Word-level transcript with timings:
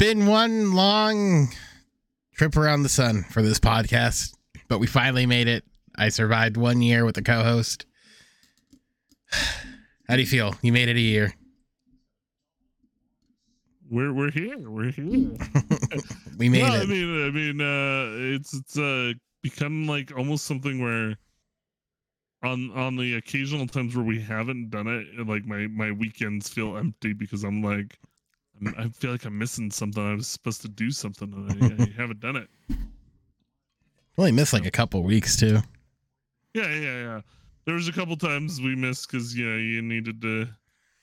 been 0.00 0.24
one 0.24 0.72
long 0.72 1.50
trip 2.32 2.56
around 2.56 2.82
the 2.82 2.88
sun 2.88 3.22
for 3.24 3.42
this 3.42 3.60
podcast, 3.60 4.34
but 4.66 4.80
we 4.80 4.86
finally 4.86 5.26
made 5.26 5.46
it. 5.46 5.62
I 5.94 6.08
survived 6.08 6.56
one 6.56 6.80
year 6.80 7.04
with 7.04 7.16
the 7.16 7.22
co-host. 7.22 7.84
How 10.08 10.16
do 10.16 10.20
you 10.22 10.26
feel? 10.26 10.54
You 10.62 10.72
made 10.72 10.88
it 10.88 10.96
a 10.96 11.00
year. 11.00 11.34
We're 13.90 14.14
we're 14.14 14.30
here. 14.30 14.70
We're 14.70 14.90
here. 14.90 15.04
we 16.38 16.48
made 16.48 16.62
no, 16.62 16.74
it. 16.76 16.80
I 16.80 16.86
mean, 16.86 17.26
I 17.26 17.30
mean, 17.30 17.60
uh, 17.60 18.36
it's 18.36 18.54
it's 18.54 18.78
uh 18.78 19.12
become 19.42 19.86
like 19.86 20.16
almost 20.16 20.46
something 20.46 20.80
where 20.82 21.14
on 22.42 22.70
on 22.74 22.96
the 22.96 23.16
occasional 23.16 23.66
times 23.66 23.94
where 23.94 24.04
we 24.04 24.18
haven't 24.18 24.70
done 24.70 24.86
it, 24.86 25.28
like 25.28 25.44
my 25.44 25.66
my 25.66 25.92
weekends 25.92 26.48
feel 26.48 26.78
empty 26.78 27.12
because 27.12 27.44
I'm 27.44 27.62
like, 27.62 27.98
I 28.76 28.88
feel 28.88 29.12
like 29.12 29.24
I'm 29.24 29.38
missing 29.38 29.70
something. 29.70 30.02
I 30.04 30.14
was 30.14 30.28
supposed 30.28 30.60
to 30.62 30.68
do 30.68 30.90
something 30.90 31.32
and 31.32 31.80
I, 31.80 31.84
I 31.84 31.88
haven't 31.96 32.20
done 32.20 32.36
it. 32.36 32.48
only 34.18 34.32
missed 34.32 34.52
like 34.52 34.66
a 34.66 34.70
couple 34.70 35.02
weeks 35.02 35.36
too. 35.36 35.58
Yeah, 36.54 36.68
yeah, 36.74 37.02
yeah. 37.02 37.20
There 37.64 37.74
was 37.74 37.88
a 37.88 37.92
couple 37.92 38.16
times 38.16 38.60
we 38.60 38.74
missed 38.74 39.10
because 39.10 39.34
you 39.34 39.48
know 39.48 39.56
you 39.56 39.82
needed 39.82 40.20
to 40.22 40.48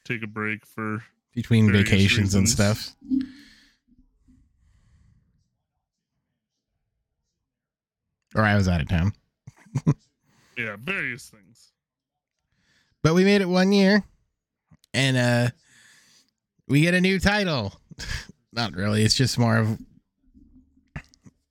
take 0.05 0.23
a 0.23 0.27
break 0.27 0.65
for 0.65 1.03
between 1.33 1.71
vacations 1.71 2.35
and 2.35 2.47
stuff. 2.47 2.95
Or 8.35 8.43
I 8.43 8.55
was 8.55 8.67
out 8.67 8.81
of 8.81 8.87
town. 8.87 9.13
yeah 10.57 10.75
various 10.79 11.29
things. 11.29 11.71
But 13.03 13.13
we 13.13 13.23
made 13.23 13.41
it 13.41 13.49
one 13.49 13.71
year. 13.71 14.03
And 14.93 15.17
uh 15.17 15.49
we 16.67 16.81
get 16.81 16.93
a 16.93 17.01
new 17.01 17.19
title. 17.19 17.73
Not 18.53 18.73
really. 18.73 19.03
It's 19.03 19.15
just 19.15 19.37
more 19.37 19.57
of 19.57 19.79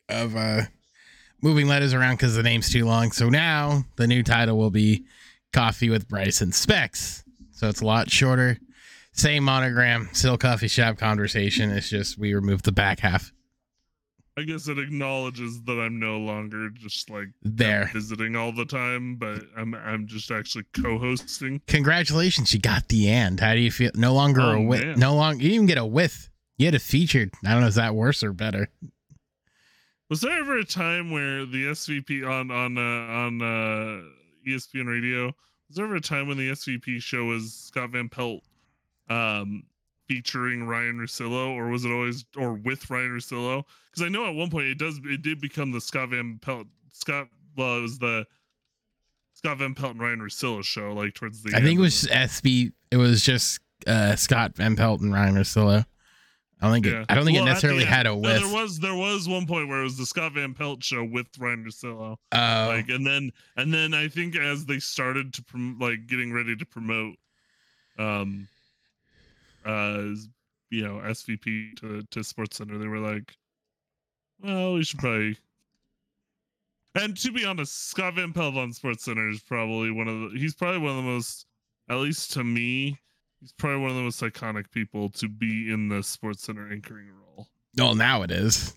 of 0.08 0.36
uh 0.36 0.62
moving 1.42 1.67
letters 1.67 1.92
around 1.95 2.17
because 2.17 2.34
the 2.34 2.42
name's 2.42 2.70
too 2.70 2.84
long. 2.84 3.12
So 3.12 3.28
now 3.28 3.84
the 3.97 4.06
new 4.06 4.23
title 4.23 4.56
will 4.56 4.70
be 4.70 5.05
Coffee 5.53 5.91
with 5.91 6.08
Bryce 6.08 6.41
and 6.41 6.55
Specs. 6.55 7.25
So 7.53 7.69
it's 7.69 7.81
a 7.81 7.86
lot 7.86 8.11
shorter. 8.11 8.58
Same 9.12 9.45
monogram, 9.45 10.11
still 10.12 10.36
coffee 10.36 10.69
shop 10.69 10.98
conversation. 10.98 11.70
It's 11.70 11.89
just 11.89 12.19
we 12.19 12.34
removed 12.34 12.64
the 12.67 12.73
back 12.73 13.01
half. 13.01 13.33
I 14.39 14.42
guess 14.42 14.69
it 14.69 14.79
acknowledges 14.79 15.62
that 15.62 15.81
I'm 15.81 15.98
no 15.98 16.19
longer 16.19 16.69
just 16.70 17.09
like 17.09 17.29
There. 17.42 17.89
visiting 17.92 18.37
all 18.37 18.53
the 18.53 18.67
time, 18.67 19.17
but 19.17 19.42
I'm 19.56 19.75
I'm 19.75 20.06
just 20.06 20.31
actually 20.31 20.65
co-hosting. 20.75 21.62
Congratulations, 21.67 22.53
you 22.53 22.61
got 22.61 22.89
the 22.89 23.09
end. 23.09 23.41
How 23.41 23.55
do 23.55 23.61
you 23.61 23.70
feel? 23.70 23.91
No 23.95 24.12
longer 24.12 24.42
Oh, 24.42 24.53
a 24.57 24.61
with. 24.62 24.83
man. 24.84 24.98
No 24.98 25.14
longer. 25.14 25.42
You 25.42 25.48
didn't 25.48 25.55
even 25.55 25.67
get 25.67 25.79
a 25.79 25.87
with. 25.87 26.29
You 26.59 26.67
had 26.67 26.75
a 26.75 26.79
featured. 26.79 27.31
I 27.47 27.53
don't 27.53 27.62
know. 27.62 27.67
Is 27.69 27.75
that 27.77 27.95
worse 27.95 28.23
or 28.23 28.33
better? 28.34 28.69
Was 30.11 30.20
there 30.20 30.39
ever 30.39 30.59
a 30.59 30.64
time 30.64 31.11
where 31.11 31.47
the 31.47 31.67
SVP 31.69 32.29
on 32.29 32.51
on 32.51 32.77
uh, 32.77 32.81
on 32.81 33.41
uh, 33.42 34.03
ESPN 34.47 34.87
Radio? 34.87 35.27
Was 35.69 35.77
there 35.77 35.87
ever 35.87 35.97
a 35.97 36.01
time 36.01 36.29
when 36.29 36.37
the 36.37 36.51
SVP 36.51 37.01
show 37.03 37.25
was 37.25 37.53
Scott 37.55 37.91
Van 37.91 38.09
Pelt 38.09 38.42
um, 39.09 39.64
featuring 40.09 40.67
Ryan 40.67 40.97
Russillo, 40.99 41.55
or 41.55 41.69
was 41.69 41.85
it 41.85 41.91
always 41.91 42.25
or 42.37 42.55
with 42.55 42.89
Ryan 42.91 43.11
Russillo? 43.12 43.65
Because 43.91 44.05
I 44.05 44.09
know 44.09 44.27
at 44.27 44.35
one 44.35 44.51
point 44.51 44.67
it 44.67 44.79
does 44.79 45.01
it 45.05 45.23
did 45.23 45.41
become 45.41 45.73
the 45.73 45.81
Scott 45.81 46.11
Van 46.11 46.39
Pelt 46.41 46.67
Scott 46.93 47.29
well, 47.57 47.79
it 47.79 47.83
was 47.83 47.98
the 47.98 48.27
Scott 49.35 49.59
Van 49.59 49.75
Pelt 49.75 49.93
and 49.93 50.01
Ryan 50.01 50.21
Russillo 50.21 50.63
show 50.65 50.93
like 50.93 51.15
towards 51.15 51.43
the 51.43 51.55
I 51.57 51.61
think 51.61 51.79
it 51.79 51.83
was 51.83 52.03
the- 52.03 52.09
SB. 52.11 52.73
It 52.91 52.97
was 52.97 53.23
just 53.25 53.61
uh, 53.87 54.17
Scott 54.17 54.57
Van 54.57 54.77
Pelt 54.77 55.01
and 55.01 55.13
Ryan 55.13 55.35
Russillo. 55.35 55.85
I 56.59 56.64
don't 56.64 56.73
think. 56.73 56.86
Yeah. 56.86 57.01
It, 57.03 57.07
I 57.11 57.14
don't 57.14 57.25
think 57.27 57.35
Well, 57.35 57.42
it 57.42 57.48
the 57.48 57.53
necessarily 57.53 57.85
had 57.85 58.07
a 58.07 58.11
no, 58.11 58.17
with. 58.17 58.41
there 58.42 58.53
was 58.55 58.79
there 58.79 58.95
was 58.95 59.29
one 59.29 59.47
point 59.47 59.69
where 59.69 59.80
it 59.80 59.85
was 59.85 59.98
the 59.98 60.07
Scott 60.07 60.33
Van 60.33 60.55
Pelt 60.55 60.83
show 60.83 61.05
with 61.05 61.27
Ryan 61.39 61.64
Russillo. 61.67 62.17
Oh, 62.33 62.64
like 62.69 62.89
and 62.89 63.07
then 63.07 63.30
and 63.59 63.75
then 63.75 63.92
i 63.92 64.09
think 64.09 64.36
as 64.36 64.64
they 64.64 64.79
started 64.79 65.35
to 65.35 65.42
prom- 65.42 65.77
like 65.79 66.07
getting 66.07 66.33
ready 66.33 66.57
to 66.57 66.64
promote 66.64 67.17
um 67.98 68.48
uh 69.67 70.15
you 70.71 70.83
know 70.83 71.01
svp 71.07 71.77
to 71.77 72.03
to 72.11 72.25
sports 72.25 72.57
center 72.57 72.79
they 72.79 72.89
were 72.89 72.99
like 72.99 73.35
well 74.41 74.75
we 74.75 74.85
should 74.85 74.99
probably 74.99 75.37
and 76.95 77.17
to 77.17 77.33
be 77.33 77.45
honest 77.45 77.89
scott 77.91 78.15
van 78.15 78.33
pelt 78.33 78.57
on 78.57 78.73
sports 78.73 79.05
center 79.05 79.29
is 79.29 79.41
probably 79.41 79.91
one 79.91 80.09
of 80.09 80.33
the 80.33 80.39
he's 80.39 80.55
probably 80.55 80.81
one 80.81 80.91
of 80.91 80.97
the 80.97 81.03
most 81.03 81.47
at 81.91 81.97
least 81.97 82.33
to 82.33 82.45
me 82.45 82.99
he's 83.41 83.53
probably 83.53 83.81
one 83.81 83.91
of 83.91 83.97
the 83.97 84.03
most 84.03 84.21
iconic 84.23 84.71
people 84.71 85.09
to 85.11 85.29
be 85.29 85.73
in 85.73 85.89
the 85.89 86.03
sports 86.03 86.43
center 86.43 86.71
anchoring 86.71 87.09
role 87.09 87.27
well, 87.77 87.95
now 87.95 88.23
it 88.23 88.31
is. 88.31 88.75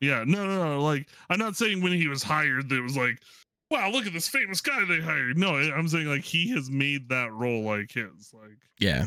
yeah, 0.00 0.24
no, 0.26 0.46
no, 0.46 0.64
no. 0.64 0.82
Like, 0.82 1.06
I'm 1.30 1.38
not 1.38 1.56
saying 1.56 1.80
when 1.80 1.92
he 1.92 2.08
was 2.08 2.22
hired, 2.22 2.68
that 2.68 2.76
it 2.76 2.82
was 2.82 2.96
like, 2.96 3.20
wow, 3.70 3.90
look 3.90 4.06
at 4.06 4.12
this 4.12 4.28
famous 4.28 4.60
guy 4.60 4.84
they 4.84 5.00
hired. 5.00 5.38
No, 5.38 5.54
I'm 5.54 5.88
saying 5.88 6.06
like 6.06 6.24
he 6.24 6.48
has 6.50 6.70
made 6.70 7.08
that 7.10 7.32
role 7.32 7.62
like 7.62 7.92
his. 7.92 8.32
Like, 8.32 8.58
Yeah, 8.80 9.06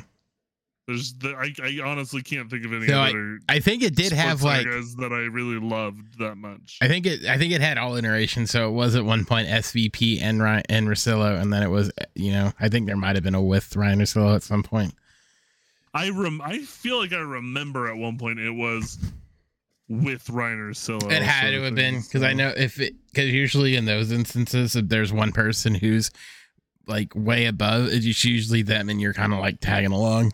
there's 0.91 1.13
the 1.13 1.35
I, 1.35 1.53
I 1.63 1.79
honestly 1.89 2.21
can't 2.21 2.49
think 2.49 2.65
of 2.65 2.73
any 2.73 2.87
So 2.87 2.97
I- 2.99 3.09
other. 3.09 3.39
I 3.49 3.59
think 3.59 3.83
it 3.83 3.95
did 3.95 4.11
have 4.11 4.43
like. 4.43 4.65
that 4.65 5.11
I 5.11 5.25
really 5.31 5.59
loved 5.59 6.19
that 6.19 6.35
much. 6.35 6.77
I 6.81 6.87
think 6.87 7.05
it. 7.05 7.25
I 7.25 7.37
think 7.37 7.53
it 7.53 7.61
had 7.61 7.77
all 7.77 7.95
iterations. 7.95 8.51
So 8.51 8.67
it 8.67 8.71
was 8.71 8.95
at 8.95 9.05
one 9.05 9.25
point 9.25 9.47
SVP 9.47 10.21
and 10.21 10.41
Ryan 10.41 10.63
and 10.69 10.87
Russillo, 10.87 11.41
and 11.41 11.51
then 11.51 11.63
it 11.63 11.69
was. 11.69 11.91
You 12.15 12.31
know, 12.31 12.51
I 12.59 12.69
think 12.69 12.85
there 12.87 12.97
might 12.97 13.15
have 13.15 13.23
been 13.23 13.35
a 13.35 13.41
with 13.41 13.75
Ryan 13.75 13.99
Russillo 13.99 14.35
at 14.35 14.43
some 14.43 14.63
point. 14.63 14.93
I 15.93 16.09
rem 16.09 16.41
I 16.43 16.59
feel 16.59 16.99
like 16.99 17.11
I 17.13 17.17
remember 17.19 17.87
at 17.89 17.97
one 17.97 18.17
point 18.17 18.39
it 18.39 18.51
was 18.51 18.97
with 19.89 20.29
Ryan 20.29 20.59
Russillo. 20.71 21.11
It 21.11 21.21
had 21.21 21.51
to 21.51 21.63
have 21.63 21.75
thing, 21.75 21.95
been 21.95 22.01
because 22.01 22.23
I 22.23 22.33
know 22.33 22.53
if 22.55 22.79
it 22.79 22.93
because 23.11 23.29
usually 23.29 23.75
in 23.75 23.85
those 23.85 24.11
instances, 24.11 24.75
if 24.75 24.87
there's 24.87 25.11
one 25.11 25.31
person 25.33 25.75
who's 25.75 26.09
like 26.87 27.13
way 27.13 27.45
above, 27.45 27.87
it's 27.89 28.23
usually 28.23 28.61
them, 28.61 28.89
and 28.89 29.01
you're 29.01 29.13
kind 29.13 29.33
of 29.33 29.39
like 29.39 29.59
tagging 29.59 29.91
along. 29.91 30.33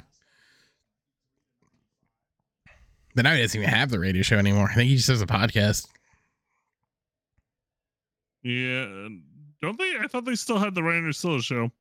But 3.17 3.23
now 3.23 3.33
he 3.33 3.41
doesn't 3.41 3.59
even 3.59 3.73
have 3.73 3.89
the 3.89 3.97
radio 3.97 4.21
show 4.21 4.37
anymore. 4.37 4.69
I 4.71 4.75
think 4.75 4.89
he 4.89 4.95
just 4.95 5.07
does 5.07 5.23
a 5.23 5.25
podcast. 5.25 5.87
Yeah, 8.43 8.85
don't 9.59 9.75
they? 9.75 9.95
I 9.99 10.05
thought 10.07 10.23
they 10.23 10.35
still 10.35 10.59
had 10.59 10.75
the 10.75 10.83
Ryan 10.83 11.05
Russillo 11.05 11.41
show. 11.41 11.71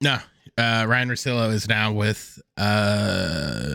No, 0.00 0.14
uh, 0.56 0.86
Ryan 0.88 1.10
Russillo 1.10 1.52
is 1.52 1.68
now 1.68 1.92
with 1.92 2.40
uh, 2.56 3.74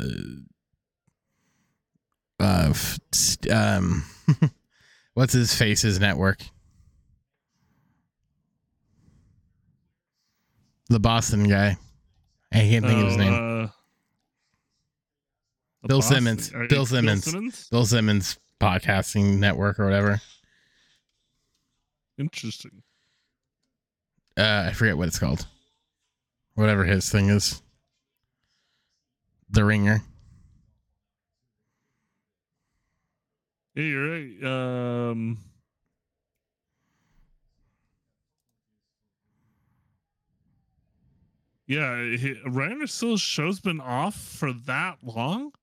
uh, 2.40 2.74
um, 3.52 4.04
what's 5.14 5.34
his 5.34 5.54
face's 5.54 6.00
network? 6.00 6.40
The 10.90 11.00
Boston 11.00 11.48
guy. 11.48 11.78
I 12.52 12.58
can't 12.62 12.84
think 12.84 13.00
of 13.00 13.06
his 13.10 13.18
Oh, 13.18 13.20
name. 13.20 13.72
Bill 15.88 16.02
Simmons. 16.02 16.52
Bill 16.70 16.86
Simmons. 16.86 17.70
Bill 17.70 17.86
Simmons 17.86 18.38
podcasting 18.60 19.40
network 19.40 19.80
or 19.80 19.86
whatever. 19.86 20.22
Interesting. 22.18 22.84
Uh, 24.38 24.66
I 24.68 24.74
forget 24.74 24.98
what 24.98 25.08
it's 25.08 25.20
called. 25.20 25.48
Whatever 26.54 26.84
his 26.84 27.10
thing 27.10 27.30
is. 27.30 27.62
The 29.50 29.66
Ringer. 29.66 30.02
Yeah, 33.74 33.84
you're 33.84 34.10
right. 34.10 34.44
Um, 34.44 35.38
yeah, 41.68 42.18
he, 42.18 42.36
Ryan 42.46 42.82
Russillo's 42.82 43.22
show's 43.22 43.60
been 43.60 43.80
off 43.80 44.16
for 44.16 44.54
that 44.54 44.98
long 45.04 45.54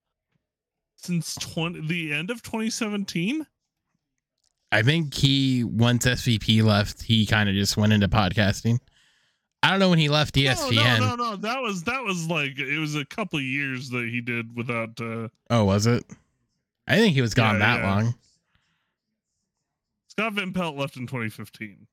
since 0.99 1.35
20 1.37 1.87
the 1.87 2.13
end 2.13 2.31
of 2.31 2.43
2017. 2.43 3.47
I 4.71 4.83
think 4.83 5.15
he 5.15 5.65
once 5.65 6.05
SVP 6.05 6.63
left, 6.63 7.03
he 7.03 7.25
kind 7.25 7.49
of 7.49 7.55
just 7.55 7.77
went 7.79 7.93
into 7.95 8.09
podcasting. 8.09 8.79
I 9.63 9.71
don't 9.71 9.81
know 9.81 9.89
when 9.91 9.99
he 9.99 10.09
left 10.09 10.35
ESPN. 10.35 11.01
No, 11.01 11.09
no, 11.09 11.15
no, 11.17 11.31
no. 11.31 11.37
That 11.37 11.63
was 11.63 11.85
that 11.85 12.03
was 12.05 12.27
like 12.29 12.59
it 12.59 12.79
was 12.79 12.95
a 12.95 13.05
couple 13.07 13.39
of 13.39 13.45
years 13.45 13.89
that 13.91 14.09
he 14.09 14.21
did 14.21 14.55
without. 14.57 15.01
uh 15.01 15.29
Oh, 15.51 15.65
was 15.65 15.87
it? 15.87 16.05
I 16.87 16.97
think 16.97 17.15
he 17.15 17.23
was 17.23 17.35
gone 17.35 17.55
Yeah, 17.55 17.59
that 17.77 17.81
yeah. 17.81 17.95
long. 17.95 18.15
Scott 20.09 20.33
Van 20.35 20.53
Pelt 20.53 20.77
left 20.77 20.97
in 20.97 21.07
2015, 21.07 21.87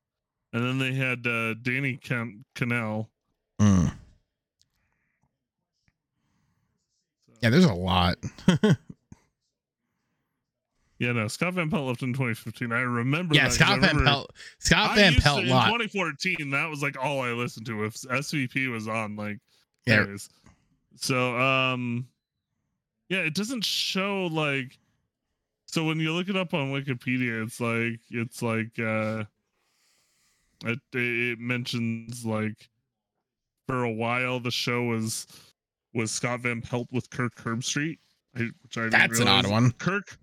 and 0.52 0.64
then 0.64 0.78
they 0.78 0.92
had 0.92 1.26
uh 1.26 1.54
Danny 1.54 1.96
Can- 1.96 2.44
Kanell. 2.54 3.08
Mm. 3.60 3.92
Yeah, 7.40 7.50
there's 7.50 7.64
a 7.64 7.72
lot. 7.74 8.16
Yeah, 10.98 11.12
no, 11.12 11.28
Scott 11.28 11.52
Van 11.54 11.68
Pelt 11.70 11.86
left 11.86 12.02
in 12.02 12.12
2015. 12.14 12.72
I 12.72 12.80
remember. 12.80 13.34
yeah, 13.34 13.44
that 13.44 13.52
Scott 13.52 13.80
Van 13.80 14.02
Pelt. 14.02 14.30
Scott 14.60 14.92
I 14.92 14.94
Van 14.94 15.12
used 15.12 15.24
to- 15.24 15.28
Pelt 15.28 15.40
in 15.42 15.46
2014. 15.48 16.50
That 16.50 16.70
was 16.70 16.82
like 16.82 16.96
all 17.02 17.20
I 17.20 17.32
listened 17.32 17.66
to. 17.66 17.84
If 17.84 17.94
SVP 17.96 18.70
was 18.72 18.88
on, 18.88 19.14
like, 19.16 19.38
Yeah. 19.86 20.00
anyways. 20.00 20.30
So, 20.96 21.38
um, 21.38 22.08
yeah, 23.10 23.18
it 23.18 23.34
doesn't 23.34 23.64
show 23.64 24.26
like. 24.26 24.78
So 25.66 25.84
when 25.84 26.00
you 26.00 26.12
look 26.14 26.28
it 26.30 26.36
up 26.36 26.54
on 26.54 26.72
Wikipedia, 26.72 27.44
it's 27.44 27.60
like 27.60 28.00
it's 28.10 28.40
like 28.40 28.78
uh, 28.78 29.24
it 30.64 30.78
it 30.94 31.38
mentions 31.38 32.24
like 32.24 32.70
for 33.66 33.82
a 33.84 33.92
while 33.92 34.40
the 34.40 34.50
show 34.50 34.84
was 34.84 35.26
was 35.92 36.10
Scott 36.10 36.40
Van 36.40 36.62
Pelt 36.62 36.88
with 36.92 37.10
Kirk 37.10 37.34
Herbstreit, 37.36 37.98
I- 38.36 38.48
which 38.62 38.78
I 38.78 38.82
didn't 38.84 38.92
That's 38.92 39.20
an 39.20 39.28
odd 39.28 39.46
one. 39.50 39.72
Kirk. 39.72 40.16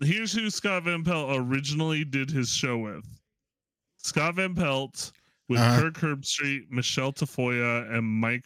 Here's 0.00 0.32
who 0.32 0.50
Scott 0.50 0.84
Van 0.84 1.04
Pelt 1.04 1.30
originally 1.38 2.04
did 2.04 2.30
his 2.30 2.50
show 2.50 2.78
with. 2.78 3.04
Scott 3.98 4.34
Van 4.34 4.54
Pelt 4.54 5.12
with 5.48 5.60
Uh-huh. 5.60 5.80
Kirk 5.82 5.94
Herbstreit, 5.94 6.70
Michelle 6.70 7.12
Tafoya, 7.12 7.90
and 7.96 8.04
Mike 8.04 8.44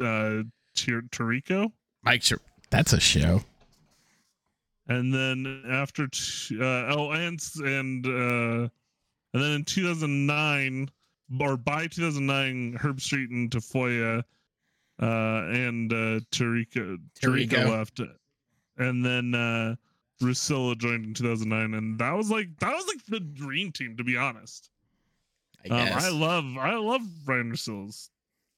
uh, 0.00 0.42
Tir- 0.74 1.02
Tirico. 1.10 1.70
Mike, 2.02 2.22
sure. 2.22 2.40
That's 2.70 2.92
a 2.92 3.00
show. 3.00 3.42
And 4.88 5.14
then 5.14 5.62
after, 5.70 6.08
t- 6.08 6.58
uh, 6.60 6.94
oh, 6.94 7.10
and 7.12 7.38
and 7.64 8.04
uh, 8.06 8.68
and 9.34 9.42
then 9.42 9.52
in 9.52 9.64
2009 9.64 10.90
or 11.40 11.56
by 11.56 11.86
2009, 11.86 12.78
Herbstreit 12.78 13.30
and 13.30 13.50
Tafoya 13.50 14.22
uh, 15.00 15.04
and 15.04 15.92
uh, 15.92 16.20
Tirico 16.32 16.98
Tariqa 17.20 17.48
Tirico. 17.48 17.68
left, 17.70 18.00
and 18.78 19.04
then 19.04 19.34
uh, 19.34 19.76
Russillo 20.22 20.76
joined 20.78 21.04
in 21.04 21.14
2009, 21.14 21.74
and 21.74 21.98
that 21.98 22.12
was 22.12 22.30
like 22.30 22.48
that 22.60 22.72
was 22.72 22.86
like 22.86 23.04
the 23.06 23.20
dream 23.20 23.70
team 23.72 23.96
to 23.96 24.04
be 24.04 24.16
honest. 24.16 24.70
I 25.64 25.68
Um. 25.68 25.98
I 25.98 26.08
love 26.08 26.44
I 26.58 26.74
love 26.76 27.02
Ryan 27.26 27.52
Russillo's. 27.52 28.10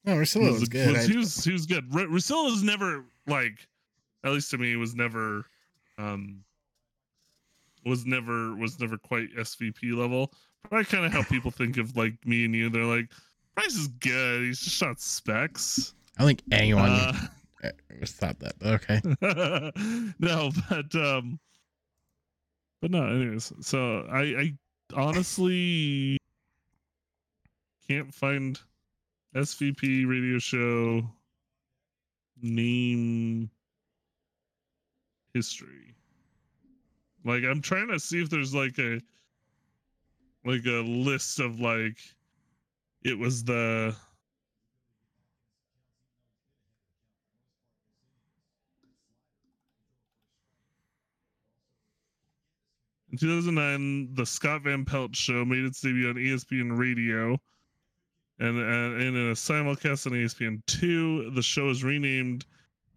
no, 0.05 0.15
Russillo 0.17 0.51
was, 0.53 0.61
was- 0.61 0.69
good. 0.69 0.93
was- 0.93 1.05
I- 1.05 1.09
he 1.09 1.17
was 1.17 1.45
he 1.45 1.53
was 1.53 1.67
good. 1.67 1.85
R- 1.93 2.07
Russillo 2.07 2.45
was 2.51 2.63
never 2.63 3.05
like, 3.27 3.67
at 4.23 4.33
least 4.33 4.51
to 4.53 4.59
me, 4.59 4.77
was 4.77 4.95
never, 4.95 5.47
um, 5.99 6.45
was 7.85 8.07
never 8.07 8.55
was 8.57 8.79
never 8.81 8.97
quite 8.97 9.29
SVP 9.37 9.95
level. 9.97 10.33
But 10.71 10.79
I 10.81 10.85
kind 10.85 11.05
of 11.05 11.13
how 11.13 11.23
people 11.25 11.51
think 11.51 11.77
of 11.77 11.97
like 11.97 12.15
me 12.27 12.45
and 12.45 12.55
you. 12.55 12.71
They're 12.71 12.85
like, 12.85 13.11
Bryce 13.55 13.75
is 13.77 13.89
good. 13.89 14.43
He's 14.43 14.61
just 14.61 14.77
shot 14.77 15.01
specs. 15.01 15.95
I 16.17 16.23
don't 16.23 16.29
think 16.29 16.43
anyone 16.53 16.91
Uh, 16.91 17.13
uh, 17.65 17.71
thought 18.07 18.39
that. 18.41 18.55
But 18.59 18.89
okay. 18.89 19.01
no, 20.19 20.51
but 20.71 20.95
um, 20.95 21.39
but 22.85 22.91
no. 22.91 23.07
Anyways, 23.07 23.51
so 23.63 24.07
I 24.13 24.21
I 24.21 24.55
honestly 24.95 26.19
can't 27.89 28.13
find 28.13 28.61
SVP 29.35 30.07
radio 30.07 30.39
show 30.39 31.03
name 32.43 33.49
history. 35.33 35.95
Like 37.25 37.45
I'm 37.45 37.63
trying 37.63 37.89
to 37.89 37.99
see 37.99 38.21
if 38.21 38.29
there's 38.29 38.55
like 38.55 38.79
a 38.79 39.01
like 40.45 40.67
a 40.67 40.83
list 40.85 41.41
of 41.41 41.61
like 41.61 41.97
it 43.03 43.19
was 43.19 43.45
the 43.45 43.97
In 53.15 53.19
2009, 53.19 54.13
the 54.15 54.27
Scott 54.27 54.63
Van 54.63 54.85
Pelt 54.85 55.15
show 55.15 55.45
made 55.45 55.65
its 55.65 55.81
debut 55.81 56.09
on 56.09 56.17
ESPN 56.17 56.77
Radio, 56.77 57.41
and, 58.41 58.59
and, 58.59 59.01
in 59.01 59.15
a 59.15 59.35
simulcast 59.35 60.09
on 60.09 60.17
E 60.17 60.25
ESPN2, 60.25 61.33
the 61.33 61.41
show 61.41 61.67
was 61.67 61.85
renamed 61.85 62.45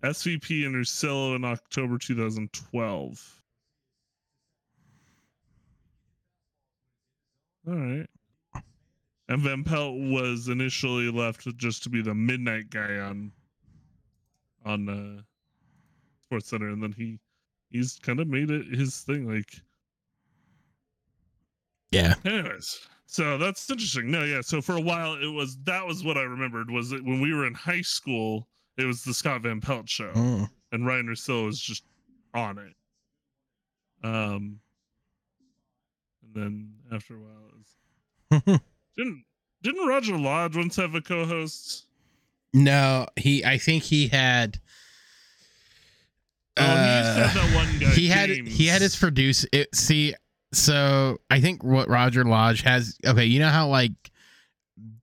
SVP 0.01 0.65
and 0.65 0.73
Russillo 0.73 1.35
in 1.35 1.45
October 1.45 1.99
2012. 1.99 3.41
All 7.67 7.75
right. 7.75 8.07
And 9.29 9.41
Van 9.43 9.63
Pelt 9.63 9.99
was 9.99 10.47
initially 10.47 11.11
left 11.11 11.45
just 11.57 11.83
to 11.83 11.89
be 11.91 12.01
the 12.01 12.15
midnight 12.15 12.71
guy 12.71 12.97
on 12.97 13.31
on 14.65 14.89
uh, 14.89 15.21
Sports 16.23 16.49
Center, 16.49 16.69
and 16.69 16.81
then 16.81 16.93
he 16.97 17.19
he's 17.69 17.99
kind 17.99 18.19
of 18.19 18.27
made 18.27 18.49
it 18.49 18.65
his 18.73 19.01
thing. 19.01 19.31
Like, 19.31 19.61
Yeah. 21.91 22.15
anyways, 22.25 22.79
so 23.05 23.37
that's 23.37 23.69
interesting. 23.69 24.11
No, 24.11 24.23
yeah. 24.23 24.41
So 24.41 24.61
for 24.61 24.75
a 24.75 24.81
while, 24.81 25.13
it 25.15 25.27
was 25.31 25.57
that 25.63 25.85
was 25.85 26.03
what 26.03 26.17
I 26.17 26.23
remembered 26.23 26.69
was 26.69 26.89
that 26.89 27.03
when 27.03 27.21
we 27.21 27.33
were 27.33 27.45
in 27.47 27.53
high 27.53 27.81
school, 27.81 28.47
it 28.77 28.85
was 28.85 29.03
the 29.03 29.13
Scott 29.13 29.41
Van 29.41 29.61
Pelt 29.61 29.87
show, 29.89 30.11
Mm. 30.13 30.49
and 30.71 30.85
Ryan 30.85 31.07
Russillo 31.07 31.45
was 31.45 31.59
just 31.59 31.83
on 32.33 32.57
it. 32.57 32.73
Um, 34.05 34.59
and 36.23 36.33
then 36.35 36.73
after 36.91 37.15
a 37.15 37.19
while, 37.19 37.49
it 37.49 38.41
was 38.45 38.59
didn't 38.97 39.23
didn't 39.63 39.87
Roger 39.87 40.17
Lodge 40.17 40.55
once 40.55 40.75
have 40.75 40.93
a 40.95 41.01
co-host? 41.01 41.85
no, 42.53 43.07
he. 43.15 43.43
I 43.45 43.57
think 43.57 43.83
he 43.83 44.07
had. 44.07 44.59
Oh, 46.59 46.63
he 46.63 46.69
uh, 46.69 47.55
one 47.55 47.79
guy. 47.79 47.89
he 47.91 48.07
had 48.07 48.29
he 48.29 48.65
had 48.67 48.81
his 48.81 48.95
produce 48.95 49.45
it 49.53 49.73
see 49.75 50.13
so 50.53 51.17
i 51.29 51.39
think 51.41 51.63
what 51.63 51.89
roger 51.89 52.23
lodge 52.23 52.61
has 52.61 52.97
okay 53.05 53.25
you 53.25 53.39
know 53.39 53.49
how 53.49 53.67
like 53.67 53.91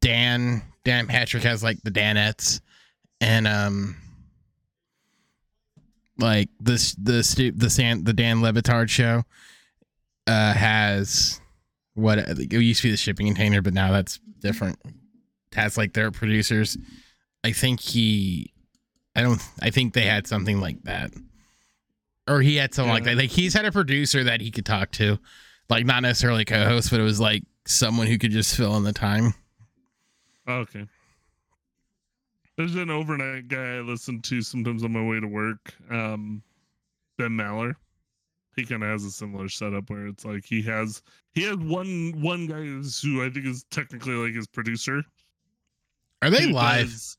dan 0.00 0.62
dan 0.84 1.06
patrick 1.06 1.42
has 1.42 1.62
like 1.62 1.80
the 1.82 1.90
danettes 1.90 2.60
and 3.20 3.46
um 3.46 3.96
like 6.18 6.48
this 6.60 6.94
the 6.94 7.22
stu- 7.22 7.52
the 7.52 7.68
san 7.68 8.04
the 8.04 8.12
dan 8.12 8.40
le 8.40 8.52
batard 8.52 8.88
show 8.88 9.22
uh 10.26 10.52
has 10.54 11.40
what 11.94 12.18
it 12.18 12.52
used 12.52 12.80
to 12.80 12.88
be 12.88 12.90
the 12.90 12.96
shipping 12.96 13.26
container 13.26 13.62
but 13.62 13.74
now 13.74 13.92
that's 13.92 14.18
different. 14.44 14.78
Has 15.54 15.76
like 15.76 15.94
their 15.94 16.10
producers. 16.10 16.76
I 17.42 17.52
think 17.52 17.80
he 17.80 18.52
i 19.16 19.22
don't 19.22 19.40
i 19.60 19.70
think 19.70 19.92
they 19.92 20.06
had 20.06 20.26
something 20.26 20.60
like 20.60 20.82
that 20.84 21.10
or 22.28 22.40
he 22.40 22.56
had 22.56 22.74
something 22.74 22.92
like 22.92 23.04
that. 23.04 23.16
Like 23.16 23.30
he's 23.30 23.54
had 23.54 23.64
a 23.64 23.72
producer 23.72 24.24
that 24.24 24.40
he 24.40 24.50
could 24.50 24.66
talk 24.66 24.90
to, 24.92 25.18
like 25.68 25.84
not 25.84 26.02
necessarily 26.02 26.44
co-host, 26.44 26.90
but 26.90 27.00
it 27.00 27.04
was 27.04 27.20
like 27.20 27.42
someone 27.66 28.06
who 28.06 28.18
could 28.18 28.30
just 28.30 28.56
fill 28.56 28.76
in 28.76 28.84
the 28.84 28.92
time. 28.92 29.34
Okay. 30.48 30.86
There's 32.56 32.74
an 32.76 32.90
overnight 32.90 33.48
guy 33.48 33.76
I 33.76 33.80
listen 33.80 34.20
to 34.22 34.42
sometimes 34.42 34.84
on 34.84 34.92
my 34.92 35.04
way 35.04 35.20
to 35.20 35.26
work. 35.26 35.74
Um, 35.90 36.42
Ben 37.18 37.30
Maller. 37.30 37.74
He 38.56 38.64
kind 38.64 38.84
of 38.84 38.88
has 38.88 39.04
a 39.04 39.10
similar 39.10 39.48
setup 39.48 39.90
where 39.90 40.06
it's 40.06 40.24
like 40.24 40.44
he 40.44 40.62
has 40.62 41.02
he 41.32 41.42
has 41.42 41.56
one 41.56 42.12
one 42.20 42.46
guy 42.46 42.62
who 42.62 43.24
I 43.24 43.28
think 43.30 43.46
is 43.46 43.64
technically 43.70 44.14
like 44.14 44.34
his 44.34 44.46
producer. 44.46 45.02
Are 46.22 46.30
they 46.30 46.46
live? 46.46 46.86
does- 46.86 47.18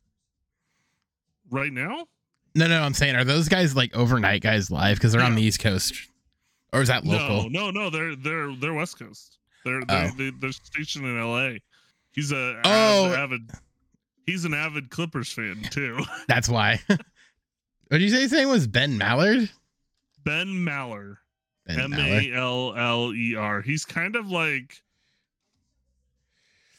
right 1.51 1.74
now? 1.74 2.07
No, 2.55 2.67
no, 2.67 2.81
I'm 2.81 2.93
saying 2.93 3.15
are 3.15 3.24
those 3.25 3.50
guys 3.50 3.75
like 3.75 3.95
overnight 3.95 4.41
guys 4.41 4.71
live 4.71 4.97
because 4.97 5.12
they're 5.12 5.21
on 5.21 5.35
the 5.35 5.41
East 5.41 5.59
Coast, 5.59 5.93
or 6.71 6.81
is 6.81 6.88
that 6.88 7.05
local? 7.05 7.50
No, 7.50 7.69
no, 7.69 7.71
no. 7.71 7.89
They're 7.89 8.15
they're 8.15 8.55
they're 8.55 8.74
West 8.74 8.97
Coast. 8.97 9.38
They're 9.65 9.83
they're, 9.85 10.12
Oh. 10.13 10.15
they, 10.17 10.31
they're 10.39 10.51
stationed 10.51 11.05
in 11.05 11.19
L.A. 11.19 11.62
He's 12.13 12.31
a 12.31 12.62
Oh. 12.63 13.05
av- 13.07 13.13
avid. 13.13 13.50
He's 14.25 14.45
an 14.45 14.53
avid 14.53 14.89
Clippers 14.89 15.31
fan 15.31 15.62
too. 15.69 16.00
That's 16.27 16.47
why. 16.50 16.79
what 16.88 17.00
did 17.91 18.01
you 18.01 18.09
say 18.09 18.21
his 18.21 18.31
name 18.31 18.47
was 18.50 18.67
Ben 18.67 18.97
Mallard? 18.97 19.50
Ben 20.24 20.47
Maller. 20.47 21.17
M. 21.67 21.93
A 21.93 22.31
L 22.33 22.74
L 22.77 23.13
E 23.13 23.35
R. 23.35 23.62
He's 23.62 23.85
kind 23.85 24.15
of 24.15 24.29
like 24.29 24.81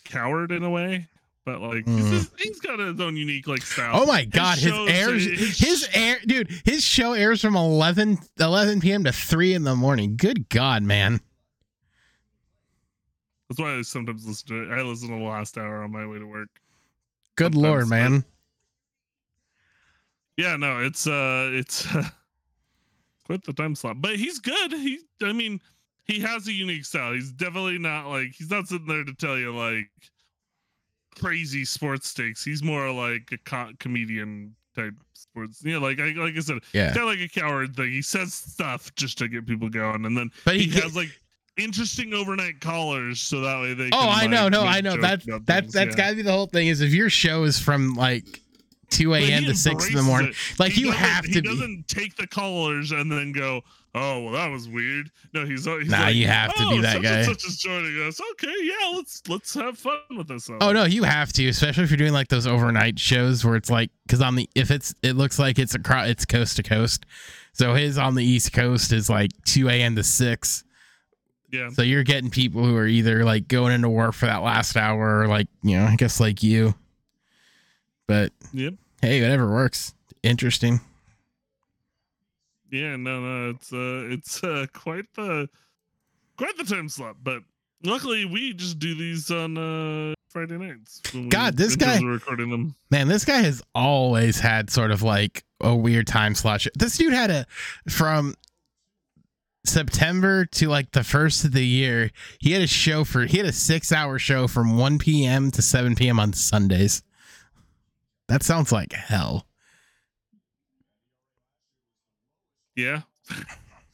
Cowherd 0.05 0.53
in 0.53 0.63
a 0.63 0.71
way, 0.71 1.09
but 1.47 1.61
like 1.63 1.87
Mm. 1.87 2.11
just- 2.11 2.33
he's 2.39 2.61
got 2.61 2.79
his 2.81 3.01
own 3.01 3.17
unique 3.17 3.47
like 3.47 3.63
style. 3.63 3.93
Oh 4.03 4.05
my 4.07 4.25
god, 4.27 4.59
his 4.59 4.69
shows- 4.73 4.89
airs 4.91 5.25
his- 5.25 5.59
his 5.59 5.89
air 5.95 6.19
dude, 6.27 6.51
his 6.67 6.85
show 6.85 7.15
airs 7.15 7.41
from 7.41 7.57
11 7.57 8.19
11 8.39 8.81
p.m. 8.83 9.05
to 9.05 9.13
3 9.13 9.55
in 9.55 9.63
the 9.65 9.75
morning. 9.77 10.17
Good 10.19 10.49
god, 10.51 10.83
man. 10.83 11.21
That's 13.49 13.61
why 13.61 13.77
I 13.79 13.83
sometimes 13.83 14.27
listen 14.27 14.49
to 14.49 14.63
it. 14.65 14.75
I 14.77 14.83
listen 14.83 15.09
to 15.09 15.15
the 15.15 15.21
last 15.21 15.57
hour 15.57 15.83
on 15.85 15.93
my 15.93 16.05
way 16.07 16.19
to 16.19 16.27
work. 16.27 16.49
Good 17.37 17.55
Sometimes, 17.55 17.63
lord, 17.63 17.89
man. 17.89 18.25
Yeah, 20.37 20.57
no, 20.57 20.81
it's 20.83 21.07
uh 21.07 21.51
it's 21.53 21.87
uh, 21.95 22.03
quite 23.25 23.43
the 23.45 23.53
time 23.53 23.75
slot. 23.75 24.01
But 24.03 24.17
he's 24.17 24.39
good. 24.41 24.73
He 24.73 24.99
I 25.23 25.33
mean, 25.33 25.61
he 26.05 26.21
has 26.21 26.47
a 26.49 26.53
unique 26.53 26.85
style. 26.85 27.13
He's 27.13 27.31
definitely 27.33 27.79
not 27.79 28.09
like 28.09 28.33
he's 28.37 28.51
not 28.51 28.69
sitting 28.69 28.87
there 28.89 29.05
to 29.05 29.15
tell 29.15 29.39
you 29.39 29.55
like 29.57 29.89
crazy 31.19 31.65
sports 31.65 32.13
takes. 32.15 32.45
He's 32.45 32.63
more 32.63 32.91
like 32.93 33.31
a 33.33 33.39
co- 33.39 33.73
comedian 33.79 34.55
type 34.75 34.95
sports. 35.15 35.63
You 35.65 35.75
know, 35.75 35.81
like 35.87 35.99
I 35.99 36.13
like 36.13 36.37
I 36.37 36.41
said, 36.41 36.59
Yeah. 36.73 36.89
kind 36.89 37.01
of 37.01 37.07
like 37.07 37.21
a 37.21 37.29
Cowherd 37.29 37.75
thing. 37.75 37.91
He 37.91 38.03
says 38.03 38.35
stuff 38.35 38.95
just 38.95 39.19
to 39.19 39.29
get 39.29 39.47
people 39.47 39.69
going, 39.69 40.05
and 40.05 40.17
then 40.17 40.31
But 40.45 40.57
he, 40.57 40.65
he, 40.65 40.81
has 40.81 40.95
like 40.95 41.09
interesting 41.57 42.13
overnight 42.15 42.61
callers, 42.61 43.21
so 43.21 43.41
that 43.41 43.61
way 43.61 43.75
they. 43.75 43.91
Oh, 43.93 44.09
I 44.09 44.27
know, 44.27 44.45
like, 44.45 44.53
no, 44.53 44.63
I 44.63 44.81
know. 44.81 44.97
That's 45.01 45.27
that's 45.45 45.61
things, 45.61 45.73
that's 45.73 45.97
yeah. 45.97 46.05
gotta 46.05 46.17
be 46.17 46.23
the 46.23 46.33
whole 46.33 46.47
thing. 46.47 46.69
Is 46.69 46.81
if 46.81 46.93
your 46.93 47.11
show 47.11 47.45
is 47.45 47.59
from 47.59 47.95
like 47.95 48.41
2 48.91 49.15
a.m. 49.15 49.45
to 49.45 49.55
6 49.55 49.89
in 49.89 49.95
the 49.95 50.03
morning. 50.03 50.31
it. 50.31 50.37
Like 50.59 50.73
He 50.73 50.83
you 50.83 50.91
have 50.93 51.25
He 51.25 51.33
to 51.35 51.43
be. 51.43 51.49
doesn't 51.49 51.89
take 51.89 52.17
the 52.17 52.27
callers 52.27 52.93
and 52.93 53.11
then 53.11 53.33
go, 53.33 53.63
"Oh, 53.95 54.23
well, 54.25 54.33
that 54.33 54.49
was 54.51 54.69
weird." 54.69 55.11
No, 55.35 55.45
he's, 55.45 55.65
he's 55.65 55.89
Nah, 55.89 55.99
like, 56.05 56.15
you 56.15 56.27
have 56.27 56.55
to 56.55 56.69
be 56.69 56.79
"Oh, 56.79 56.83
that 56.83 56.93
such 56.95 57.03
guy." 57.03 57.11
And 57.19 57.27
such 57.27 57.45
is 57.47 57.59
joining 57.59 58.01
us. 58.07 58.21
Okay, 58.33 58.53
yeah, 58.63 58.93
let's 58.95 59.23
let's 59.29 59.55
have 59.55 59.79
fun 59.79 59.99
with 60.17 60.29
this. 60.29 60.49
Oh 60.61 60.73
no, 60.73 60.85
you 60.85 61.03
have 61.05 61.33
to, 61.35 61.49
especially 61.49 61.85
if 61.85 61.91
you're 61.91 61.97
doing 61.99 62.13
like 62.13 62.29
those 62.29 62.47
overnight 62.47 62.99
shows 62.99 63.45
where 63.45 63.57
it's 63.57 63.71
like 63.71 63.91
because 64.07 64.21
on 64.23 64.35
the 64.37 64.49
if 64.55 64.71
it's 64.71 64.95
it 65.03 65.15
looks 65.15 65.39
like 65.39 65.59
it's 65.59 65.75
across 65.75 66.09
it's 66.09 66.25
coast 66.25 66.57
to 66.57 66.63
coast, 66.63 67.05
so 67.53 67.75
his 67.75 67.99
on 67.99 68.15
the 68.15 68.25
east 68.25 68.53
coast 68.53 68.93
is 68.93 69.09
like 69.11 69.31
2 69.47 69.69
a.m. 69.69 69.97
to 69.97 70.03
6. 70.03 70.65
yeah, 71.53 71.71
So 71.71 71.83
you're 71.83 72.03
getting 72.05 72.31
people 72.31 72.65
who 72.65 72.77
are 72.77 72.87
either 72.87 73.25
like 73.25 73.49
going 73.49 73.73
into 73.73 73.89
work 73.89 74.15
for 74.15 74.27
that 74.27 74.43
last 74.43 74.77
hour 74.77 75.21
or 75.21 75.27
like 75.29 75.49
you 75.63 75.77
know 75.77 75.85
I 75.87 75.97
guess 75.97 76.21
like 76.21 76.43
you. 76.43 76.75
But 78.09 78.33
yep, 78.53 78.75
hey, 79.03 79.21
whatever 79.23 79.51
works. 79.51 79.95
Interesting. 80.23 80.81
yeah. 82.71 82.97
No, 82.97 83.21
no, 83.21 83.51
it's 83.51 83.73
uh, 83.73 84.07
it's 84.13 84.43
uh, 84.45 84.67
quite 84.73 85.07
the 85.15 85.49
quite 86.37 86.57
the 86.57 86.65
time 86.65 86.89
slot. 86.89 87.17
But 87.23 87.43
luckily, 87.85 88.25
we 88.25 88.53
just 88.53 88.79
do 88.79 88.95
these 88.95 89.31
on 89.31 89.57
uh 89.59 90.15
Friday 90.29 90.59
nights. 90.59 91.01
God, 91.29 91.57
this 91.57 91.77
guy- 91.77 92.01
recording 92.01 92.51
them. 92.51 92.75
Man, 92.91 93.09
this 93.09 93.25
guy 93.25 93.39
has 93.43 93.63
always 93.75 94.39
had 94.39 94.71
sort 94.71 94.91
of 94.91 95.03
like 95.03 95.45
a 95.61 95.75
weird 95.75 96.07
time 96.07 96.35
slot. 96.35 96.67
This 96.75 96.99
dude 96.99 97.13
had 97.13 97.31
a 97.31 97.47
from 97.89 98.35
September 99.65 100.45
to 100.47 100.69
like 100.69 100.93
the 100.93 101.03
first 101.03 101.45
of 101.45 101.53
the 101.53 101.67
year. 101.67 102.11
He 102.39 102.53
had 102.53 102.63
a 102.63 102.67
show 102.67 103.03
for 103.05 103.25
he 103.25 103.39
had 103.39 103.47
a 103.47 103.53
six 103.53 103.91
hour 103.93 104.19
show 104.19 104.47
from 104.47 104.77
1 104.79 104.99
p.m. 104.99 105.51
to 105.53 105.63
7 105.63 105.95
p.m. 105.97 106.21
on 106.21 106.33
Sundays. 106.33 107.03
That 108.29 108.43
sounds 108.43 108.73
like 108.73 108.93
hell. 108.93 109.47
Yeah, 112.75 113.03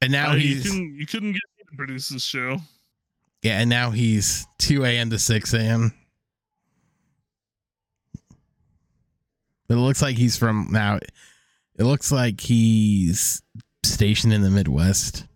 And 0.00 0.10
now 0.12 0.30
Uh, 0.30 0.34
you 0.34 0.40
he's 0.54 0.62
couldn't 0.64 0.94
you 0.96 1.06
couldn't 1.06 1.32
get 1.32 1.42
me 1.58 1.64
to 1.70 1.76
produce 1.76 2.08
this 2.08 2.22
show. 2.24 2.58
yeah, 3.42 3.60
and 3.60 3.68
now 3.68 3.90
he's 3.90 4.46
2 4.58 4.84
a.m. 4.84 5.10
to 5.10 5.18
6 5.18 5.52
a.m. 5.54 5.92
But 9.68 9.74
it 9.76 9.80
looks 9.80 10.00
like 10.00 10.16
he's 10.16 10.36
from 10.36 10.68
now. 10.70 10.96
It 11.78 11.84
looks 11.84 12.10
like 12.12 12.40
he's 12.40 13.42
stationed 13.82 14.32
in 14.32 14.42
the 14.42 14.50
Midwest. 14.50 15.26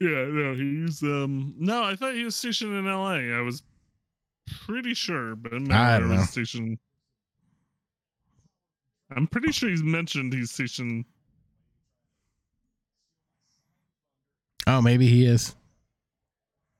Yeah, 0.00 0.26
no, 0.28 0.54
he's 0.54 1.02
um 1.02 1.54
no, 1.58 1.82
I 1.84 1.94
thought 1.96 2.14
he 2.14 2.24
was 2.24 2.34
stationed 2.36 2.74
in 2.74 2.86
LA. 2.86 3.36
I 3.36 3.40
was 3.42 3.62
pretty 4.68 4.94
sure, 4.94 5.34
but 5.34 5.52
maybe 5.52 5.72
I 5.74 5.96
I 5.96 5.98
don't 6.00 6.10
was 6.10 6.18
know. 6.20 6.24
stationed. 6.26 6.78
I'm 9.16 9.26
pretty 9.26 9.52
sure 9.52 9.70
he's 9.70 9.82
mentioned 9.82 10.32
he's 10.34 10.50
stationed. 10.50 11.04
Oh, 14.66 14.82
maybe 14.82 15.06
he 15.08 15.24
is. 15.24 15.54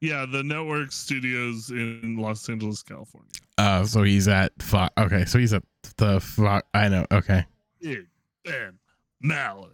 Yeah, 0.01 0.27
the 0.31 0.43
network 0.43 0.93
studios 0.93 1.71
in 1.71 2.17
Los 2.19 2.49
Angeles, 2.49 2.83
California. 2.83 3.31
Oh, 3.57 3.85
so 3.85 4.03
he's 4.03 4.29
at 4.29 4.53
Fox. 4.63 4.93
Okay, 4.99 5.25
so 5.25 5.39
he's 5.39 5.53
at 5.53 5.65
the 5.97 6.21
Fox. 6.21 6.67
I 6.75 6.89
know. 6.89 7.07
Okay. 7.11 7.45
Big 7.81 8.07
Ben 8.45 8.79
Maller. 9.25 9.71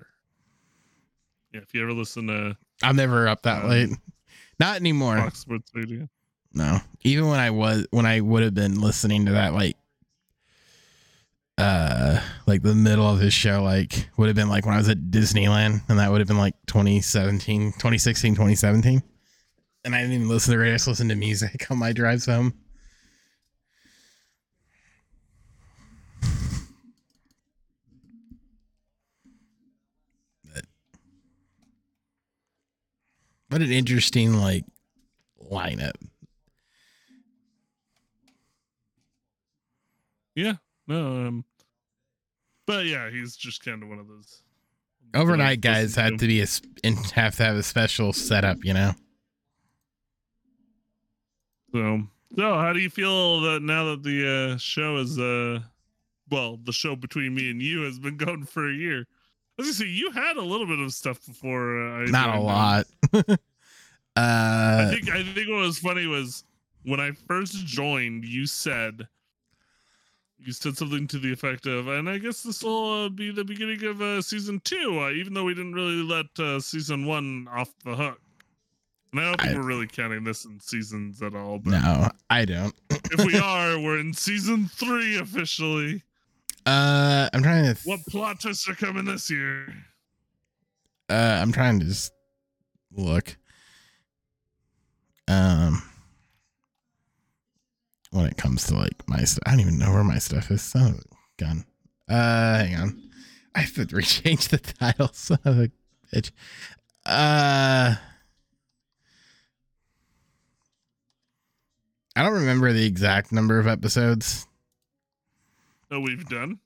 Yeah, 1.53 1.61
if 1.61 1.75
you 1.75 1.83
ever 1.83 1.93
listen 1.93 2.27
to 2.29 2.57
I'm 2.83 2.97
never 2.97 3.29
up 3.29 3.43
that 3.43 3.65
Um, 3.65 3.71
late. 3.71 3.91
Not 4.61 4.77
anymore. 4.77 5.17
Fox 5.19 5.41
Sports 5.41 5.71
Radio, 5.75 6.09
No. 6.55 6.81
Even 7.03 7.27
when 7.29 7.41
I 7.41 7.51
was 7.51 7.87
when 7.91 8.07
I 8.07 8.21
would 8.21 8.43
have 8.43 8.55
been 8.55 8.81
listening 8.81 9.27
to 9.27 9.33
that 9.33 9.53
like 9.53 9.77
uh 11.59 12.21
like 12.47 12.63
the 12.63 12.75
middle 12.75 13.07
of 13.09 13.21
his 13.21 13.35
show 13.35 13.63
like 13.63 14.09
would 14.17 14.29
have 14.29 14.37
been 14.37 14.49
like 14.49 14.65
when 14.65 14.75
I 14.75 14.79
was 14.79 14.89
at 14.89 15.11
Disneyland 15.11 15.83
and 15.89 15.99
that 15.99 16.11
would 16.11 16.21
have 16.21 16.29
been 16.29 16.39
like 16.39 16.55
2017, 16.67 17.73
2016, 17.73 18.35
2017. 18.35 19.03
And 19.85 19.95
I 19.95 20.01
didn't 20.01 20.15
even 20.15 20.29
listen 20.29 20.53
to 20.53 20.59
radio, 20.59 20.75
I 20.75 20.77
just 20.77 20.89
listened 20.89 21.11
to 21.11 21.17
music 21.17 21.67
on 21.71 21.79
my 21.79 21.93
drives 21.93 22.27
home. 22.27 22.55
What 33.49 33.63
an 33.63 33.71
interesting 33.71 34.35
like 34.35 34.65
lineup. 35.49 35.93
Yeah, 40.35 40.55
no, 40.87 41.27
um, 41.27 41.45
but 42.67 42.87
yeah, 42.87 43.11
he's 43.11 43.37
just 43.37 43.65
kind 43.65 43.83
of 43.83 43.89
one 43.89 43.99
of 43.99 44.09
those 44.09 44.43
Overnight 45.15 45.61
guys 45.61 45.95
had 45.95 46.19
to 46.19 46.27
be 46.27 46.41
a 46.41 46.47
have 47.15 47.37
to 47.37 47.45
have 47.45 47.57
a 47.57 47.63
special 47.63 48.13
setup, 48.13 48.65
you 48.65 48.75
know. 48.75 48.93
So, 51.73 52.03
so 52.37 52.55
how 52.55 52.73
do 52.73 52.81
you 52.81 52.91
feel 52.91 53.41
that 53.43 53.63
now 53.63 53.85
that 53.91 54.03
the 54.03 54.55
uh, 54.55 54.59
show 54.59 54.97
is, 54.97 55.19
uh, 55.19 55.61
well, 56.31 56.59
the 56.65 56.73
show 56.73 56.97
between 56.97 57.35
me 57.35 57.51
and 57.51 57.63
you 57.63 57.83
has 57.83 58.01
been 58.01 58.17
going 58.17 58.45
for 58.45 58.69
a 58.69 58.75
year? 58.75 59.01
I 59.57 59.63
was 59.63 59.67
gonna 59.67 59.75
say 59.75 59.87
you 59.87 60.11
had 60.11 60.37
a 60.37 60.43
little 60.43 60.67
bit 60.67 60.81
of 60.81 60.93
stuff 60.93 61.25
before. 61.25 61.79
Uh, 61.79 62.03
I 62.03 62.05
Not 62.07 62.35
a 62.35 62.41
lot. 62.41 62.87
I 64.17 64.21
uh 64.21 64.91
think 64.91 65.11
I 65.11 65.23
think 65.23 65.49
what 65.49 65.61
was 65.61 65.79
funny 65.79 66.09
was 66.09 66.43
when 66.83 66.99
I 66.99 67.13
first 67.29 67.65
joined, 67.67 68.25
you 68.25 68.47
said 68.47 69.07
you 70.47 70.53
said 70.53 70.77
something 70.77 71.07
to 71.09 71.19
the 71.19 71.33
effect 71.33 71.67
of, 71.67 71.89
and 71.89 72.09
I 72.09 72.19
guess 72.19 72.43
this 72.43 72.63
will 72.63 73.05
uh, 73.05 73.09
be 73.09 73.31
the 73.33 73.45
beginning 73.45 73.85
of 73.85 74.01
uh, 74.03 74.21
season 74.23 74.61
two, 74.65 75.01
uh, 75.01 75.11
even 75.11 75.35
though 75.35 75.45
we 75.45 75.55
didn't 75.55 75.75
really 75.75 76.03
let 76.03 76.27
uh, 76.39 76.61
season 76.61 77.07
one 77.07 77.49
off 77.51 77.73
the 77.85 77.95
hook. 77.97 78.21
And 79.13 79.21
I 79.21 79.25
don't 79.29 79.41
think 79.41 79.53
I- 79.55 79.59
we're 79.59 79.65
really 79.67 79.87
counting 79.87 80.25
this 80.25 80.45
in 80.45 80.59
seasons 80.61 81.23
at 81.23 81.35
all. 81.35 81.59
But 81.59 81.71
no, 81.71 82.09
I 82.31 82.45
don't. 82.45 82.75
if 82.91 83.25
we 83.25 83.39
are, 83.39 83.79
we're 83.79 83.99
in 84.01 84.13
season 84.13 84.67
three 84.69 85.19
officially. 85.19 86.03
Uh 86.67 87.29
I'm 87.33 87.43
trying 87.43 87.65
to 87.65 87.75
th- 87.75 87.85
What 87.87 88.01
plot 88.09 88.41
twists 88.41 88.67
are 88.69 88.75
coming 88.75 89.05
this 89.05 89.31
year? 89.31 89.67
uh 91.11 91.39
I'm 91.43 91.53
trying 91.53 91.79
to 91.81 91.85
just 91.87 92.11
look. 92.91 93.37
Um 95.29 95.83
when 98.15 98.27
it 98.27 98.37
comes 98.37 98.65
to 98.69 98.75
like 98.77 99.09
my 99.09 99.25
stuff. 99.25 99.43
I 99.47 99.51
don't 99.51 99.61
even 99.61 99.79
know 99.79 99.93
where 99.93 100.05
my 100.05 100.19
stuff 100.19 100.51
is. 100.51 100.63
Son 100.63 100.93
of 100.95 100.99
a 101.01 101.03
gun. 101.45 101.65
Uh 102.09 102.59
hang 102.65 102.77
on. 102.77 103.03
I 103.55 103.61
have 103.61 103.75
to 103.75 103.87
rechange 103.87 104.49
the 104.49 104.59
title, 104.59 105.11
son 105.13 105.39
of 105.45 105.59
a 105.59 105.71
bitch. 106.13 106.31
Uh 107.05 107.97
I 112.17 112.23
don't 112.23 112.35
remember 112.35 112.73
the 112.73 112.87
exact 112.87 113.33
number 113.33 113.59
of 113.59 113.67
episodes. 113.67 114.47
That 115.91 116.01
we've 116.01 116.25
done. 116.29 116.61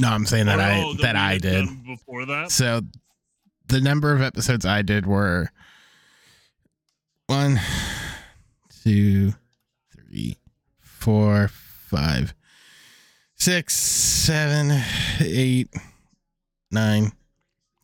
No, 0.00 0.08
I'm 0.08 0.24
saying 0.26 0.46
that 0.46 0.58
Or, 0.58 0.62
I 0.62 0.82
oh, 0.84 0.94
that 1.02 1.16
I 1.16 1.38
did. 1.38 1.66
before 1.84 2.24
that. 2.26 2.50
So 2.52 2.82
the 3.66 3.80
number 3.80 4.12
of 4.12 4.22
episodes 4.22 4.64
I 4.64 4.82
did 4.82 5.06
were 5.06 5.48
one, 7.26 7.60
two, 8.82 9.32
three, 9.92 10.36
four, 11.02 11.48
five, 11.48 12.32
six, 13.34 13.74
seven, 13.76 14.80
eight, 15.20 15.68
nine, 16.70 17.12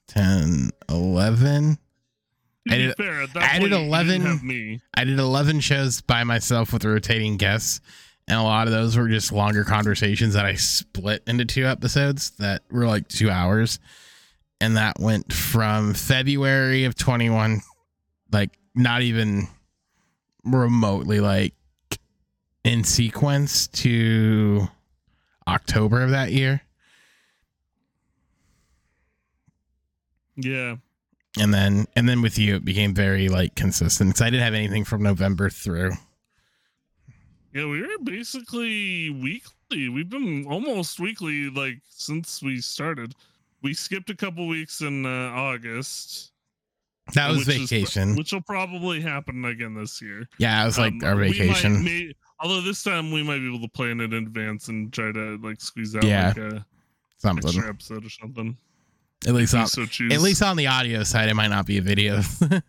ten, 0.07 0.71
eleven. 0.89 1.79
To 2.69 2.75
I 2.75 2.77
be 2.79 2.83
did- 2.87 2.97
fair, 2.97 3.27
I 3.37 3.59
did 3.59 3.73
11 3.73 4.41
me. 4.47 4.81
I 4.95 5.05
did 5.05 5.19
11 5.19 5.61
shows 5.61 6.01
by 6.01 6.25
myself 6.25 6.73
with 6.73 6.85
rotating 6.85 7.37
guests. 7.39 7.81
And 8.29 8.39
a 8.39 8.43
lot 8.43 8.67
of 8.67 8.75
those 8.75 8.95
were 8.95 9.09
just 9.09 9.33
longer 9.33 9.65
conversations 9.65 10.35
that 10.35 10.45
I 10.45 10.55
split 10.55 11.23
into 11.27 11.47
two 11.47 11.67
episodes 11.67 12.33
that 12.39 12.61
were 12.71 12.87
like 12.87 13.09
two 13.09 13.31
hours. 13.31 13.79
And 14.61 14.77
that 14.77 15.01
went 15.01 15.33
from 15.33 15.95
February 15.95 16.85
of 16.85 16.95
21, 16.95 17.63
like 18.31 18.51
not 18.75 19.01
even 19.01 19.49
remotely 20.45 21.21
like 21.21 21.55
in 22.69 22.85
sequence 22.85 23.67
to 23.69 24.69
October 25.47 26.03
of 26.03 26.11
that 26.11 26.33
year. 26.33 26.61
Yeah. 30.37 30.77
And 31.41 31.53
then, 31.55 31.87
and 31.97 32.09
then 32.09 32.21
with 32.23 32.39
you, 32.39 32.57
it 32.57 32.65
became 32.65 32.95
very 32.95 33.29
like 33.29 33.55
consistent 33.55 34.11
because 34.11 34.23
I 34.23 34.31
didn't 34.31 34.45
have 34.45 34.55
anything 34.55 34.85
from 34.85 35.03
November 35.03 35.51
through. 35.51 35.93
Yeah, 37.55 37.67
we 37.67 37.81
were 37.81 37.89
basically 38.03 39.11
weekly. 39.11 39.89
We've 39.89 40.09
been 40.09 40.47
almost 40.47 41.01
weekly 41.01 41.49
like 41.51 41.79
since 41.89 42.43
we 42.43 42.61
started. 42.61 43.15
We 43.63 43.75
skipped 43.75 44.11
a 44.11 44.15
couple 44.15 44.47
weeks 44.47 44.81
in 44.83 45.07
uh, 45.07 45.09
August. 45.35 46.33
That 47.15 47.31
was 47.31 47.47
which 47.47 47.49
is- 47.57 47.71
vacation. 47.71 48.17
which 48.17 48.33
will 48.33 48.43
probably 48.43 49.01
happen 49.01 49.45
again 49.47 49.75
this 49.75 50.03
year. 50.03 50.29
yeah, 50.39 50.63
it 50.63 50.67
was 50.67 50.79
like 50.79 50.93
Um, 50.93 51.05
our 51.05 51.17
we 51.17 51.29
might 51.29 51.37
vacation. 51.37 51.83
may- 51.85 52.13
although 52.41 52.61
this 52.61 52.83
time 52.83 53.11
we 53.11 53.23
might 53.23 53.39
be 53.39 53.49
able 53.49 53.61
to 53.67 53.69
plan 53.73 54.01
it 54.01 54.13
in 54.13 54.25
advance 54.25 54.69
and 54.69 54.93
try 54.93 55.11
to 55.13 55.39
like 55.43 55.61
squeeze 55.61 55.95
out 55.97 56.05
Yeah. 56.05 56.29
like 56.29 56.37
a 56.39 56.67
something. 57.19 57.47
extra 57.49 57.69
episode 57.69 58.05
or 58.07 58.11
something. 58.11 58.57
At 59.27 59.35
least 59.35 59.55
on 59.55 59.67
so 59.67 59.83
at 59.83 60.21
least 60.21 60.43
on 60.43 60.57
the 60.57 60.69
audio 60.69 61.03
side, 61.03 61.29
it 61.29 61.35
might 61.35 61.49
not 61.49 61.67
be 61.67 61.79
a 61.79 61.83
video, 61.83 62.21
yeah, 62.41 62.61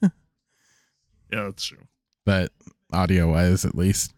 that's 1.32 1.64
true. 1.66 1.78
but 2.26 2.52
audio 2.92 3.32
wise, 3.32 3.66
at 3.66 3.76
least. 3.76 4.14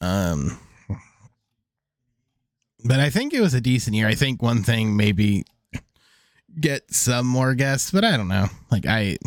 Um, 0.00 0.58
but 2.84 2.98
I 3.00 3.10
think 3.10 3.34
it 3.34 3.40
was 3.40 3.54
a 3.54 3.60
decent 3.60 3.94
year. 3.96 4.08
I 4.08 4.14
think 4.14 4.42
one 4.42 4.62
thing 4.62 4.96
maybe 4.96 5.44
get 6.60 6.92
some 6.92 7.26
more 7.26 7.54
guests, 7.54 7.90
but 7.92 8.04
I 8.04 8.16
don't 8.16 8.28
know. 8.28 8.46
Like 8.70 8.86
I, 8.86 9.18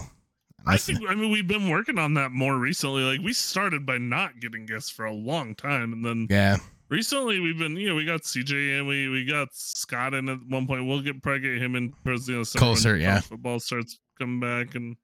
I 0.65 0.77
think 0.77 1.01
I 1.09 1.15
mean 1.15 1.31
we've 1.31 1.47
been 1.47 1.69
working 1.69 1.97
on 1.97 2.13
that 2.15 2.31
more 2.31 2.57
recently. 2.57 3.03
Like 3.03 3.21
we 3.21 3.33
started 3.33 3.85
by 3.85 3.97
not 3.97 4.39
getting 4.39 4.65
guests 4.65 4.89
for 4.89 5.05
a 5.05 5.13
long 5.13 5.55
time, 5.55 5.93
and 5.93 6.05
then 6.05 6.27
yeah, 6.29 6.57
recently 6.89 7.39
we've 7.39 7.57
been 7.57 7.75
you 7.75 7.89
know 7.89 7.95
we 7.95 8.05
got 8.05 8.21
CJ 8.21 8.77
and 8.79 8.87
we 8.87 9.07
we 9.09 9.25
got 9.25 9.49
Scott 9.53 10.13
in 10.13 10.29
at 10.29 10.37
one 10.47 10.67
point. 10.67 10.85
We'll 10.87 11.01
get 11.01 11.21
probably 11.23 11.41
get 11.41 11.61
him 11.61 11.75
in 11.75 11.93
towards 12.05 12.25
the 12.27 12.33
end 12.33 12.41
of 12.41 12.47
summer 12.47 12.65
when 12.65 12.75
Closer, 12.75 12.97
yeah. 12.97 13.19
Football 13.21 13.59
starts 13.59 13.99
coming 14.19 14.39
back 14.39 14.75
and. 14.75 14.95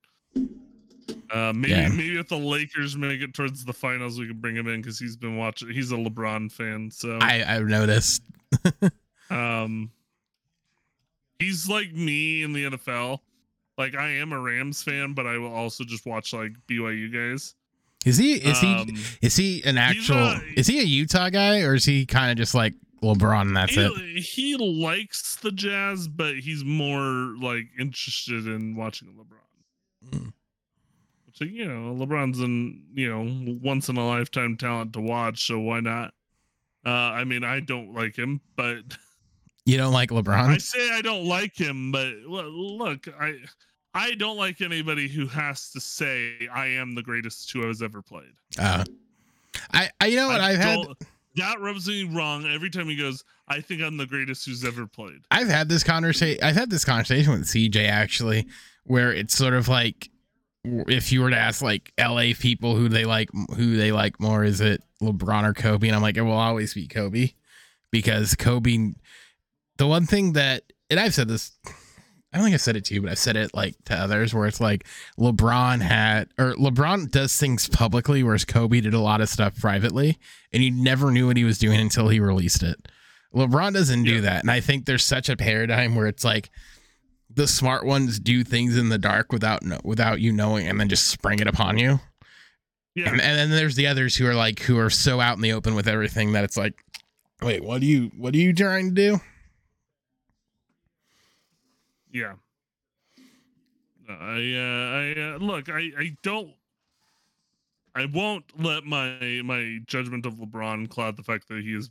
Uh, 1.32 1.54
maybe 1.56 1.72
Yeah. 1.72 1.88
maybe 1.88 2.18
if 2.20 2.28
the 2.28 2.38
Lakers 2.38 2.98
make 2.98 3.22
it 3.22 3.34
towards 3.34 3.64
the 3.64 3.72
finals, 3.74 4.20
we 4.20 4.28
can 4.28 4.40
bring 4.40 4.56
him 4.56 4.68
in 4.68 4.82
because 4.82 5.00
he's 5.00 5.16
been 5.16 5.38
watching. 5.38 5.70
He's 5.70 5.92
a 5.92 5.96
LeBron 5.96 6.52
fan, 6.52 6.92
so 6.92 7.18
I 7.22 7.44
I've 7.48 7.68
noticed. 7.68 8.24
um, 9.30 9.90
he's 11.40 11.68
like 11.70 11.94
me 11.94 12.44
in 12.44 12.52
the 12.54 12.66
NFL. 12.66 13.20
Like 13.78 13.96
I 13.96 14.10
am 14.10 14.32
a 14.34 14.40
Rams 14.40 14.82
fan, 14.84 15.14
but 15.14 15.28
I 15.28 15.38
will 15.38 15.54
also 15.54 15.84
just 15.84 16.06
watch 16.06 16.34
like 16.34 16.54
BYU 16.68 17.12
guys. 17.14 17.54
Is 18.06 18.18
he 18.18 18.34
is 18.36 18.60
he 18.60 18.74
Um, 18.74 18.90
is 19.22 19.36
he 19.36 19.64
an 19.64 19.78
actual 19.78 20.16
not- 20.16 20.44
is 20.56 20.68
he 20.68 20.80
a 20.80 20.84
Utah 20.84 21.30
guy 21.30 21.62
or 21.62 21.76
is 21.76 21.86
he 21.86 22.06
kind 22.06 22.32
of 22.32 22.38
just 22.38 22.56
like 22.56 22.74
LeBron 23.04 23.42
and 23.42 23.58
that's 23.58 23.78
it? 23.78 23.92
he, 23.98 24.22
he 24.22 24.58
likes 24.58 25.36
the 25.36 25.52
Jazz, 25.52 26.08
but 26.08 26.36
he's 26.36 26.64
more 26.64 27.36
like 27.42 27.66
interested 27.80 28.48
in 28.48 28.76
watching 28.76 29.10
LeBron. 29.10 30.10
Mm. 30.12 30.34
So 31.34 31.46
you 31.46 31.66
know, 31.66 31.94
LeBron's 31.94 32.40
an 32.40 32.84
you 32.94 33.10
know 33.10 33.58
once 33.62 33.90
in 33.90 33.98
a 33.98 34.08
lifetime 34.08 34.58
talent 34.58 34.94
to 34.94 35.02
watch. 35.02 35.46
So 35.46 35.60
why 35.60 35.82
not? 35.82 36.14
Uh, 36.86 36.90
I 36.90 37.26
mean, 37.26 37.44
I 37.44 37.60
don't 37.60 37.94
like 37.94 38.16
him, 38.16 38.40
but 38.56 38.78
You 39.68 39.76
don't 39.76 39.92
like 39.92 40.12
LeBron? 40.12 40.48
I 40.48 40.58
say 40.60 40.92
I 40.94 41.02
don't 41.02 41.26
like 41.26 41.54
him. 41.54 41.92
But 41.92 42.14
look, 42.26 43.06
I 43.20 43.36
I 43.94 44.16
don't 44.16 44.38
like 44.38 44.62
anybody 44.62 45.10
who 45.10 45.28
has 45.28 45.72
to 45.72 45.82
say 45.82 46.48
I 46.54 46.68
am 46.68 46.96
the 46.96 47.04
greatest 47.04 47.52
who 47.52 47.68
has 47.68 47.82
ever 47.82 48.02
played. 48.02 48.32
Uh, 48.58 48.86
I 49.74 49.90
I 50.00 50.06
you 50.06 50.16
know 50.16 50.28
what 50.28 50.40
I 50.40 50.52
I've 50.52 50.58
had 50.58 50.88
that 51.36 51.60
rubs 51.60 51.86
me 51.86 52.06
wrong 52.06 52.46
every 52.46 52.70
time 52.70 52.88
he 52.88 52.96
goes. 52.96 53.26
I 53.50 53.60
think 53.60 53.82
I'm 53.82 53.98
the 53.98 54.06
greatest 54.06 54.46
who's 54.46 54.64
ever 54.64 54.88
played. 54.88 55.20
I've 55.32 55.50
had 55.50 55.68
this 55.68 55.84
conversation. 55.84 56.42
I've 56.42 56.56
had 56.56 56.70
this 56.70 56.86
conversation 56.86 57.34
with 57.34 57.44
CJ 57.44 57.90
actually, 57.90 58.48
where 58.86 59.12
it's 59.12 59.36
sort 59.36 59.54
of 59.54 59.68
like 59.68 60.10
if 60.64 61.12
you 61.12 61.22
were 61.22 61.30
to 61.30 61.38
ask 61.38 61.62
like 61.62 61.92
LA 62.00 62.32
people 62.40 62.78
who 62.78 62.88
they 62.88 63.04
like, 63.04 63.30
who 63.58 63.76
they 63.76 63.92
like 63.92 64.18
more, 64.22 64.46
is 64.46 64.62
it 64.62 64.82
LeBron 65.02 65.44
or 65.44 65.54
Kobe? 65.54 65.88
And 65.88 65.96
I'm 65.96 66.02
like, 66.02 66.16
it 66.16 66.22
will 66.22 66.32
always 66.32 66.74
be 66.74 66.88
Kobe 66.88 67.32
because 67.92 68.34
Kobe. 68.34 68.94
The 69.78 69.88
one 69.88 70.06
thing 70.06 70.34
that, 70.34 70.64
and 70.90 71.00
I've 71.00 71.14
said 71.14 71.28
this, 71.28 71.52
I 72.34 72.38
don't 72.38 72.44
think 72.46 72.54
I've 72.56 72.62
said 72.62 72.76
it 72.76 72.86
to 72.86 72.94
you, 72.94 73.02
but 73.02 73.12
I've 73.12 73.20
said 73.20 73.36
it 73.38 73.54
like 73.54 73.76
to 73.86 73.96
others, 73.96 74.34
where 74.34 74.48
it's 74.48 74.60
like 74.60 74.86
LeBron 75.20 75.82
had 75.82 76.30
or 76.38 76.54
LeBron 76.56 77.10
does 77.12 77.36
things 77.38 77.70
publicly, 77.70 78.22
whereas 78.24 78.46
Kobe 78.46 78.82
did 78.82 78.94
a 78.94 79.00
lot 79.00 79.22
of 79.22 79.30
stuff 79.30 79.60
privately, 79.60 80.18
and 80.52 80.64
you 80.64 80.72
never 80.72 81.12
knew 81.12 81.28
what 81.28 81.38
he 81.38 81.44
was 81.44 81.58
doing 81.58 81.80
until 81.80 82.10
he 82.10 82.20
released 82.20 82.64
it. 82.64 82.88
LeBron 83.36 83.74
doesn't 83.74 84.04
do 84.04 84.16
Yeah. 84.16 84.22
that. 84.22 84.42
And 84.44 84.52
I 84.52 84.60
think 84.62 84.86
there's 84.86 85.04
such 85.06 85.30
a 85.30 85.38
paradigm 85.38 85.96
where 85.96 86.08
it's 86.08 86.24
like 86.24 86.50
the 87.30 87.48
smart 87.48 87.86
ones 87.86 88.20
do 88.20 88.44
things 88.44 88.78
in 88.78 88.90
the 88.90 88.98
dark 88.98 89.32
without 89.32 89.64
no, 89.64 89.80
without 89.84 90.20
you 90.22 90.32
knowing 90.32 90.68
and 90.68 90.80
then 90.80 90.90
just 90.90 91.08
spring 91.08 91.40
it 91.40 91.48
upon 91.48 91.78
you. 91.78 92.00
Yeah, 92.96 93.12
And, 93.12 93.22
and 93.22 93.38
then 93.38 93.50
there's 93.52 93.76
the 93.76 93.86
others 93.88 94.16
who 94.16 94.26
are 94.28 94.34
like 94.34 94.60
who 94.62 94.80
are 94.80 94.90
so 94.90 95.20
out 95.20 95.36
in 95.36 95.42
the 95.42 95.52
open 95.54 95.76
with 95.76 95.88
everything 95.88 96.32
that 96.34 96.44
it's 96.44 96.58
like, 96.58 96.74
wait, 97.42 97.64
what 97.64 97.82
are 97.82 97.86
you 97.86 98.12
what 98.18 98.34
are 98.34 98.38
you 98.40 98.54
trying 98.54 98.90
to 98.90 98.96
do? 98.96 99.22
Yeah. 102.20 102.34
I 104.10 104.14
uh, 104.14 104.92
I 104.94 105.34
uh, 105.34 105.38
look. 105.38 105.70
I 105.70 105.92
I 105.98 106.18
don't. 106.24 106.52
I 107.96 108.06
won't 108.06 108.46
let 108.60 108.86
my 108.86 109.42
my 109.44 109.80
judgment 109.86 110.26
of 110.26 110.36
LeBron 110.36 110.90
cloud 110.90 111.18
the 111.18 111.24
fact 111.24 111.48
that 111.50 111.64
he 111.64 111.76
is. 111.76 111.90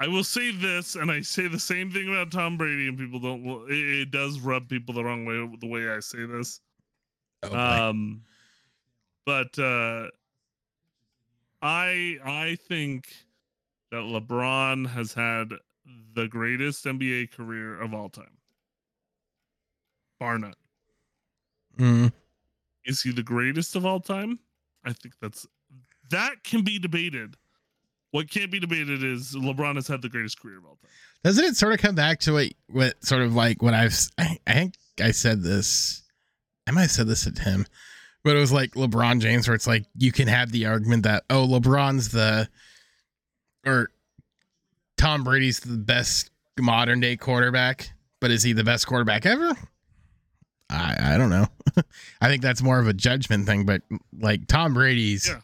I 0.00 0.06
will 0.06 0.22
say 0.22 0.52
this, 0.52 0.94
and 0.94 1.10
I 1.10 1.22
say 1.22 1.48
the 1.48 1.58
same 1.58 1.90
thing 1.90 2.08
about 2.08 2.30
Tom 2.30 2.56
Brady, 2.56 2.86
and 2.86 2.96
people 2.96 3.18
don't. 3.18 3.44
It, 3.68 4.02
it 4.02 4.10
does 4.10 4.38
rub 4.38 4.68
people 4.68 4.94
the 4.94 5.02
wrong 5.02 5.24
way 5.24 5.48
the 5.60 5.66
way 5.66 5.90
I 5.90 6.00
say 6.00 6.24
this. 6.24 6.60
Oh, 7.42 7.56
um 7.56 8.22
but 9.24 9.56
uh 9.58 10.08
i 11.62 12.16
i 12.24 12.56
think 12.66 13.08
that 13.92 13.98
lebron 13.98 14.88
has 14.88 15.12
had 15.12 15.50
the 16.14 16.26
greatest 16.26 16.84
nba 16.84 17.30
career 17.30 17.80
of 17.80 17.94
all 17.94 18.08
time 18.08 18.37
bar 20.18 20.38
none 20.38 20.54
Mm. 21.78 22.12
is 22.84 23.02
he 23.02 23.12
the 23.12 23.22
greatest 23.22 23.76
of 23.76 23.86
all 23.86 24.00
time 24.00 24.38
i 24.84 24.92
think 24.92 25.14
that's 25.22 25.46
that 26.10 26.42
can 26.42 26.62
be 26.64 26.78
debated 26.78 27.36
what 28.10 28.28
can't 28.28 28.50
be 28.50 28.58
debated 28.58 29.04
is 29.04 29.34
lebron 29.36 29.76
has 29.76 29.86
had 29.86 30.02
the 30.02 30.08
greatest 30.08 30.40
career 30.40 30.58
of 30.58 30.64
all 30.64 30.76
time 30.82 30.90
Doesn't 31.22 31.44
it 31.44 31.56
sort 31.56 31.72
of 31.74 31.78
come 31.78 31.94
back 31.94 32.18
to 32.20 32.32
what 32.32 32.48
what 32.68 33.04
sort 33.04 33.22
of 33.22 33.34
like 33.34 33.62
what 33.62 33.74
I've 33.74 33.96
I, 34.18 34.38
I 34.46 34.52
think 34.54 34.74
I 35.00 35.12
said 35.12 35.42
this 35.42 36.02
I 36.66 36.72
might 36.72 36.82
have 36.82 36.90
said 36.90 37.06
this 37.06 37.24
to 37.24 37.42
him, 37.42 37.64
but 38.24 38.36
it 38.36 38.40
was 38.40 38.52
like 38.52 38.72
LeBron 38.72 39.20
James 39.20 39.46
where 39.48 39.54
it's 39.54 39.66
like 39.66 39.86
you 39.96 40.10
can 40.12 40.26
have 40.28 40.50
the 40.52 40.66
argument 40.66 41.04
that 41.04 41.24
oh 41.30 41.46
LeBron's 41.46 42.08
the 42.08 42.48
or 43.64 43.90
Tom 44.96 45.22
Brady's 45.22 45.60
the 45.60 45.76
best 45.78 46.30
modern 46.58 46.98
day 47.00 47.16
quarterback, 47.16 47.90
but 48.20 48.30
is 48.32 48.42
he 48.42 48.52
the 48.52 48.64
best 48.64 48.86
quarterback 48.86 49.24
ever? 49.26 49.54
I 50.70 51.14
I 51.14 51.18
don't 51.18 51.30
know. 51.30 51.46
I 52.20 52.28
think 52.28 52.42
that's 52.42 52.62
more 52.62 52.78
of 52.78 52.88
a 52.88 52.92
judgment 52.92 53.46
thing, 53.46 53.64
but 53.64 53.82
like 54.18 54.46
Tom 54.46 54.74
Brady's 54.74 55.28
Yeah. 55.28 55.40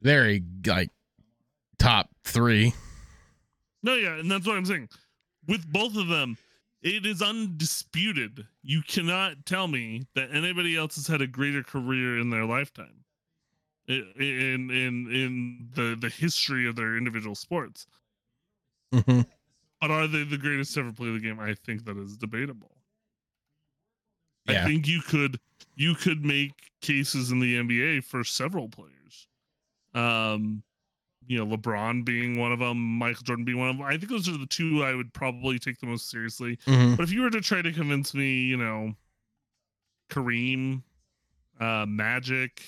very 0.00 0.42
like 0.66 0.90
top 1.78 2.10
three. 2.24 2.72
No, 3.82 3.94
yeah, 3.94 4.18
and 4.18 4.30
that's 4.30 4.46
what 4.46 4.56
I'm 4.56 4.64
saying. 4.64 4.88
With 5.46 5.70
both 5.70 5.96
of 5.96 6.08
them, 6.08 6.38
it 6.82 7.04
is 7.04 7.20
undisputed. 7.20 8.46
You 8.62 8.82
cannot 8.82 9.44
tell 9.44 9.68
me 9.68 10.06
that 10.14 10.30
anybody 10.34 10.76
else 10.76 10.96
has 10.96 11.06
had 11.06 11.20
a 11.20 11.26
greater 11.26 11.62
career 11.62 12.18
in 12.18 12.30
their 12.30 12.46
lifetime. 12.46 13.04
In 13.86 14.02
in 14.16 14.70
in 15.10 15.68
the 15.74 15.96
the 16.00 16.08
history 16.08 16.66
of 16.66 16.74
their 16.76 16.96
individual 16.96 17.34
sports. 17.34 17.86
Mm-hmm. 18.94 19.20
But 19.80 19.90
are 19.90 20.06
they 20.06 20.24
the 20.24 20.38
greatest 20.38 20.72
to 20.74 20.80
ever 20.80 20.92
play 20.92 21.12
the 21.12 21.20
game? 21.20 21.38
I 21.38 21.52
think 21.52 21.84
that 21.84 21.98
is 21.98 22.16
debatable. 22.16 22.70
Yeah. 24.46 24.62
I 24.62 24.66
think 24.66 24.86
you 24.86 25.00
could 25.00 25.38
you 25.76 25.94
could 25.94 26.24
make 26.24 26.52
cases 26.80 27.30
in 27.30 27.38
the 27.40 27.56
NBA 27.56 28.04
for 28.04 28.22
several 28.24 28.68
players. 28.68 29.26
Um, 29.94 30.62
you 31.26 31.38
know, 31.38 31.56
LeBron 31.56 32.04
being 32.04 32.38
one 32.38 32.52
of 32.52 32.58
them, 32.58 32.76
Michael 32.98 33.22
Jordan 33.22 33.44
being 33.46 33.58
one 33.58 33.70
of 33.70 33.78
them. 33.78 33.86
I 33.86 33.96
think 33.96 34.10
those 34.10 34.28
are 34.28 34.36
the 34.36 34.46
two 34.46 34.84
I 34.84 34.94
would 34.94 35.12
probably 35.14 35.58
take 35.58 35.78
the 35.80 35.86
most 35.86 36.10
seriously. 36.10 36.58
Mm-hmm. 36.66 36.96
But 36.96 37.04
if 37.04 37.12
you 37.12 37.22
were 37.22 37.30
to 37.30 37.40
try 37.40 37.62
to 37.62 37.72
convince 37.72 38.12
me, 38.12 38.40
you 38.42 38.56
know, 38.58 38.92
Kareem, 40.10 40.82
uh, 41.60 41.86
Magic, 41.88 42.60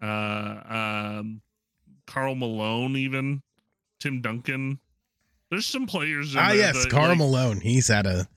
uh, 0.00 1.16
um, 1.18 1.40
Karl 2.06 2.34
Malone, 2.36 2.96
even 2.96 3.42
Tim 3.98 4.20
Duncan, 4.20 4.78
there's 5.50 5.66
some 5.66 5.86
players. 5.86 6.34
in 6.34 6.40
Ah, 6.40 6.48
there 6.48 6.56
yes, 6.58 6.86
Karl 6.86 7.08
like- 7.08 7.18
Malone. 7.18 7.60
He's 7.60 7.88
had 7.88 8.06
a 8.06 8.28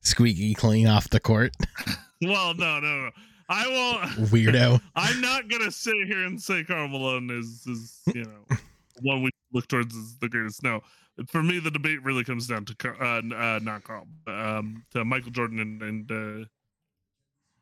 squeaky 0.00 0.54
clean 0.54 0.86
off 0.86 1.10
the 1.10 1.20
court. 1.20 1.52
Well, 2.22 2.54
no, 2.54 2.80
no, 2.80 3.04
no. 3.04 3.10
I 3.48 3.66
won't. 3.68 4.30
Weirdo. 4.30 4.80
I'm 4.94 5.20
not 5.20 5.48
gonna 5.48 5.70
sit 5.70 5.94
here 6.06 6.24
and 6.24 6.40
say 6.40 6.64
Karl 6.64 6.88
Malone 6.88 7.30
is 7.30 7.66
is 7.66 8.00
you 8.14 8.24
know 8.24 8.56
one 9.02 9.22
we 9.22 9.30
look 9.52 9.68
towards 9.68 9.96
as 9.96 10.16
the 10.16 10.28
greatest. 10.28 10.62
No, 10.62 10.80
for 11.28 11.42
me 11.42 11.58
the 11.58 11.70
debate 11.70 12.02
really 12.02 12.24
comes 12.24 12.46
down 12.46 12.64
to 12.64 12.74
uh, 13.00 13.22
uh 13.34 13.60
not 13.62 13.84
Karl, 13.84 14.06
um, 14.26 14.84
to 14.92 15.04
Michael 15.04 15.30
Jordan 15.30 15.60
and 15.60 15.82
and 15.82 16.10
uh, 16.10 16.44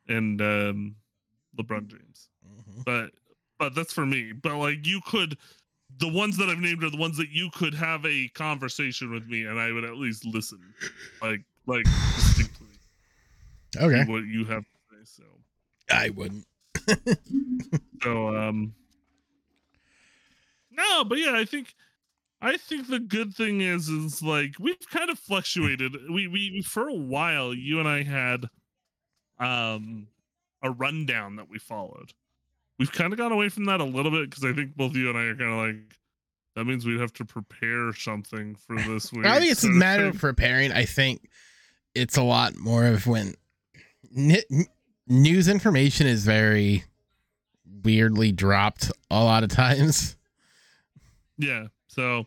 and 0.08 0.40
um, 0.40 0.96
LeBron 1.58 1.88
James. 1.88 2.28
But 2.84 3.10
but 3.58 3.74
that's 3.74 3.92
for 3.92 4.06
me. 4.06 4.32
But 4.32 4.56
like 4.56 4.86
you 4.86 5.00
could. 5.06 5.36
The 5.98 6.08
ones 6.08 6.36
that 6.38 6.48
I've 6.48 6.58
named 6.58 6.82
are 6.82 6.90
the 6.90 6.96
ones 6.96 7.16
that 7.18 7.28
you 7.30 7.50
could 7.54 7.72
have 7.74 8.04
a 8.04 8.26
conversation 8.34 9.12
with 9.12 9.28
me, 9.28 9.44
and 9.44 9.60
I 9.60 9.70
would 9.70 9.84
at 9.84 9.94
least 9.94 10.24
listen, 10.24 10.58
like 11.22 11.42
like. 11.66 11.84
Okay. 13.76 14.04
what 14.10 14.24
you 14.24 14.44
have 14.44 14.64
to 14.64 15.04
say. 15.04 15.22
So 15.22 15.24
I 15.90 16.10
wouldn't. 16.10 16.46
so 18.02 18.36
um 18.36 18.74
no 20.70 21.04
but 21.04 21.16
yeah 21.18 21.32
i 21.34 21.44
think 21.44 21.72
i 22.42 22.58
think 22.58 22.88
the 22.88 22.98
good 22.98 23.34
thing 23.34 23.62
is 23.62 23.88
is 23.88 24.22
like 24.22 24.50
we've 24.58 24.76
kind 24.90 25.08
of 25.08 25.18
fluctuated 25.18 25.96
we 26.10 26.26
we 26.26 26.60
for 26.62 26.88
a 26.88 26.94
while 26.94 27.54
you 27.54 27.78
and 27.78 27.88
i 27.88 28.02
had 28.02 28.44
um 29.38 30.08
a 30.62 30.70
rundown 30.70 31.36
that 31.36 31.48
we 31.48 31.58
followed 31.58 32.12
we've 32.78 32.92
kind 32.92 33.12
of 33.14 33.18
gone 33.18 33.32
away 33.32 33.48
from 33.48 33.64
that 33.64 33.80
a 33.80 33.84
little 33.84 34.10
bit 34.10 34.28
because 34.28 34.44
i 34.44 34.52
think 34.52 34.76
both 34.76 34.94
you 34.94 35.08
and 35.08 35.16
i 35.16 35.22
are 35.22 35.36
kind 35.36 35.52
of 35.52 35.58
like 35.58 35.98
that 36.54 36.64
means 36.64 36.84
we'd 36.84 37.00
have 37.00 37.12
to 37.14 37.24
prepare 37.24 37.92
something 37.94 38.54
for 38.54 38.76
this 38.76 39.12
week 39.12 39.26
I 39.26 39.40
think 39.40 39.52
it's 39.52 39.64
a 39.64 39.68
matter 39.68 40.06
of 40.06 40.18
preparing. 40.18 40.70
I 40.70 40.84
think 40.84 41.28
it's 41.94 42.16
a 42.16 42.22
lot 42.22 42.56
more 42.56 42.86
of 42.86 43.06
when 43.06 43.34
n- 44.16 44.66
news 45.06 45.48
information 45.48 46.06
is 46.06 46.24
very 46.24 46.84
weirdly 47.82 48.32
dropped 48.32 48.90
a 49.10 49.22
lot 49.22 49.42
of 49.42 49.50
times. 49.50 50.16
yeah 51.38 51.66
so 51.88 52.26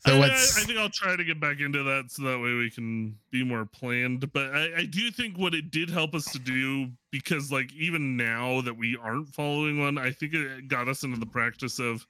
So 0.00 0.20
I, 0.20 0.26
I, 0.26 0.30
I 0.30 0.64
think 0.64 0.78
I'll 0.78 0.88
try 0.88 1.16
to 1.16 1.24
get 1.24 1.40
back 1.40 1.60
into 1.60 1.82
that 1.84 2.10
so 2.10 2.22
that 2.24 2.38
way 2.38 2.54
we 2.54 2.70
can 2.70 3.16
be 3.30 3.44
more 3.44 3.64
planned. 3.64 4.32
But 4.32 4.54
I, 4.54 4.78
I 4.78 4.84
do 4.86 5.10
think 5.10 5.36
what 5.36 5.54
it 5.54 5.70
did 5.70 5.90
help 5.90 6.14
us 6.14 6.24
to 6.32 6.38
do 6.38 6.88
because 7.10 7.50
like 7.50 7.72
even 7.72 8.16
now 8.16 8.60
that 8.62 8.76
we 8.76 8.96
aren't 9.00 9.28
following 9.34 9.80
one, 9.80 9.98
I 9.98 10.10
think 10.10 10.34
it 10.34 10.68
got 10.68 10.88
us 10.88 11.02
into 11.02 11.18
the 11.18 11.26
practice 11.26 11.78
of 11.78 12.06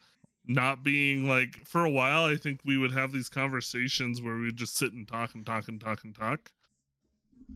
not 0.46 0.82
being 0.82 1.28
like 1.28 1.56
for 1.64 1.84
a 1.84 1.90
while. 1.90 2.24
I 2.24 2.36
think 2.36 2.60
we 2.64 2.78
would 2.78 2.92
have 2.92 3.12
these 3.12 3.28
conversations 3.28 4.22
where 4.22 4.36
we'd 4.36 4.56
just 4.56 4.76
sit 4.76 4.92
and 4.92 5.06
talk 5.06 5.34
and 5.34 5.44
talk 5.44 5.68
and 5.68 5.80
talk 5.80 6.04
and 6.04 6.14
talk. 6.14 6.50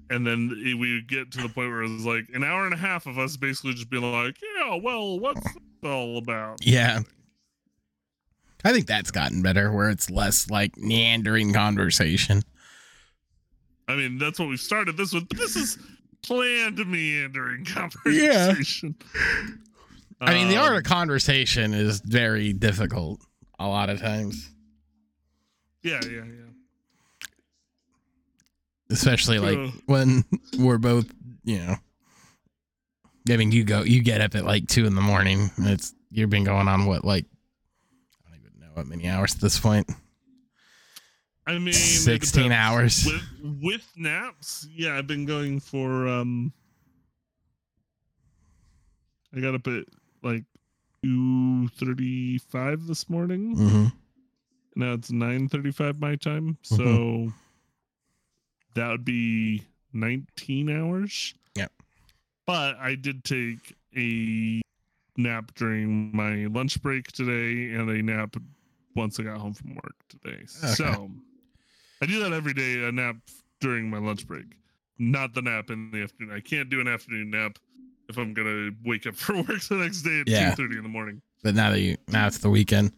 And 0.09 0.26
then 0.26 0.50
it- 0.64 0.74
we 0.79 1.03
get 1.03 1.31
to 1.33 1.38
the 1.42 1.48
point 1.48 1.70
where 1.70 1.83
it 1.83 1.88
was 1.90 2.05
like 2.05 2.26
an 2.35 2.42
hour 2.44 2.64
and 2.64 2.74
a 2.74 2.76
half 2.76 3.07
of 3.07 3.18
us 3.18 3.37
basically 3.37 3.74
just 3.74 3.90
being 3.90 4.03
like, 4.03 4.37
"Yeah, 4.57 4.74
well, 4.76 5.18
what's 5.20 5.40
this 5.42 5.62
all 5.85 6.18
about?" 6.18 6.59
Yeah. 6.64 7.00
I 8.64 8.72
think 8.72 8.87
that's 8.87 9.11
gotten 9.11 9.40
better 9.42 9.72
where 9.72 9.88
it's 9.88 10.11
less 10.11 10.50
like 10.50 10.76
meandering 10.76 11.53
conversation. 11.53 12.42
I 13.88 13.96
mean, 13.96 14.18
that's 14.18 14.38
what 14.38 14.48
we 14.48 14.57
started 14.59 14.96
this 14.96 15.12
with, 15.12 15.29
but 15.29 15.38
this 15.38 15.57
is 15.57 15.79
planned 16.22 16.76
meandering 16.87 17.64
conversation. 17.64 18.94
Yeah. 19.00 19.46
I 20.20 20.35
mean, 20.35 20.48
the 20.48 20.59
art 20.59 20.72
Um, 20.72 20.76
of 20.79 20.85
conversation 20.85 21.72
is 21.72 22.00
very 22.03 22.53
difficult 22.53 23.20
a 23.59 23.66
lot 23.66 23.88
of 23.88 23.98
times, 24.00 24.50
Yeah, 25.83 26.00
yeah, 26.05 26.24
yeah. 26.24 26.49
Especially 28.90 29.38
like 29.38 29.59
Ugh. 29.59 29.72
when 29.87 30.24
we're 30.59 30.79
both, 30.79 31.07
you 31.44 31.59
know. 31.59 31.76
I 33.29 33.37
mean, 33.37 33.53
you 33.53 33.64
go, 33.64 33.83
you 33.83 34.03
get 34.03 34.20
up 34.20 34.35
at 34.35 34.44
like 34.44 34.66
two 34.66 34.87
in 34.87 34.94
the 34.94 35.00
morning. 35.00 35.50
And 35.57 35.66
it's 35.68 35.94
you've 36.11 36.31
been 36.31 36.44
going 36.44 36.68
on 36.68 36.87
what 36.87 37.05
like 37.05 37.26
I 38.26 38.31
don't 38.31 38.40
even 38.40 38.61
know 38.61 38.70
what 38.74 38.87
many 38.87 39.09
hours 39.09 39.35
at 39.35 39.40
this 39.40 39.59
point. 39.59 39.88
I 41.46 41.59
mean, 41.59 41.72
16 41.72 42.53
hours. 42.53 43.07
with 43.07 43.59
with 43.62 43.92
naps. 43.96 44.66
Yeah, 44.72 44.96
I've 44.96 45.07
been 45.07 45.26
going 45.26 45.61
for. 45.61 46.07
um 46.09 46.53
I 49.37 49.40
got 49.40 49.55
up 49.55 49.66
at 49.68 49.85
like 50.22 50.44
two 51.03 51.68
thirty 51.68 52.38
five 52.38 52.87
this 52.87 53.09
morning. 53.09 53.57
Mm-hmm. 53.57 53.85
Now 54.76 54.92
it's 54.94 55.11
nine 55.11 55.48
thirty 55.48 55.70
five 55.70 56.00
my 56.00 56.16
time, 56.16 56.59
so 56.62 56.76
Mhm. 56.79 57.33
That 58.74 58.88
would 58.88 59.04
be 59.04 59.62
nineteen 59.92 60.70
hours. 60.70 61.35
Yep. 61.56 61.72
But 62.46 62.76
I 62.76 62.94
did 62.94 63.24
take 63.24 63.74
a 63.96 64.61
nap 65.16 65.52
during 65.56 66.14
my 66.14 66.46
lunch 66.46 66.80
break 66.83 67.09
today, 67.12 67.74
and 67.74 67.90
a 67.90 68.02
nap 68.02 68.37
once 68.96 69.18
I 69.20 69.24
got 69.24 69.38
home 69.38 69.54
from 69.54 69.74
work 69.74 69.94
today. 70.09 70.38
Okay. 70.64 70.74
So 70.74 71.11
I 72.02 72.06
do 72.06 72.22
that 72.22 72.33
every 72.33 72.54
day. 72.54 72.85
A 72.85 72.92
nap 72.92 73.16
during 73.61 73.90
my 73.90 73.98
lunch 73.98 74.26
break, 74.26 74.46
not 74.98 75.35
the 75.35 75.42
nap 75.42 75.70
in 75.70 75.90
the 75.90 76.02
afternoon. 76.02 76.35
I 76.35 76.40
can't 76.40 76.70
do 76.70 76.80
an 76.80 76.88
afternoon 76.88 77.30
nap 77.30 77.59
if 78.09 78.16
I'm 78.18 78.35
gonna 78.35 78.70
wake 78.85 79.06
up 79.06 79.14
for 79.16 79.37
work 79.37 79.61
the 79.68 79.76
next 79.76 80.02
day 80.02 80.20
at 80.20 80.28
Yeah. 80.28 80.50
two 80.50 80.56
thirty 80.62 80.76
in 80.76 80.83
the 80.83 80.88
morning. 80.88 81.22
But 81.42 81.54
now 81.54 81.70
that 81.70 81.80
you 81.80 81.96
now 82.09 82.26
it's 82.26 82.38
the 82.38 82.50
weekend. 82.50 82.92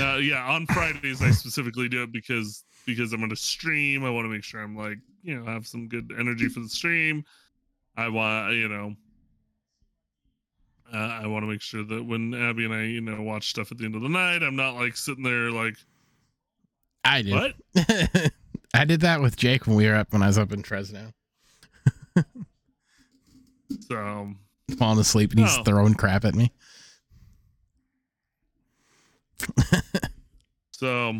Uh, 0.00 0.16
yeah, 0.16 0.44
on 0.50 0.66
Fridays 0.66 1.22
I 1.22 1.30
specifically 1.30 1.88
do 1.88 2.02
it 2.02 2.12
because 2.12 2.64
because 2.96 3.12
I'm 3.12 3.20
gonna 3.20 3.36
stream. 3.36 4.04
I 4.04 4.10
want 4.10 4.24
to 4.24 4.28
make 4.30 4.42
sure 4.44 4.60
I'm 4.62 4.76
like 4.76 4.98
you 5.22 5.38
know 5.38 5.44
have 5.50 5.66
some 5.66 5.86
good 5.88 6.12
energy 6.18 6.48
for 6.48 6.60
the 6.60 6.68
stream. 6.68 7.24
I 7.96 8.08
want 8.08 8.54
you 8.54 8.68
know. 8.68 8.94
Uh, 10.92 10.96
I 11.22 11.26
want 11.26 11.42
to 11.42 11.46
make 11.46 11.60
sure 11.60 11.84
that 11.84 12.02
when 12.06 12.32
Abby 12.32 12.64
and 12.64 12.72
I, 12.72 12.84
you 12.84 13.02
know, 13.02 13.20
watch 13.20 13.50
stuff 13.50 13.70
at 13.70 13.76
the 13.76 13.84
end 13.84 13.94
of 13.94 14.00
the 14.00 14.08
night, 14.08 14.42
I'm 14.42 14.56
not 14.56 14.74
like 14.74 14.96
sitting 14.96 15.22
there 15.22 15.50
like, 15.50 15.74
I 17.04 17.20
did. 17.20 17.32
what? 17.34 17.52
I 18.74 18.86
did 18.86 19.02
that 19.02 19.20
with 19.20 19.36
Jake 19.36 19.66
when 19.66 19.76
we 19.76 19.86
were 19.86 19.94
up 19.96 20.10
when 20.14 20.22
I 20.22 20.28
was 20.28 20.38
up 20.38 20.50
in 20.50 20.62
Fresno. 20.62 21.12
So, 23.86 24.32
Falling 24.78 24.98
asleep 24.98 25.32
and 25.32 25.40
he's 25.40 25.58
Oh. 25.58 25.62
throwing 25.62 25.92
crap 25.92 26.24
at 26.24 26.34
me. 26.34 26.52
so 30.70 31.18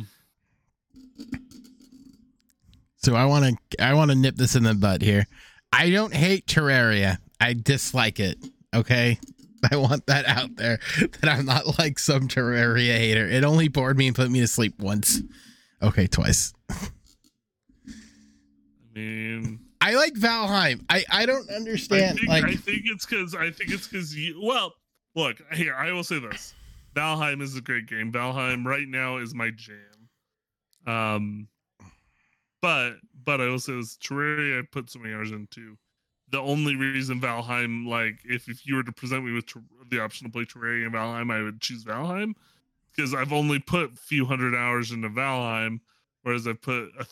So 3.09 3.17
I 3.17 3.25
want 3.25 3.57
to 3.71 3.83
I 3.83 3.95
want 3.95 4.11
to 4.11 4.15
nip 4.15 4.37
this 4.37 4.55
in 4.55 4.65
the 4.65 4.75
butt 4.75 5.01
here. 5.01 5.27
I 5.73 5.89
don't 5.89 6.13
hate 6.13 6.45
Terraria. 6.45 7.17
I 7.41 7.55
dislike 7.55 8.21
it. 8.21 8.37
Okay? 8.77 9.19
I 9.73 9.77
want 9.77 10.05
that 10.09 10.27
out 10.27 10.57
there 10.57 10.79
that 10.99 11.27
I'm 11.27 11.47
not 11.47 11.79
like 11.79 11.99
some 11.99 12.29
Terraria 12.29 12.99
hater. 12.99 13.27
It 13.27 13.45
only 13.45 13.69
bored 13.69 13.97
me 13.97 14.09
and 14.09 14.15
put 14.15 14.31
me 14.31 14.41
to 14.41 14.47
sleep 14.47 14.79
once. 14.79 15.23
Okay, 15.81 16.07
twice. 16.07 16.53
I 16.69 16.77
mean, 18.95 19.61
I 19.81 19.95
like 19.95 20.13
Valheim. 20.13 20.85
I 20.91 21.03
I 21.09 21.25
don't 21.25 21.51
I 21.51 21.55
understand 21.55 22.19
think, 22.19 22.29
like 22.29 22.45
I 22.45 22.57
think 22.57 22.83
it's 22.85 23.07
because 23.07 23.35
I 23.35 23.51
think 23.51 23.73
it's 23.73 23.89
because 23.89 24.15
you. 24.15 24.39
Well, 24.43 24.75
look 25.17 25.41
here. 25.55 25.75
I 25.75 25.93
will 25.93 26.05
say 26.05 26.19
this: 26.19 26.53
Valheim 26.95 27.41
is 27.41 27.57
a 27.57 27.63
great 27.63 27.87
game. 27.87 28.13
Valheim 28.13 28.67
right 28.67 28.87
now 28.87 29.17
is 29.17 29.35
my 29.35 29.51
jam. 29.51 29.79
Um, 30.87 31.49
but 32.61 32.95
but 33.25 33.41
I 33.41 33.47
will 33.47 33.59
say 33.59 33.75
this: 33.75 33.97
Terraria 33.97 34.61
I 34.61 34.67
put 34.71 34.91
so 34.91 34.99
many 34.99 35.15
hours 35.15 35.31
into. 35.31 35.77
The 36.31 36.41
only 36.41 36.77
reason 36.77 37.21
Valheim, 37.21 37.87
like, 37.87 38.19
if 38.25 38.49
if 38.49 38.67
you 38.67 38.77
were 38.77 38.83
to 38.83 38.93
present 38.93 39.25
me 39.25 39.33
with 39.33 39.47
ter- 39.47 39.63
the 39.91 40.01
option 40.01 40.27
to 40.27 40.33
play 40.33 40.45
Terraria 40.45 40.85
and 40.85 40.95
Valheim, 40.95 41.33
I 41.33 41.43
would 41.43 41.61
choose 41.61 41.85
Valheim 41.85 42.35
because 42.95 43.15
I've 43.15 43.33
only 43.33 43.59
put 43.61 43.93
a 43.93 43.97
few 43.97 44.25
hundred 44.25 44.55
hours 44.55 44.91
into 44.91 45.09
Valheim, 45.09 45.81
whereas 46.23 46.47
I've 46.47 46.61
put 46.61 46.91
a 46.99 47.07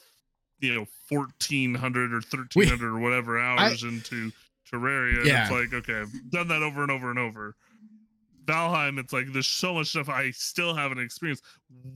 you 0.60 0.74
know 0.74 0.86
fourteen 1.08 1.74
hundred 1.74 2.12
or 2.12 2.20
thirteen 2.20 2.66
hundred 2.68 2.94
or 2.94 2.98
whatever 2.98 3.38
hours 3.38 3.82
into 3.84 4.32
Terraria. 4.70 5.24
Yeah. 5.24 5.42
it's 5.42 5.52
like 5.52 5.72
okay, 5.72 6.00
I've 6.00 6.30
done 6.30 6.48
that 6.48 6.62
over 6.62 6.82
and 6.82 6.90
over 6.90 7.10
and 7.10 7.18
over. 7.18 7.54
Valheim, 8.44 8.98
it's 8.98 9.12
like 9.12 9.32
there's 9.32 9.46
so 9.46 9.74
much 9.74 9.88
stuff 9.88 10.08
I 10.08 10.30
still 10.30 10.74
haven't 10.74 11.00
experienced. 11.00 11.44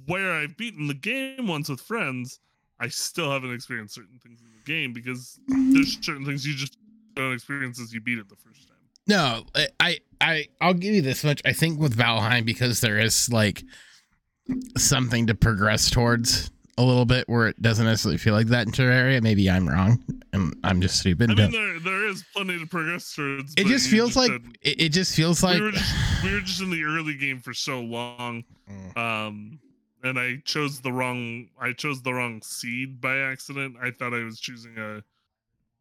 Where 0.06 0.32
I've 0.32 0.56
beaten 0.56 0.86
the 0.86 0.94
game 0.94 1.46
once 1.46 1.68
with 1.68 1.80
friends, 1.80 2.40
I 2.80 2.88
still 2.88 3.30
haven't 3.30 3.52
experienced 3.52 3.94
certain 3.94 4.18
things 4.22 4.40
in 4.40 4.46
the 4.52 4.64
game 4.72 4.92
because 4.92 5.38
there's 5.46 5.98
certain 6.04 6.24
things 6.24 6.46
you 6.46 6.54
just 6.54 6.76
don't 7.14 7.32
experience 7.34 7.78
as 7.80 7.92
you 7.92 8.00
beat 8.00 8.18
it 8.18 8.28
the 8.28 8.36
first 8.36 8.66
time. 8.68 8.76
No, 9.06 9.44
I- 9.80 9.98
I 10.22 10.46
I'll 10.60 10.74
give 10.74 10.94
you 10.94 11.02
this 11.02 11.22
much. 11.24 11.40
I 11.44 11.52
think 11.52 11.78
with 11.80 11.96
Valheim 11.96 12.44
because 12.44 12.80
there 12.80 12.98
is 12.98 13.28
like 13.30 13.62
something 14.76 15.26
to 15.26 15.34
progress 15.34 15.90
towards 15.90 16.50
a 16.78 16.82
little 16.82 17.04
bit 17.04 17.28
where 17.28 17.48
it 17.48 17.60
doesn't 17.60 17.84
necessarily 17.84 18.18
feel 18.18 18.34
like 18.34 18.46
that 18.48 18.66
in 18.66 18.72
Terraria. 18.72 19.22
Maybe 19.22 19.50
I'm 19.50 19.68
wrong 19.68 20.02
and 20.32 20.54
I'm 20.64 20.80
just 20.80 20.98
stupid. 21.00 21.30
I 21.30 21.34
mean, 21.34 21.50
there 21.50 21.80
there 21.80 22.06
is 22.08 22.24
plenty 22.34 22.58
to 22.58 22.66
progress 22.66 23.14
towards. 23.14 23.54
it 23.56 23.66
just 23.66 23.88
feels 23.88 24.16
like 24.16 24.30
said- 24.30 24.56
it, 24.62 24.80
it 24.82 24.88
just 24.90 25.14
feels 25.14 25.42
like 25.42 25.56
we 25.58 25.62
were 25.66 25.72
just 25.72 25.94
we 26.24 26.32
were 26.34 26.40
just 26.40 26.60
in 26.62 26.70
the 26.70 26.84
early 26.84 27.14
game 27.16 27.40
for 27.40 27.52
so 27.54 27.80
long. 27.80 28.44
Mm. 28.70 28.96
um 28.96 29.58
and 30.02 30.18
i 30.18 30.36
chose 30.44 30.80
the 30.80 30.92
wrong 30.92 31.48
i 31.60 31.72
chose 31.72 32.02
the 32.02 32.12
wrong 32.12 32.40
seed 32.42 33.00
by 33.00 33.16
accident 33.16 33.76
i 33.82 33.90
thought 33.90 34.14
i 34.14 34.22
was 34.22 34.40
choosing 34.40 34.76
a 34.78 35.02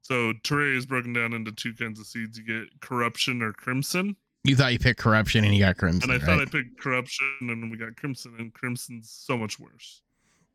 so 0.02 0.34
terraria 0.44 0.78
is 0.78 0.86
broken 0.86 1.14
down 1.14 1.34
into 1.34 1.52
two 1.52 1.74
kinds 1.74 2.00
of 2.00 2.06
seeds 2.06 2.38
you 2.38 2.44
get 2.44 2.80
corruption 2.82 3.42
or 3.42 3.54
crimson 3.54 4.16
you 4.46 4.56
thought 4.56 4.72
you 4.72 4.80
picked 4.80 5.00
corruption 5.00 5.44
and 5.44 5.54
you 5.54 5.60
got 5.64 5.78
crimson. 5.78 6.10
and 6.10 6.22
i 6.22 6.26
thought 6.26 6.40
i 6.40 6.46
picked 6.46 6.80
corruption 6.80 7.26
and 7.42 7.70
we 7.70 7.78
got 7.78 7.96
crimson 7.96 8.34
and 8.40 8.54
crimson's 8.54 9.10
so 9.10 9.38
much 9.38 9.60
worse 9.60 10.02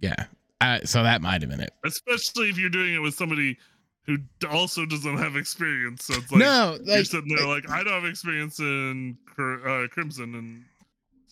yeah. 0.01 0.27
Uh, 0.61 0.81
so 0.85 1.03
that 1.03 1.23
might 1.23 1.41
have 1.43 1.51
been 1.51 1.61
it. 1.61 1.73
especially 1.85 2.49
if 2.49 2.59
you're 2.59 2.71
doing 2.71 2.95
it 2.95 2.99
with 2.99 3.15
somebody 3.15 3.57
who 4.07 4.19
also 4.51 4.87
doesn't 4.87 5.19
have 5.19 5.37
experience 5.37 6.05
so 6.05 6.15
it's 6.15 6.31
like 6.31 6.41
no, 6.41 6.79
you're 6.85 6.97
like 6.97 7.07
sitting 7.07 7.35
there 7.35 7.47
like 7.47 7.69
i 7.71 7.83
don't 7.83 7.93
have 7.93 8.05
experience 8.05 8.59
in 8.61 9.17
uh, 9.39 9.87
crimson 9.91 10.35
and 10.35 10.65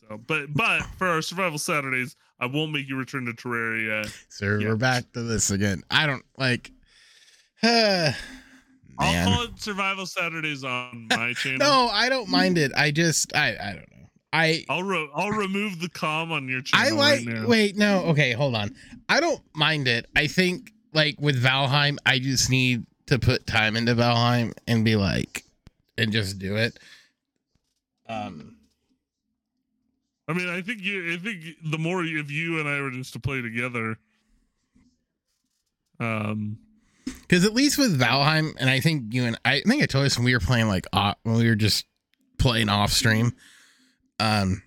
so 0.09 0.19
but 0.27 0.53
but 0.55 0.83
for 0.99 1.07
our 1.07 1.23
survival 1.23 1.59
saturdays 1.59 2.17
i 2.41 2.47
won't 2.47 2.73
make 2.73 2.88
you 2.88 2.97
return 2.97 3.25
to 3.25 3.33
terraria 3.33 4.11
so 4.29 4.59
yeah. 4.59 4.69
we're 4.69 4.77
back 4.77 5.12
to 5.12 5.23
this 5.23 5.51
again. 5.51 5.83
I 5.91 6.07
don't 6.07 6.25
like. 6.37 6.73
Uh. 7.62 8.12
I'll 8.99 9.25
call 9.25 9.45
it 9.45 9.59
Survival 9.59 10.07
Saturdays 10.07 10.65
on 10.65 11.07
my 11.11 11.33
channel. 11.33 11.59
No, 11.59 11.88
I 11.91 12.09
don't 12.09 12.29
mind 12.29 12.59
it. 12.59 12.73
I 12.77 12.91
just 12.91 13.35
I 13.35 13.57
I 13.61 13.73
don't 13.73 13.91
know. 13.91 14.09
I 14.33 14.65
I'll 14.69 14.83
re- 14.83 15.11
I'll 15.15 15.31
remove 15.31 15.81
the 15.81 15.88
com 15.88 16.31
on 16.31 16.49
your 16.49 16.61
channel. 16.61 16.87
I 16.87 16.97
like 16.97 17.27
right 17.27 17.27
now. 17.27 17.47
wait, 17.47 17.77
no, 17.77 18.05
okay, 18.07 18.33
hold 18.33 18.55
on. 18.55 18.75
I 19.09 19.21
don't 19.21 19.41
mind 19.55 19.88
it. 19.88 20.07
I 20.15 20.27
think 20.27 20.73
like 20.93 21.21
with 21.21 21.43
Valheim, 21.43 21.97
I 22.05 22.19
just 22.19 22.51
need 22.51 22.85
to 23.07 23.19
put 23.19 23.47
time 23.47 23.77
into 23.77 23.95
Valheim 23.95 24.53
and 24.67 24.85
be 24.85 24.97
like 24.97 25.45
and 25.97 26.12
just 26.12 26.38
do 26.38 26.57
it. 26.57 26.79
Um 28.09 28.57
I 30.33 30.35
mean, 30.35 30.49
I 30.49 30.62
think 30.62 30.83
you. 30.83 31.12
I 31.12 31.18
think 31.18 31.45
the 31.62 31.79
more 31.79 32.03
if 32.03 32.31
you 32.31 32.59
and 32.59 32.66
I 32.66 32.81
were 32.81 32.90
just 32.90 33.12
to 33.12 33.21
play 33.21 33.42
together, 33.42 33.99
um, 36.01 36.59
Because 37.05 37.45
at 37.45 37.53
least 37.53 37.77
with 37.77 38.01
Valheim, 38.01 38.55
and 38.59 38.71
I 38.71 38.81
think 38.81 39.12
you 39.12 39.25
and 39.25 39.38
I, 39.45 39.57
I 39.57 39.61
think 39.61 39.83
I 39.83 39.87
told 39.87 40.07
us 40.07 40.16
when 40.16 40.25
we 40.25 40.33
were 40.33 40.40
playing 40.40 40.68
like 40.68 40.87
off, 40.92 41.16
when 41.23 41.37
we 41.37 41.47
were 41.47 41.55
just 41.55 41.85
playing 42.38 42.71
off 42.71 42.92
stream. 42.92 43.35
Um, 44.18 44.62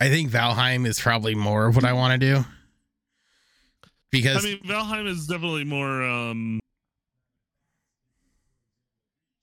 I 0.00 0.08
think 0.08 0.30
Valheim 0.30 0.84
is 0.84 1.00
probably 1.00 1.36
more 1.36 1.66
of 1.66 1.76
what 1.76 1.84
I 1.84 1.92
want 1.92 2.20
to 2.20 2.34
do. 2.34 2.44
Because 4.10 4.44
I 4.44 4.48
mean, 4.48 4.62
Valheim 4.64 5.06
is 5.06 5.28
definitely 5.28 5.64
more. 5.64 6.02
um 6.02 6.58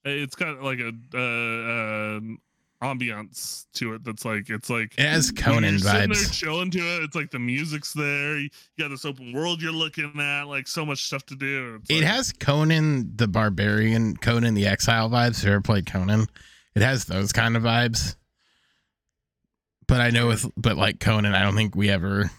It's 0.04 0.34
got 0.34 0.62
like 0.62 0.80
a 0.80 0.92
uh, 1.14 2.16
um 2.18 2.38
ambiance 2.82 3.66
to 3.74 3.94
it 3.94 4.04
that's 4.04 4.24
like 4.24 4.50
it's 4.50 4.68
like 4.68 4.92
it 4.98 5.06
has 5.06 5.30
Conan 5.30 5.78
sitting 5.78 6.08
there 6.10 6.18
vibes. 6.18 6.32
chilling 6.34 6.70
to 6.72 6.78
it. 6.78 7.04
It's 7.04 7.14
like 7.16 7.30
the 7.30 7.38
music's 7.38 7.92
there. 7.92 8.38
You 8.38 8.48
got 8.78 8.88
this 8.88 9.04
open 9.04 9.32
world 9.32 9.62
you're 9.62 9.72
looking 9.72 10.12
at, 10.20 10.44
like 10.44 10.66
so 10.66 10.84
much 10.84 11.04
stuff 11.04 11.24
to 11.26 11.36
do. 11.36 11.76
It's 11.82 11.90
It 11.90 11.94
like- 12.00 12.04
has 12.04 12.32
Conan 12.32 13.12
the 13.16 13.28
Barbarian, 13.28 14.16
Conan 14.16 14.54
the 14.54 14.66
Exile 14.66 15.08
vibes. 15.08 15.44
You 15.44 15.50
ever 15.52 15.60
played 15.60 15.86
Conan, 15.86 16.26
it 16.74 16.82
has 16.82 17.04
those 17.04 17.32
kind 17.32 17.56
of 17.56 17.62
vibes. 17.62 18.16
But 19.86 20.00
I 20.00 20.10
know 20.10 20.28
with 20.28 20.50
but 20.56 20.76
like 20.76 21.00
Conan, 21.00 21.34
I 21.34 21.42
don't 21.42 21.54
think 21.56 21.74
we 21.76 21.90
ever. 21.90 22.30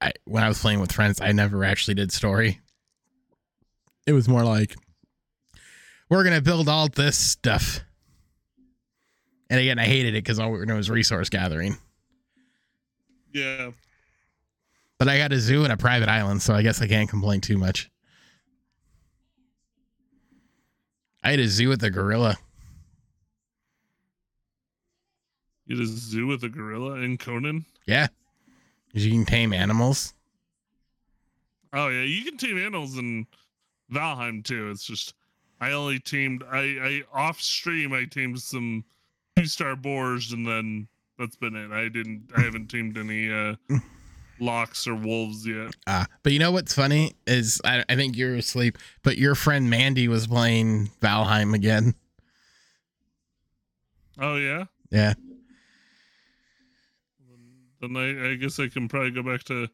I 0.00 0.12
when 0.24 0.42
I 0.42 0.48
was 0.48 0.58
playing 0.60 0.80
with 0.80 0.92
friends, 0.92 1.20
I 1.20 1.32
never 1.32 1.64
actually 1.64 1.94
did 1.94 2.10
story. 2.12 2.60
It 4.06 4.12
was 4.14 4.28
more 4.28 4.44
like 4.44 4.74
we're 6.10 6.24
gonna 6.24 6.40
build 6.42 6.68
all 6.68 6.88
this 6.88 7.16
stuff. 7.16 7.80
And 9.52 9.60
again, 9.60 9.78
I 9.78 9.84
hated 9.84 10.14
it 10.14 10.24
because 10.24 10.38
all 10.38 10.50
we 10.50 10.56
were 10.56 10.64
doing 10.64 10.78
was 10.78 10.88
resource 10.88 11.28
gathering. 11.28 11.76
yeah. 13.34 13.72
But 14.98 15.08
I 15.08 15.18
got 15.18 15.30
a 15.30 15.38
zoo 15.38 15.62
and 15.64 15.70
a 15.70 15.76
private 15.76 16.08
island, 16.08 16.40
so 16.40 16.54
I 16.54 16.62
guess 16.62 16.80
I 16.80 16.86
can't 16.86 17.10
complain 17.10 17.42
too 17.42 17.58
much. 17.58 17.90
I 21.22 21.32
had 21.32 21.40
a 21.40 21.46
zoo 21.48 21.68
with 21.68 21.84
a 21.84 21.90
gorilla. 21.90 22.38
You 25.66 25.76
had 25.76 25.84
a 25.84 25.86
zoo 25.86 26.28
with 26.28 26.44
a 26.44 26.48
gorilla 26.48 26.94
in 27.02 27.18
Conan. 27.18 27.66
Yeah. 27.86 28.06
'Cause 28.92 29.04
You 29.04 29.10
can 29.12 29.26
tame 29.26 29.52
animals. 29.52 30.14
Oh 31.74 31.88
yeah, 31.88 32.04
you 32.04 32.24
can 32.24 32.38
tame 32.38 32.56
animals 32.56 32.96
in 32.96 33.26
Valheim 33.92 34.42
too. 34.44 34.70
It's 34.70 34.84
just 34.86 35.12
I 35.60 35.72
only 35.72 35.98
tamed 36.00 36.42
I 36.42 36.58
I 36.60 37.02
off 37.12 37.38
stream 37.42 37.92
I 37.92 38.06
tamed 38.06 38.40
some 38.40 38.84
two 39.36 39.46
star 39.46 39.76
boars 39.76 40.32
and 40.32 40.46
then 40.46 40.88
that's 41.18 41.36
been 41.36 41.56
it. 41.56 41.70
I 41.70 41.88
didn't 41.88 42.30
I 42.36 42.40
haven't 42.42 42.68
teamed 42.68 42.98
any 42.98 43.32
uh 43.32 43.56
lox 44.40 44.86
or 44.86 44.94
wolves 44.94 45.46
yet. 45.46 45.72
Uh, 45.86 46.04
but 46.22 46.32
you 46.32 46.38
know 46.38 46.50
what's 46.50 46.74
funny 46.74 47.14
is 47.26 47.60
I, 47.64 47.84
I 47.88 47.96
think 47.96 48.16
you're 48.16 48.34
asleep, 48.34 48.78
but 49.02 49.16
your 49.16 49.34
friend 49.34 49.70
Mandy 49.70 50.08
was 50.08 50.26
playing 50.26 50.90
Valheim 51.00 51.54
again. 51.54 51.94
Oh 54.18 54.36
yeah. 54.36 54.64
Yeah. 54.90 55.14
Then 57.80 57.96
I, 57.96 58.32
I 58.32 58.34
guess 58.36 58.60
I 58.60 58.68
can 58.68 58.88
probably 58.88 59.10
go 59.10 59.22
back 59.22 59.42
to 59.44 59.68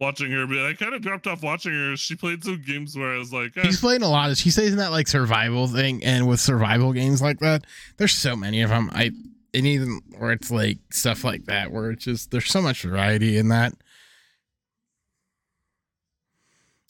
watching 0.00 0.30
her, 0.30 0.46
but 0.46 0.58
I 0.58 0.74
kind 0.74 0.94
of 0.94 1.02
dropped 1.02 1.26
off 1.26 1.42
watching 1.42 1.72
her. 1.72 1.96
She 1.96 2.14
played 2.14 2.44
some 2.44 2.62
games 2.66 2.96
where 2.96 3.14
I 3.14 3.18
was 3.18 3.32
like, 3.32 3.56
eh, 3.56 3.62
He's 3.62 3.80
playing 3.80 4.02
a 4.02 4.08
lot 4.08 4.30
of, 4.30 4.36
she 4.36 4.50
says 4.50 4.72
in 4.72 4.78
that 4.78 4.90
like 4.90 5.08
survival 5.08 5.66
thing. 5.68 6.04
And 6.04 6.28
with 6.28 6.40
survival 6.40 6.92
games 6.92 7.22
like 7.22 7.40
that, 7.40 7.64
there's 7.96 8.12
so 8.12 8.36
many 8.36 8.62
of 8.62 8.70
them. 8.70 8.90
I, 8.92 9.10
and 9.54 9.66
even 9.66 10.00
where 10.18 10.32
it's 10.32 10.50
like 10.50 10.78
stuff 10.90 11.24
like 11.24 11.46
that, 11.46 11.72
where 11.72 11.90
it's 11.90 12.04
just, 12.04 12.30
there's 12.30 12.50
so 12.50 12.60
much 12.60 12.82
variety 12.82 13.38
in 13.38 13.48
that. 13.48 13.72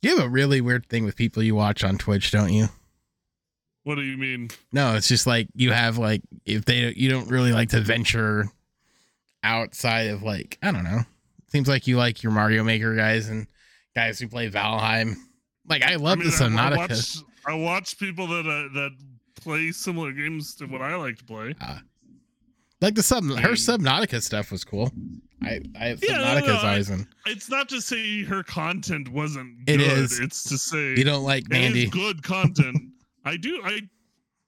You 0.02 0.16
have 0.16 0.26
a 0.26 0.28
really 0.28 0.60
weird 0.60 0.86
thing 0.86 1.04
with 1.04 1.16
people 1.16 1.42
you 1.42 1.54
watch 1.54 1.82
on 1.82 1.98
Twitch, 1.98 2.30
don't 2.30 2.52
you? 2.52 2.68
what 3.86 3.94
do 3.94 4.02
you 4.02 4.16
mean? 4.16 4.50
No, 4.72 4.96
it's 4.96 5.06
just 5.06 5.28
like 5.28 5.46
you 5.54 5.70
have 5.70 5.96
like 5.96 6.20
if 6.44 6.64
they 6.64 6.92
you 6.96 7.08
don't 7.08 7.30
really 7.30 7.52
like 7.52 7.68
to 7.68 7.80
venture 7.80 8.46
outside 9.44 10.08
of 10.08 10.24
like 10.24 10.58
I 10.60 10.72
don't 10.72 10.82
know. 10.82 11.02
Seems 11.56 11.68
like 11.68 11.86
you 11.86 11.96
like 11.96 12.22
your 12.22 12.32
Mario 12.32 12.62
Maker 12.62 12.94
guys 12.94 13.30
and 13.30 13.46
guys 13.94 14.18
who 14.18 14.28
play 14.28 14.50
Valheim. 14.50 15.14
Like 15.66 15.82
I 15.82 15.96
love 15.96 16.18
I 16.18 16.22
mean, 16.24 16.30
the 16.30 16.36
I, 16.36 16.46
I 16.46 16.50
Subnautica. 16.50 16.76
watch 16.76 17.16
I 17.46 17.54
watch 17.54 17.98
people 17.98 18.26
that 18.26 18.40
uh, 18.46 18.74
that 18.74 18.90
play 19.40 19.72
similar 19.72 20.12
games 20.12 20.54
to 20.56 20.66
what 20.66 20.82
I 20.82 20.96
like 20.96 21.16
to 21.16 21.24
play. 21.24 21.54
like 22.82 22.94
the 22.94 23.02
sub 23.02 23.24
her 23.24 23.52
Subnautica 23.54 24.20
stuff 24.22 24.52
was 24.52 24.64
cool. 24.64 24.92
I 25.42 25.60
I 25.80 25.88
Yeah, 26.02 26.18
no, 26.18 26.24
Subnautica's 26.24 26.46
no, 26.62 26.68
I- 26.68 26.74
eyes 26.74 26.90
and 26.90 27.06
It's 27.24 27.48
not 27.48 27.70
to 27.70 27.80
say 27.80 28.22
her 28.24 28.42
content 28.42 29.08
wasn't 29.08 29.56
It 29.66 29.78
good. 29.78 29.86
is. 29.98 30.20
It's 30.20 30.44
to 30.50 30.58
say 30.58 30.94
you 30.94 31.04
don't 31.04 31.24
like 31.24 31.44
it 31.50 31.52
is 31.52 31.58
Mandy. 31.58 31.86
good 31.86 32.22
content. 32.22 32.76
I 33.24 33.38
do. 33.38 33.62
I 33.64 33.80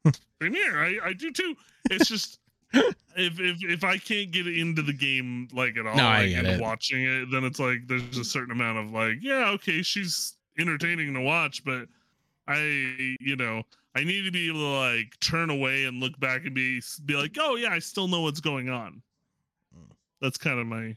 same 0.42 0.52
here. 0.52 0.78
I, 0.78 0.98
I 1.08 1.12
do 1.14 1.32
too. 1.32 1.54
It's 1.90 2.06
just 2.06 2.38
if 2.72 3.40
if 3.40 3.56
if 3.62 3.84
I 3.84 3.98
can't 3.98 4.30
get 4.30 4.46
into 4.46 4.82
the 4.82 4.92
game 4.92 5.48
like 5.52 5.76
at 5.76 5.86
all, 5.86 5.96
No, 5.96 6.04
like 6.04 6.30
and 6.30 6.46
it. 6.46 6.60
watching 6.60 7.04
it, 7.04 7.26
then 7.30 7.44
it's 7.44 7.58
like 7.58 7.86
there's 7.86 8.16
a 8.18 8.24
certain 8.24 8.52
amount 8.52 8.78
of 8.78 8.90
like, 8.92 9.16
yeah, 9.20 9.50
okay, 9.50 9.82
she's 9.82 10.34
entertaining 10.58 11.14
to 11.14 11.20
watch, 11.20 11.64
but 11.64 11.86
I, 12.46 13.16
you 13.20 13.36
know, 13.36 13.62
I 13.94 14.04
need 14.04 14.24
to 14.24 14.30
be 14.30 14.48
able 14.48 14.60
to 14.60 14.96
like 14.96 15.18
turn 15.20 15.50
away 15.50 15.84
and 15.84 16.00
look 16.00 16.18
back 16.20 16.44
and 16.44 16.54
be 16.54 16.80
be 17.04 17.14
like, 17.14 17.36
oh 17.38 17.56
yeah, 17.56 17.70
I 17.70 17.78
still 17.78 18.08
know 18.08 18.22
what's 18.22 18.40
going 18.40 18.68
on. 18.68 19.02
Mm. 19.76 19.90
That's 20.20 20.38
kind 20.38 20.58
of 20.58 20.66
my 20.66 20.96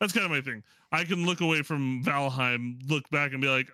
that's 0.00 0.12
kind 0.12 0.24
of 0.24 0.30
my 0.30 0.40
thing. 0.40 0.62
I 0.92 1.04
can 1.04 1.26
look 1.26 1.40
away 1.40 1.62
from 1.62 2.02
Valheim, 2.04 2.78
look 2.88 3.08
back 3.10 3.32
and 3.32 3.40
be 3.40 3.48
like, 3.48 3.68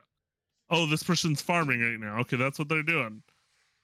oh, 0.71 0.87
this 0.87 1.03
person's 1.03 1.41
farming 1.41 1.81
right 1.81 2.01
now. 2.01 2.21
Okay, 2.21 2.37
that's 2.37 2.59
what 2.59 2.69
they're 2.69 2.83
doing. 2.83 3.23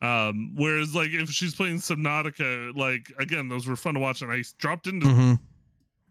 Um, 0.02 0.52
whereas 0.54 0.94
like 0.94 1.10
if 1.10 1.28
she's 1.30 1.54
playing 1.54 1.76
Subnautica, 1.76 2.74
like 2.76 3.12
again, 3.18 3.48
those 3.48 3.66
were 3.66 3.76
fun 3.76 3.94
to 3.94 4.00
watch, 4.00 4.22
and 4.22 4.32
I 4.32 4.42
dropped 4.58 4.86
into 4.86 5.06
Mhm. 5.06 5.38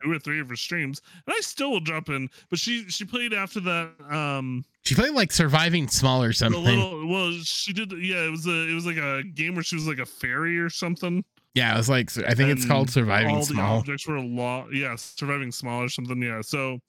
two 0.04 0.12
or 0.12 0.19
three 0.19 0.39
of 0.39 0.47
her 0.49 0.56
streams, 0.56 1.02
and 1.25 1.34
I 1.36 1.39
still 1.41 1.71
will 1.71 1.80
drop 1.80 2.08
in. 2.10 2.30
But 2.49 2.60
she 2.60 2.88
she 2.89 3.04
played 3.04 3.34
after 3.34 3.60
that. 3.62 3.89
Um, 4.12 4.63
She 4.86 4.93
played 4.95 5.13
like 5.13 5.32
surviving 5.32 5.88
small 5.88 6.23
or 6.23 6.34
something. 6.34 6.63
little 6.63 7.08
well, 7.08 7.32
she 7.43 7.73
did. 7.73 7.91
Yeah, 7.93 8.25
it 8.25 8.30
was 8.32 8.45
a 8.45 8.69
it 8.69 8.73
was 8.75 8.86
like 8.86 8.97
a 8.97 9.23
game 9.23 9.56
where 9.56 9.63
she 9.63 9.75
was 9.75 9.88
like 9.88 9.99
a 9.99 10.06
fairy 10.06 10.60
or 10.60 10.69
something. 10.69 11.23
yeah, 11.56 11.73
it 11.73 11.78
was 11.78 11.89
like 11.89 12.15
I 12.19 12.36
think 12.36 12.52
it's 12.52 12.65
called 12.65 12.91
surviving 12.91 13.36
all 13.38 13.41
small. 13.43 13.73
the 13.78 13.80
objects 13.80 14.08
were 14.08 14.17
a 14.17 14.21
lot 14.25 14.71
yeah 14.71 14.95
surviving 14.97 15.52
small 15.52 15.82
or 15.82 15.89
something 15.89 16.21
yeah 16.21 16.41
so 16.41 16.80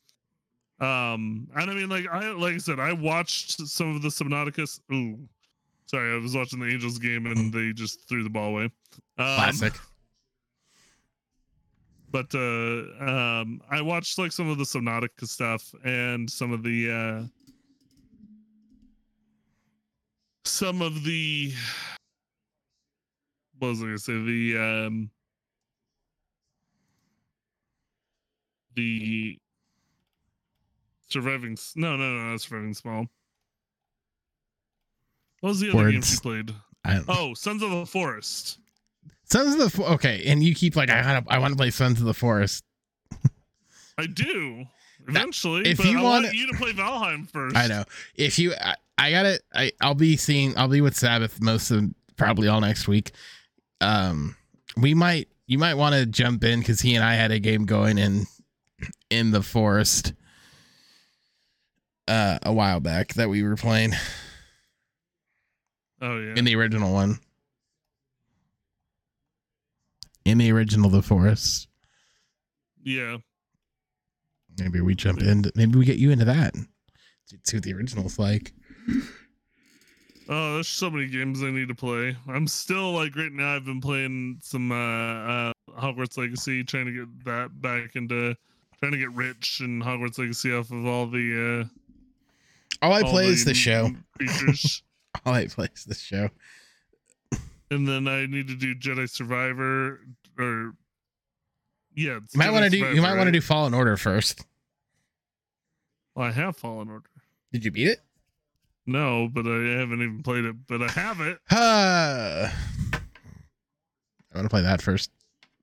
um 0.80 1.48
and 1.56 1.70
i 1.70 1.74
mean 1.74 1.88
like 1.88 2.06
i 2.08 2.30
like 2.32 2.54
i 2.54 2.58
said 2.58 2.78
i 2.80 2.92
watched 2.92 3.60
some 3.66 3.94
of 3.96 4.02
the 4.02 4.08
subnautica 4.08 4.80
ooh 4.92 5.18
sorry 5.90 6.14
i 6.14 6.18
was 6.18 6.37
watching 6.37 6.61
the 6.61 6.66
angels 6.66 6.98
game 6.98 7.26
and 7.26 7.53
they 7.53 7.72
just 7.72 8.09
threw 8.09 8.22
the 8.22 8.31
ball 8.31 8.50
away. 8.50 8.64
Um, 8.64 8.70
Classic. 9.16 9.72
but 12.12 12.33
uh 12.35 12.38
um 13.40 13.61
i 13.70 13.81
watched 13.83 14.16
like 14.18 14.31
some 14.31 14.48
of 14.48 14.57
the 14.59 14.64
subnautica 14.64 15.26
stuff 15.26 15.62
and 15.85 16.31
some 16.31 16.53
of 16.53 16.62
the 16.62 16.90
uh 16.90 17.26
some 20.44 20.81
of 20.81 21.03
the 21.03 21.53
what 23.59 23.68
was 23.68 23.83
i 23.83 23.87
gonna 23.87 23.98
say? 23.98 24.12
The 24.12 24.57
um 24.59 25.11
the 28.76 29.37
surviving 31.09 31.59
no 31.74 31.96
no 31.96 32.31
no 32.31 32.37
surviving 32.37 32.74
small 32.74 33.07
what 35.40 35.50
was 35.50 35.61
the 35.61 35.70
other 35.70 35.90
game 35.90 36.03
she 36.03 36.14
Words. 36.16 36.20
played 36.20 36.55
I 36.85 36.94
don't 36.94 37.09
know. 37.09 37.14
oh 37.16 37.35
sons 37.35 37.62
of 37.62 37.70
the 37.70 37.87
forest 37.87 38.59
Sons 39.24 39.55
of 39.55 39.61
the 39.61 39.70
Fo- 39.70 39.85
okay, 39.94 40.24
and 40.26 40.42
you 40.42 40.55
keep 40.57 40.74
like 40.74 40.90
I 40.90 41.03
want 41.14 41.26
to 41.26 41.33
I 41.33 41.38
want 41.38 41.53
to 41.53 41.57
play 41.57 41.70
Sons 41.70 42.00
of 42.00 42.07
the 42.07 42.14
Forest. 42.14 42.64
i 43.98 44.07
do 44.07 44.64
eventually 45.07 45.62
if 45.68 45.76
but 45.76 45.87
you 45.87 46.00
i 46.00 46.03
want 46.03 46.33
you 46.35 46.50
to 46.50 46.57
play 46.59 46.72
valheim 46.72 47.29
first 47.31 47.57
I 47.57 47.66
know. 47.68 47.85
If 48.16 48.38
you, 48.38 48.55
I, 48.61 48.74
I 48.98 49.11
got 49.12 49.26
it. 49.26 49.42
I 49.55 49.70
I'll 49.81 49.94
be 49.94 50.16
seeing. 50.16 50.57
I'll 50.59 50.68
be 50.68 50.81
with 50.81 50.96
Sabbath 50.96 51.40
most 51.40 51.70
of 51.70 51.85
probably 52.16 52.48
all 52.48 52.61
next 52.61 52.88
week. 52.88 53.12
Um, 53.81 54.37
we 54.76 54.94
might. 54.94 55.29
You 55.46 55.59
might 55.59 55.74
want 55.74 55.94
to 55.94 56.07
jump 56.07 56.42
in 56.44 56.59
because 56.61 56.81
he 56.81 56.94
and 56.96 57.05
I 57.05 57.14
had 57.14 57.31
a 57.31 57.38
game 57.38 57.66
going 57.66 57.98
in 57.98 58.26
in 59.11 59.31
the 59.31 59.42
forest 59.42 60.12
uh 62.09 62.38
a 62.42 62.53
while 62.53 62.81
back 62.81 63.14
that 63.14 63.29
we 63.29 63.42
were 63.42 63.57
playing. 63.57 63.92
Oh 66.00 66.18
yeah. 66.18 66.34
in 66.36 66.44
the 66.44 66.56
original 66.56 66.92
one. 66.92 67.18
In 70.24 70.38
the 70.38 70.50
original 70.52 70.90
The 70.90 71.02
Forest. 71.02 71.68
yeah. 72.82 73.18
Maybe 74.58 74.80
we 74.80 74.94
jump 74.94 75.22
in. 75.22 75.44
Maybe 75.54 75.78
we 75.78 75.84
get 75.86 75.96
you 75.96 76.10
into 76.10 76.26
that. 76.26 76.54
See 77.44 77.56
what 77.56 77.62
the 77.64 77.72
original's 77.72 78.18
like. 78.18 78.52
Oh, 80.28 80.54
there's 80.54 80.68
so 80.68 80.90
many 80.90 81.06
games 81.06 81.42
I 81.42 81.50
need 81.50 81.68
to 81.68 81.74
play. 81.74 82.14
I'm 82.28 82.46
still 82.46 82.92
like 82.92 83.16
right 83.16 83.32
now. 83.32 83.56
I've 83.56 83.64
been 83.64 83.80
playing 83.80 84.38
some 84.42 84.70
uh, 84.70 84.74
uh 84.74 85.52
Hogwarts 85.78 86.18
Legacy, 86.18 86.62
trying 86.62 86.86
to 86.86 86.92
get 86.92 87.24
that 87.24 87.60
back 87.62 87.96
into 87.96 88.34
trying 88.80 88.92
to 88.92 88.98
get 88.98 89.12
rich 89.12 89.60
and 89.60 89.82
Hogwarts 89.82 90.18
Legacy 90.18 90.52
off 90.52 90.70
of 90.70 90.84
all 90.84 91.06
the 91.06 91.62
uh 92.82 92.84
All 92.86 92.92
I 92.92 93.00
all 93.02 93.10
play 93.10 93.26
is 93.28 93.44
the 93.44 93.54
show. 93.54 93.90
features. 94.18 94.82
All 95.25 95.35
I 95.35 95.46
play 95.46 95.68
is 95.75 95.85
the 95.85 95.94
show. 95.94 96.29
and 97.70 97.87
then 97.87 98.09
I 98.09 98.27
need 98.27 98.49
to 98.49 98.57
do 98.57 98.75
Jedi 98.75 99.09
Survivor 99.09 100.01
or 100.38 100.75
yeah. 101.94 102.20
You 102.33 102.38
might 102.38 102.51
want 102.51 102.64
to 102.64 102.70
do. 102.70 102.79
You 102.79 103.03
might 103.03 103.16
want 103.16 103.20
to 103.20 103.25
right? 103.27 103.33
do 103.33 103.40
Fallen 103.40 103.75
Order 103.75 103.96
first. 103.96 104.44
Well, 106.14 106.27
I 106.27 106.33
have 106.33 106.57
Fallen 106.57 106.88
Order. 106.88 107.11
Did 107.53 107.64
you 107.64 107.70
beat 107.70 107.88
it? 107.88 108.01
No, 108.87 109.29
but 109.33 109.46
I 109.46 109.79
haven't 109.79 110.03
even 110.03 110.23
played 110.23 110.44
it. 110.44 110.57
But 110.66 110.83
I 110.83 110.88
have 110.88 111.20
it. 111.20 111.38
Uh, 111.51 112.49
I 114.33 114.35
want 114.35 114.44
to 114.44 114.49
play 114.49 114.62
that 114.62 114.81
first, 114.81 115.11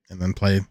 and 0.09 0.21
then 0.21 0.33
play. 0.33 0.61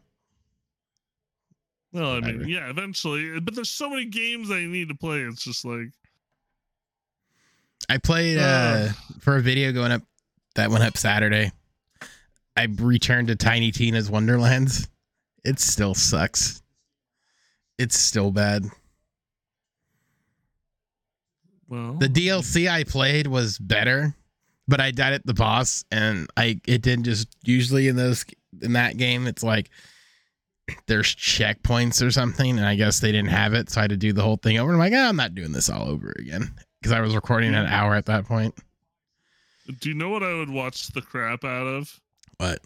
Well, 1.93 2.12
I 2.12 2.21
mean, 2.21 2.47
yeah, 2.47 2.69
eventually. 2.69 3.41
But 3.41 3.55
there's 3.55 3.71
so 3.71 3.89
many 3.89 4.05
games 4.05 4.51
I 4.51 4.65
need 4.67 4.89
to 4.89 4.95
play. 4.95 5.21
It's 5.21 5.43
just 5.43 5.65
like 5.65 5.89
I 7.88 7.99
played 7.99 8.38
uh, 8.38 8.88
for 9.20 9.37
a 9.37 9.40
video 9.40 9.72
going 9.72 9.92
up 9.92 10.03
that 10.55 10.70
went 10.70 10.85
up 10.85 10.96
Saturday. 10.96 11.53
I 12.57 12.64
returned 12.64 13.29
to 13.29 13.37
Tiny 13.37 13.70
Tina's 13.70 14.11
Wonderlands. 14.11 14.88
It 15.44 15.61
still 15.61 15.94
sucks. 15.94 16.62
It's 17.79 17.96
still 17.99 18.31
bad. 18.33 18.64
well, 21.68 21.94
The 21.94 22.09
DLC 22.09 22.68
I 22.70 22.85
played 22.85 23.27
was 23.27 23.59
better, 23.59 24.14
but 24.66 24.81
I 24.81 24.90
died 24.90 25.12
at 25.12 25.27
the 25.27 25.35
boss, 25.35 25.85
and 25.90 26.29
I 26.37 26.61
it 26.66 26.83
didn't 26.83 27.05
just 27.05 27.29
usually 27.44 27.88
in 27.88 27.96
those 27.96 28.25
in 28.62 28.72
that 28.72 28.96
game 28.96 29.27
it's 29.27 29.42
like 29.42 29.68
there's 30.87 31.14
checkpoints 31.14 32.05
or 32.05 32.11
something, 32.11 32.57
and 32.59 32.66
I 32.66 32.75
guess 32.75 32.99
they 32.99 33.12
didn't 33.12 33.29
have 33.31 33.53
it, 33.55 33.70
so 33.70 33.81
I 33.81 33.85
had 33.85 33.90
to 33.90 33.96
do 33.96 34.12
the 34.12 34.22
whole 34.22 34.38
thing 34.38 34.59
over. 34.59 34.72
I'm 34.72 34.79
like, 34.79 34.94
"Ah, 34.96 35.09
I'm 35.09 35.16
not 35.16 35.35
doing 35.35 35.53
this 35.53 35.68
all 35.70 35.88
over 35.88 36.12
again 36.18 36.55
because 36.87 36.96
I 36.96 37.01
was 37.01 37.16
recording 37.16 37.53
an 37.53 37.66
hour 37.66 37.96
at 37.96 38.07
that 38.07 38.27
point. 38.27 38.55
Do 39.81 39.88
you 39.88 39.94
know 39.96 40.09
what 40.09 40.22
I 40.22 40.35
would 40.35 40.51
watch 40.51 40.88
the 40.88 41.03
crap 41.03 41.42
out 41.42 41.66
of? 41.66 42.01
What? 42.37 42.61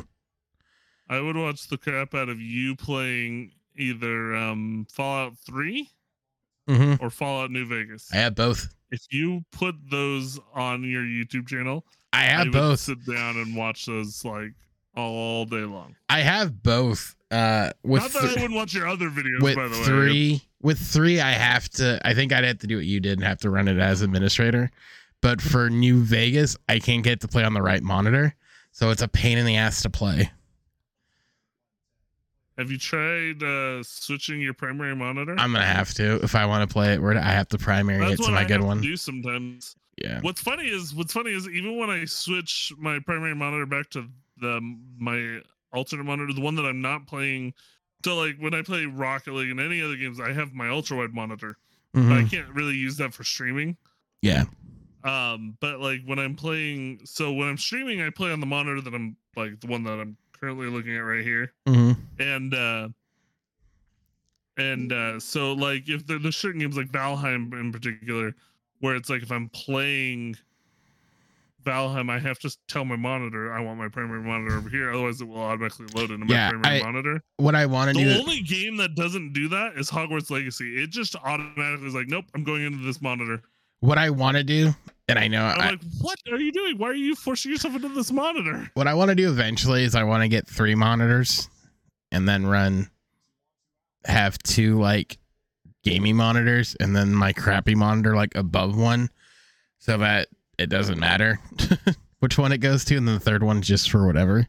I 1.08 1.20
would 1.20 1.36
watch 1.36 1.68
the 1.68 1.78
crap 1.78 2.14
out 2.14 2.28
of 2.28 2.38
you 2.38 2.76
playing 2.76 3.52
either 3.78 4.36
um 4.36 4.86
Fallout 4.92 5.38
3 5.38 5.88
mhm. 6.68 7.00
or 7.00 7.08
Fallout 7.08 7.50
New 7.50 7.64
Vegas. 7.64 8.12
I 8.12 8.16
have 8.16 8.34
both. 8.34 8.68
if 8.90 9.06
you 9.10 9.42
put 9.52 9.74
those 9.90 10.38
on 10.54 10.84
your 10.84 11.02
YouTube 11.02 11.48
channel, 11.48 11.86
I 12.12 12.18
I 12.18 12.22
have 12.24 12.46
would 12.48 12.52
both. 12.52 12.80
sit 12.80 12.98
down 13.06 13.36
and 13.38 13.56
watch 13.56 13.86
those 13.86 14.22
like 14.22 14.52
all 14.94 15.46
day 15.46 15.64
long. 15.64 15.96
I 16.10 16.20
have 16.20 16.62
both. 16.62 17.16
Uh, 17.30 17.70
with 17.84 18.02
Not 18.02 18.10
that 18.12 18.20
th- 18.22 18.38
I 18.38 18.40
wouldn't 18.42 18.54
watch 18.56 18.74
your 18.74 18.88
other 18.88 19.08
videos, 19.08 19.40
with 19.42 19.54
by 19.56 19.68
the 19.68 19.78
way. 19.78 19.84
three 19.84 20.42
with 20.62 20.78
three 20.78 21.20
i 21.20 21.30
have 21.30 21.68
to 21.70 21.98
i 22.06 22.12
think 22.12 22.32
i'd 22.34 22.44
have 22.44 22.58
to 22.58 22.66
do 22.66 22.76
what 22.76 22.84
you 22.84 22.98
did 23.00 23.18
and 23.18 23.26
have 23.26 23.38
to 23.38 23.48
run 23.48 23.66
it 23.68 23.78
as 23.78 24.02
administrator 24.02 24.70
but 25.22 25.40
for 25.40 25.70
new 25.70 26.02
vegas 26.02 26.54
i 26.68 26.78
can't 26.78 27.02
get 27.04 27.20
to 27.20 27.28
play 27.28 27.42
on 27.44 27.54
the 27.54 27.62
right 27.62 27.82
monitor 27.82 28.34
so 28.72 28.90
it's 28.90 29.00
a 29.00 29.08
pain 29.08 29.38
in 29.38 29.46
the 29.46 29.56
ass 29.56 29.80
to 29.80 29.88
play 29.88 30.30
Have 32.58 32.70
you 32.70 32.76
tried 32.78 33.42
uh, 33.42 33.82
switching 33.82 34.40
your 34.40 34.52
primary 34.54 34.94
monitor? 34.94 35.34
i'm 35.38 35.52
gonna 35.52 35.64
have 35.64 35.94
to 35.94 36.16
if 36.22 36.34
i 36.34 36.44
want 36.44 36.68
to 36.68 36.72
play 36.72 36.92
it 36.94 37.00
where 37.00 37.16
i 37.16 37.20
have 37.30 37.48
to 37.48 37.58
primary 37.58 38.04
it 38.12 38.16
to 38.20 38.30
my 38.30 38.40
I 38.40 38.44
good 38.44 38.62
one 38.62 38.80
do 38.82 38.96
sometimes. 38.96 39.76
yeah 40.02 40.20
What's 40.20 40.40
funny 40.42 40.64
is 40.68 40.94
what's 40.94 41.12
funny 41.12 41.30
is 41.32 41.48
even 41.48 41.78
when 41.78 41.88
I 41.90 42.04
switch 42.04 42.72
my 42.78 42.98
primary 43.06 43.34
monitor 43.34 43.66
back 43.66 43.88
to 43.90 44.06
the 44.40 44.60
my 44.98 45.40
alternate 45.72 46.04
monitor, 46.04 46.32
the 46.32 46.40
one 46.40 46.54
that 46.56 46.64
I'm 46.64 46.80
not 46.80 47.06
playing. 47.06 47.54
So 48.04 48.16
like 48.16 48.36
when 48.38 48.54
I 48.54 48.62
play 48.62 48.86
Rocket 48.86 49.32
League 49.34 49.50
and 49.50 49.60
any 49.60 49.82
other 49.82 49.96
games, 49.96 50.20
I 50.20 50.32
have 50.32 50.52
my 50.52 50.68
ultra 50.68 50.96
wide 50.96 51.12
monitor. 51.14 51.56
But 51.92 52.12
I 52.12 52.22
Mhm. 52.22 52.30
can't 52.30 52.48
really 52.50 52.74
use 52.76 52.96
that 52.98 53.12
for 53.14 53.24
streaming. 53.24 53.76
yeah 54.22 54.44
Um, 55.02 55.56
but 55.60 55.80
like 55.80 56.02
when 56.04 56.18
I'm 56.18 56.36
playing, 56.36 57.00
so 57.04 57.32
when 57.32 57.48
I'm 57.48 57.56
streaming, 57.58 58.02
I 58.02 58.10
play 58.10 58.30
on 58.32 58.40
the 58.40 58.46
monitor 58.46 58.80
that 58.82 58.94
I'm 58.94 59.16
like 59.34 59.58
the 59.60 59.66
one 59.66 59.82
that 59.84 59.98
I'm 59.98 60.16
currently 60.32 60.66
looking 60.68 60.94
at 60.96 61.00
right 61.00 61.24
here. 61.24 61.52
Mhm. 61.66 61.96
and 62.18 62.54
uh 62.54 62.88
and 64.56 64.92
uh 64.92 65.18
so 65.20 65.52
like 65.52 65.88
if 65.88 66.06
there, 66.06 66.18
there's 66.18 66.36
certain 66.36 66.60
games 66.60 66.76
like 66.76 66.90
valheim 66.90 67.52
in 67.58 67.72
particular 67.72 68.34
where 68.80 68.94
it's 68.96 69.08
like 69.08 69.22
if 69.22 69.30
i'm 69.30 69.48
playing 69.50 70.36
valheim 71.64 72.08
i 72.10 72.18
have 72.18 72.38
to 72.38 72.54
tell 72.68 72.84
my 72.84 72.96
monitor 72.96 73.52
i 73.52 73.60
want 73.60 73.78
my 73.78 73.88
primary 73.88 74.22
monitor 74.22 74.56
over 74.56 74.68
here 74.68 74.90
otherwise 74.92 75.20
it 75.20 75.28
will 75.28 75.40
automatically 75.40 75.86
load 75.94 76.10
into 76.10 76.24
my 76.26 76.34
Yeah, 76.34 76.50
primary 76.50 76.80
I- 76.80 76.82
monitor. 76.82 77.22
what 77.36 77.54
i 77.54 77.66
want 77.66 77.94
to 77.94 78.02
do. 78.02 78.08
the 78.08 78.18
only 78.18 78.40
game 78.40 78.76
that 78.78 78.94
doesn't 78.94 79.32
do 79.32 79.48
that 79.48 79.76
is 79.76 79.90
hogwarts 79.90 80.30
legacy. 80.30 80.82
It 80.82 80.90
just 80.90 81.16
automatically 81.16 81.86
is 81.88 81.94
like 81.94 82.08
nope 82.08 82.24
i'm 82.34 82.44
going 82.44 82.64
into 82.64 82.78
this 82.84 83.00
monitor. 83.02 83.42
What 83.80 83.98
i 83.98 84.10
want 84.10 84.36
to 84.36 84.44
do 84.44 84.74
and 85.08 85.18
i 85.18 85.26
know 85.28 85.44
i'm 85.44 85.60
I, 85.60 85.70
like 85.70 85.80
what 86.00 86.18
are 86.32 86.38
you 86.40 86.52
doing? 86.52 86.78
Why 86.78 86.88
are 86.88 86.94
you 86.94 87.14
forcing 87.14 87.50
yourself 87.52 87.74
into 87.74 87.88
this 87.90 88.10
monitor? 88.12 88.70
What 88.74 88.86
i 88.86 88.94
want 88.94 89.08
to 89.10 89.14
do 89.14 89.28
eventually 89.30 89.84
is 89.84 89.94
i 89.94 90.02
want 90.04 90.22
to 90.22 90.28
get 90.28 90.46
three 90.48 90.74
monitors 90.74 91.48
and 92.12 92.28
then 92.28 92.46
run 92.46 92.90
have 94.06 94.38
two 94.38 94.78
like 94.78 95.18
gaming 95.84 96.16
monitors 96.16 96.76
and 96.80 96.94
then 96.94 97.14
my 97.14 97.32
crappy 97.32 97.74
monitor 97.74 98.14
like 98.16 98.34
above 98.34 98.76
one 98.76 99.08
so 99.78 99.96
that 99.98 100.28
it 100.60 100.68
doesn't 100.68 100.98
matter 101.00 101.40
which 102.20 102.36
one 102.38 102.52
it 102.52 102.58
goes 102.58 102.84
to 102.84 102.96
and 102.96 103.08
then 103.08 103.14
the 103.14 103.20
third 103.20 103.42
one's 103.42 103.66
just 103.66 103.90
for 103.90 104.06
whatever 104.06 104.46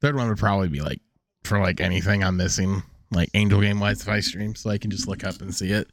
third 0.00 0.14
one 0.16 0.28
would 0.28 0.38
probably 0.38 0.68
be 0.68 0.80
like 0.80 1.00
for 1.44 1.58
like 1.60 1.80
anything 1.80 2.22
i'm 2.22 2.36
missing 2.36 2.82
like 3.10 3.28
angel 3.34 3.60
game 3.60 3.80
wise 3.80 4.00
if 4.02 4.08
i 4.08 4.20
stream 4.20 4.54
so 4.54 4.70
i 4.70 4.78
can 4.78 4.90
just 4.90 5.08
look 5.08 5.24
up 5.24 5.40
and 5.40 5.54
see 5.54 5.70
it 5.72 5.88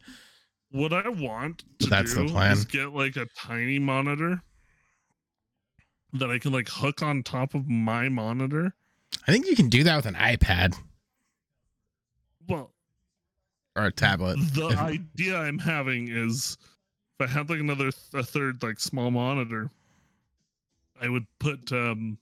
what 0.71 0.91
I 0.91 1.08
want 1.08 1.63
to 1.80 1.88
That's 1.88 2.13
the 2.15 2.25
plan. 2.28 2.51
is 2.51 2.65
get 2.65 2.91
like 2.93 3.15
a 3.15 3.28
tiny 3.38 3.80
monitor 3.80 4.41
that 6.12 6.30
I 6.30 6.38
can 6.38 6.51
like 6.51 6.67
hook 6.67 7.01
on 7.01 7.23
top 7.23 7.54
of 7.56 7.67
my 7.69 8.10
monitor. 8.10 8.73
i 9.28 9.32
think 9.32 9.45
you 9.47 9.56
can 9.56 9.69
do 9.69 9.84
that 9.84 9.95
with 9.95 10.06
an 10.06 10.15
ipad 10.15 10.75
Well, 12.49 12.73
or 13.75 13.86
a 13.86 13.91
tablet 13.91 14.38
the 14.54 14.67
If- 14.69 14.80
idea 14.80 15.38
I'm 15.38 15.60
having 15.60 16.10
is 16.10 16.58
if 17.19 17.30
I 17.30 17.32
had 17.32 17.49
like 17.49 17.60
another 17.60 17.91
a 18.13 18.23
third 18.23 18.62
like 18.63 18.80
small 18.80 19.12
monitor, 19.12 19.69
I 21.01 21.10
would 21.10 21.25
put 21.39 21.71
um 21.71 22.17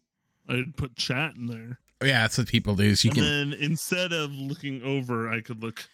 I'd 0.49 0.75
put 0.77 0.95
chat 0.95 1.35
in 1.35 1.47
there. 1.47 1.79
yeah 2.07 2.21
that's 2.23 2.37
what 2.37 2.47
people 2.47 2.75
do 2.75 2.95
so 2.95 3.05
you 3.07 3.09
and 3.11 3.15
can 3.15 3.49
then 3.51 3.59
instead 3.59 4.11
of 4.13 4.31
looking 4.31 4.81
over, 4.83 5.29
I 5.29 5.41
could 5.41 5.61
look 5.63 5.85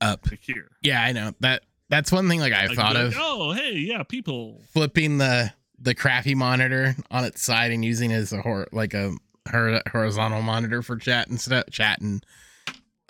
up 0.00 0.30
like 0.30 0.40
here. 0.40 0.68
yeah 0.80 1.02
i 1.02 1.10
know 1.10 1.32
that 1.40 1.64
that's 1.88 2.12
one 2.12 2.28
thing 2.28 2.38
like 2.38 2.52
i 2.52 2.64
I 2.66 2.68
thought 2.74 2.94
of 2.94 3.08
like, 3.14 3.16
oh, 3.20 3.52
hey, 3.52 3.72
yeah, 3.72 4.02
people. 4.04 4.60
flipping 4.72 5.18
the 5.18 5.52
the 5.80 5.94
crappy 5.94 6.34
monitor 6.36 6.94
on 7.10 7.24
its 7.24 7.42
side 7.42 7.72
and 7.72 7.84
using 7.84 8.10
it 8.12 8.16
as 8.16 8.32
a 8.32 8.40
hor- 8.42 8.68
like 8.72 8.94
a 8.94 9.12
hor- 9.50 9.80
horizontal 9.90 10.42
monitor 10.42 10.82
for 10.82 10.96
chat 10.96 11.28
and 11.28 11.40
stuff 11.40 11.64
chat 11.70 12.00
and 12.00 12.24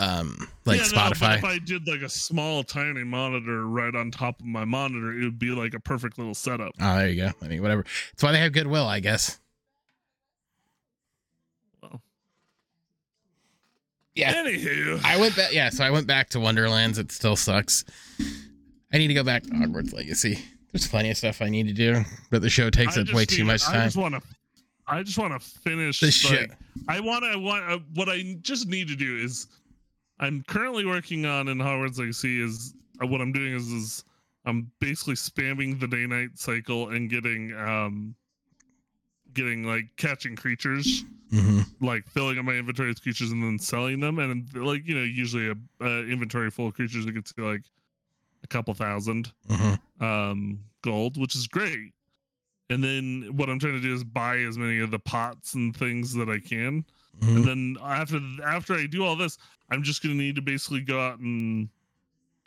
um 0.00 0.48
like 0.64 0.78
Yeah, 0.80 0.87
no, 0.92 0.98
spotify 0.98 1.38
if 1.38 1.44
I 1.44 1.58
did 1.58 1.87
like 1.88 2.02
a 2.02 2.08
small, 2.08 2.62
tiny 2.62 3.02
monitor 3.04 3.66
right 3.66 3.94
on 3.94 4.11
top 4.12 4.38
of 4.38 4.46
my 4.46 4.64
monitor, 4.64 5.12
it 5.12 5.24
would 5.24 5.38
be 5.38 5.51
like 5.51 5.74
a 5.74 5.80
perfect 5.80 6.18
little 6.18 6.34
setup. 6.34 6.72
oh 6.80 6.96
there 6.99 7.09
you 7.09 7.16
go 7.22 7.32
i 7.42 7.49
mean 7.49 7.61
whatever 7.62 7.82
that's 8.12 8.22
why 8.22 8.30
they 8.32 8.38
have 8.38 8.53
goodwill 8.53 8.86
i 8.86 9.01
guess 9.01 9.38
Well. 11.82 12.01
yeah 14.14 14.34
Anywho, 14.34 15.05
i 15.05 15.16
went 15.18 15.36
back 15.36 15.53
yeah 15.53 15.68
so 15.70 15.84
i 15.84 15.90
went 15.90 16.07
back 16.07 16.28
to 16.30 16.40
wonderlands 16.40 16.99
it 16.99 17.11
still 17.12 17.36
sucks 17.36 17.84
i 18.92 18.99
need 18.99 19.09
to 19.09 19.14
go 19.14 19.24
back 19.24 19.42
to 19.44 19.51
hogwarts 19.51 19.92
legacy 19.92 20.38
there's 20.72 20.86
plenty 20.86 21.11
of 21.11 21.16
stuff 21.16 21.42
i 21.42 21.49
need 21.49 21.66
to 21.66 21.72
do 21.74 22.03
but 22.30 22.40
the 22.42 22.51
show 22.51 22.70
takes 22.70 22.96
I 22.96 23.03
up 23.03 23.12
way 23.12 23.24
too 23.24 23.44
much 23.44 23.62
time 23.64 23.80
I 23.80 23.84
just 23.84 23.96
want 23.96 24.14
to. 24.14 24.22
I 24.90 25.03
just 25.03 25.18
want 25.18 25.38
to 25.38 25.46
finish. 25.61 26.01
the 26.01 26.07
like, 26.07 26.14
shit 26.14 26.51
I 26.88 27.01
want 27.01 27.22
to. 27.24 27.30
I 27.30 27.36
want. 27.36 27.70
Uh, 27.70 27.78
what 27.94 28.09
I 28.09 28.36
just 28.40 28.68
need 28.68 28.88
to 28.88 28.96
do 28.96 29.18
is, 29.18 29.46
I'm 30.20 30.42
currently 30.48 30.84
working 30.84 31.26
on 31.26 31.48
in 31.48 31.58
Hogwarts 31.58 31.98
Legacy 31.98 32.42
is 32.42 32.74
uh, 33.02 33.06
what 33.06 33.20
I'm 33.20 33.32
doing 33.32 33.54
is 33.54 33.68
is 33.70 34.04
I'm 34.44 34.70
basically 34.80 35.14
spamming 35.14 35.78
the 35.78 35.86
day 35.86 36.06
night 36.06 36.30
cycle 36.38 36.88
and 36.90 37.08
getting 37.10 37.54
um, 37.56 38.14
getting 39.34 39.64
like 39.64 39.84
catching 39.96 40.36
creatures, 40.36 41.04
hmm 41.30 41.60
like 41.80 42.04
filling 42.08 42.38
up 42.38 42.44
my 42.44 42.54
inventory 42.54 42.88
with 42.88 43.00
creatures 43.02 43.30
and 43.30 43.42
then 43.42 43.58
selling 43.58 44.00
them, 44.00 44.18
and 44.18 44.52
like 44.54 44.86
you 44.86 44.94
know 44.96 45.04
usually 45.04 45.48
a, 45.50 45.84
a 45.84 46.00
inventory 46.08 46.50
full 46.50 46.66
of 46.68 46.74
creatures 46.74 47.04
that 47.06 47.12
gets 47.12 47.32
to 47.34 47.44
like 47.48 47.62
a 48.42 48.46
couple 48.48 48.74
thousand 48.74 49.32
hmm 49.48 49.74
um 50.04 50.58
gold, 50.82 51.16
which 51.20 51.34
is 51.36 51.46
great. 51.46 51.92
and 52.70 52.82
then 52.82 53.30
what 53.36 53.48
I'm 53.48 53.58
trying 53.58 53.74
to 53.74 53.80
do 53.80 53.94
is 53.94 54.02
buy 54.04 54.38
as 54.38 54.56
many 54.58 54.78
of 54.80 54.90
the 54.90 54.98
pots 54.98 55.54
and 55.54 55.74
things 55.76 56.12
that 56.14 56.28
I 56.28 56.38
can. 56.38 56.84
Mhm. 57.20 57.36
And 57.36 57.44
then 57.44 57.76
after 57.82 58.20
after 58.44 58.74
I 58.74 58.86
do 58.86 59.04
all 59.04 59.16
this, 59.16 59.38
I'm 59.70 59.82
just 59.82 60.02
gonna 60.02 60.14
need 60.14 60.36
to 60.36 60.42
basically 60.42 60.80
go 60.80 61.00
out 61.00 61.18
and 61.18 61.68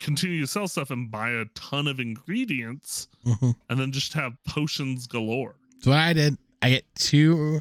continue 0.00 0.40
to 0.40 0.46
sell 0.46 0.66
stuff 0.66 0.90
and 0.90 1.10
buy 1.10 1.30
a 1.30 1.44
ton 1.54 1.86
of 1.86 2.00
ingredients, 2.00 3.08
Mhm. 3.24 3.54
and 3.70 3.78
then 3.80 3.92
just 3.92 4.12
have 4.14 4.32
potions 4.44 5.06
galore. 5.06 5.54
So 5.80 5.90
what 5.90 6.00
I 6.00 6.12
did, 6.12 6.36
I 6.60 6.70
get 6.70 6.84
two 6.94 7.60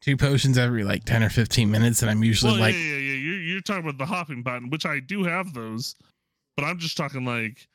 two 0.00 0.16
potions 0.16 0.56
every 0.56 0.84
like 0.84 1.04
ten 1.04 1.22
or 1.22 1.28
fifteen 1.30 1.70
minutes, 1.70 2.00
and 2.02 2.10
I'm 2.10 2.22
usually 2.24 2.52
Well, 2.52 2.60
like, 2.60 2.74
yeah, 2.74 2.80
yeah, 2.80 2.96
yeah. 2.96 3.14
You're 3.14 3.40
you're 3.42 3.60
talking 3.60 3.82
about 3.84 3.98
the 3.98 4.06
hopping 4.06 4.42
button, 4.42 4.70
which 4.70 4.86
I 4.86 5.00
do 5.00 5.24
have 5.24 5.52
those, 5.52 5.94
but 6.56 6.64
I'm 6.64 6.78
just 6.78 6.96
talking 6.96 7.24
like 7.24 7.66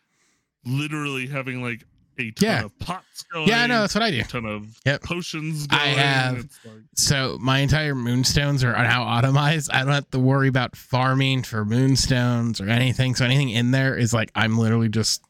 literally 0.66 1.28
having 1.28 1.62
like 1.62 1.84
a 2.18 2.32
ton 2.32 2.50
Yeah. 2.50 2.64
of 2.66 2.80
pots 2.80 3.24
going. 3.32 3.48
yeah, 3.48 3.66
no, 3.68 3.82
that's 3.82 3.96
what 3.96 4.04
I 4.04 4.12
do. 4.12 4.20
a 4.20 4.24
ton 4.24 4.46
of 4.46 4.68
Yep. 4.86 5.04
potions 5.04 5.68
I 5.70 5.88
have- 5.88 6.36
like, 6.66 6.74
So 6.96 7.38
my 7.42 7.60
entire 7.60 7.96
moonstones 7.96 8.64
are 8.64 8.74
now 8.74 9.04
automized. 9.06 9.70
I 9.74 9.84
don't 9.84 9.94
have 9.94 10.10
to 10.12 10.20
worry 10.20 10.48
about 10.48 10.76
farming 10.76 11.44
for 11.44 11.64
moonstones 11.66 12.60
or 12.62 12.70
anything. 12.70 13.16
So 13.16 13.26
anything 13.26 13.50
in 13.50 13.72
there 13.72 13.96
is 13.98 14.14
like 14.14 14.32
I'm 14.36 14.58
literally 14.58 14.90
just 14.90 15.24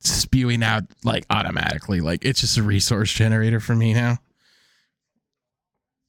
spewing 0.00 0.62
out 0.62 0.84
like 1.02 1.24
automatically. 1.30 2.00
Like 2.00 2.24
it's 2.24 2.40
just 2.40 2.56
a 2.58 2.62
resource 2.62 3.12
generator 3.12 3.60
for 3.60 3.74
me 3.74 3.94
now. 3.94 4.18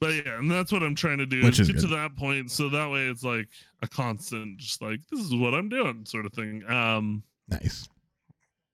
but 0.02 0.14
yeah, 0.14 0.38
and 0.38 0.52
that's 0.52 0.72
what 0.72 0.84
I'm 0.84 0.94
trying 0.96 1.18
to 1.20 1.26
do. 1.26 1.42
Which 1.44 1.60
is 1.60 1.70
get 1.72 1.80
to 1.82 1.88
that 1.88 2.16
point, 2.16 2.52
so 2.52 2.70
that 2.70 2.92
way 2.92 3.08
it's 3.08 3.24
like 3.24 3.48
a 3.82 3.88
constant, 3.88 4.58
just 4.58 4.82
like 4.82 5.00
this 5.10 5.22
is 5.22 5.34
what 5.34 5.54
I'm 5.56 5.70
doing, 5.70 6.06
sort 6.06 6.26
of 6.26 6.34
thing. 6.34 6.64
Um, 6.70 7.24
Nice. 7.48 7.88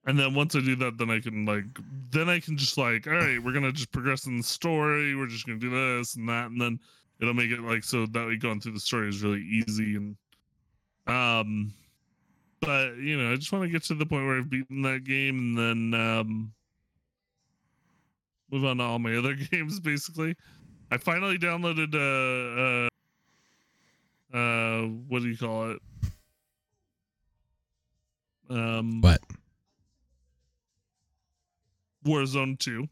And 0.06 0.18
then 0.18 0.34
once 0.34 0.56
I 0.56 0.60
do 0.62 0.76
that, 0.78 0.98
then 0.98 1.10
I 1.10 1.20
can 1.20 1.46
like, 1.46 1.66
then 2.12 2.30
I 2.30 2.40
can 2.40 2.58
just 2.58 2.78
like, 2.78 3.08
all 3.08 3.14
right, 3.14 3.42
we're 3.42 3.54
gonna 3.54 3.72
just 3.72 3.92
progress 3.92 4.26
in 4.26 4.38
the 4.38 4.44
story. 4.44 5.16
We're 5.16 5.28
just 5.28 5.46
gonna 5.46 5.60
do 5.60 5.70
this 5.70 6.16
and 6.16 6.28
that, 6.30 6.48
and 6.52 6.60
then 6.60 6.80
it'll 7.20 7.34
make 7.34 7.52
it 7.52 7.62
like 7.62 7.84
so 7.84 8.06
that 8.06 8.28
way 8.28 8.36
going 8.38 8.60
through 8.60 8.74
the 8.74 8.80
story 8.80 9.10
is 9.10 9.24
really 9.24 9.44
easy 9.44 9.96
and, 9.96 10.16
um, 11.08 11.74
but 12.62 12.96
you 12.98 13.18
know, 13.18 13.32
I 13.32 13.36
just 13.36 13.52
want 13.52 13.64
to 13.64 13.70
get 13.70 13.84
to 13.86 13.96
the 13.96 14.06
point 14.06 14.26
where 14.26 14.38
I've 14.38 14.50
beaten 14.50 14.82
that 14.84 15.04
game 15.04 15.38
and 15.38 15.58
then 15.58 16.00
um, 16.00 16.54
move 18.52 18.66
on 18.66 18.78
to 18.78 18.84
all 18.84 19.00
my 19.00 19.16
other 19.18 19.34
games. 19.34 19.80
Basically, 19.80 20.36
I 20.92 20.98
finally 20.98 21.38
downloaded 21.38 21.96
uh 21.96 22.88
uh 24.36 24.38
uh 24.38 24.88
what 25.08 25.22
do 25.22 25.30
you 25.30 25.38
call 25.38 25.72
it? 25.72 25.80
Um, 28.50 29.02
What? 29.02 29.22
Warzone 32.06 32.58
Two. 32.60 32.88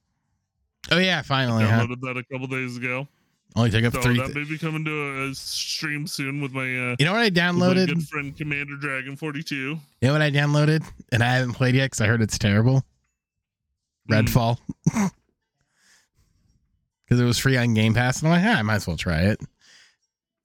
Oh 0.91 0.97
yeah, 0.97 1.21
finally. 1.21 1.63
Huh? 1.65 1.81
Downloaded 1.85 2.01
that 2.01 2.17
a 2.17 2.23
couple 2.31 2.47
days 2.47 2.77
ago. 2.77 3.07
Only 3.55 3.71
took 3.71 3.83
up 3.85 3.93
So 3.93 4.01
three. 4.01 4.17
that 4.19 4.33
may 4.35 4.43
be 4.43 4.57
coming 4.59 4.85
to 4.85 4.91
a, 4.91 5.29
a 5.29 5.33
stream 5.35 6.05
soon 6.05 6.39
with 6.39 6.51
my 6.51 6.61
uh 6.61 6.95
you 6.99 7.05
know 7.05 7.11
what 7.13 7.21
I 7.21 7.29
downloaded? 7.31 7.87
good 7.87 8.07
friend 8.07 8.37
Commander 8.37 8.75
Dragon 8.75 9.15
Forty 9.15 9.41
Two. 9.43 9.55
You 10.01 10.07
know 10.07 10.13
what 10.13 10.21
I 10.21 10.29
downloaded? 10.29 10.83
And 11.11 11.23
I 11.23 11.33
haven't 11.35 11.53
played 11.53 11.73
yet 11.75 11.85
because 11.85 12.01
I 12.01 12.07
heard 12.07 12.21
it's 12.21 12.37
terrible. 12.37 12.83
Mm. 14.09 14.25
Redfall. 14.27 15.11
Because 17.05 17.21
it 17.21 17.25
was 17.25 17.39
free 17.39 17.57
on 17.57 17.73
Game 17.73 17.95
Pass. 17.95 18.21
And 18.21 18.31
I'm 18.31 18.39
like, 18.39 18.55
ah, 18.55 18.59
I 18.59 18.61
might 18.61 18.75
as 18.75 18.85
well 18.85 18.95
try 18.95 19.21
it. 19.21 19.39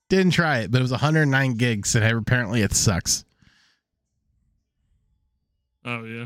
Didn't 0.08 0.30
try 0.32 0.60
it, 0.60 0.70
but 0.70 0.78
it 0.78 0.80
was 0.80 0.92
109 0.92 1.54
gigs, 1.58 1.94
and 1.94 2.02
apparently 2.02 2.62
it 2.62 2.72
sucks. 2.72 3.26
Oh 5.84 6.04
yeah. 6.04 6.24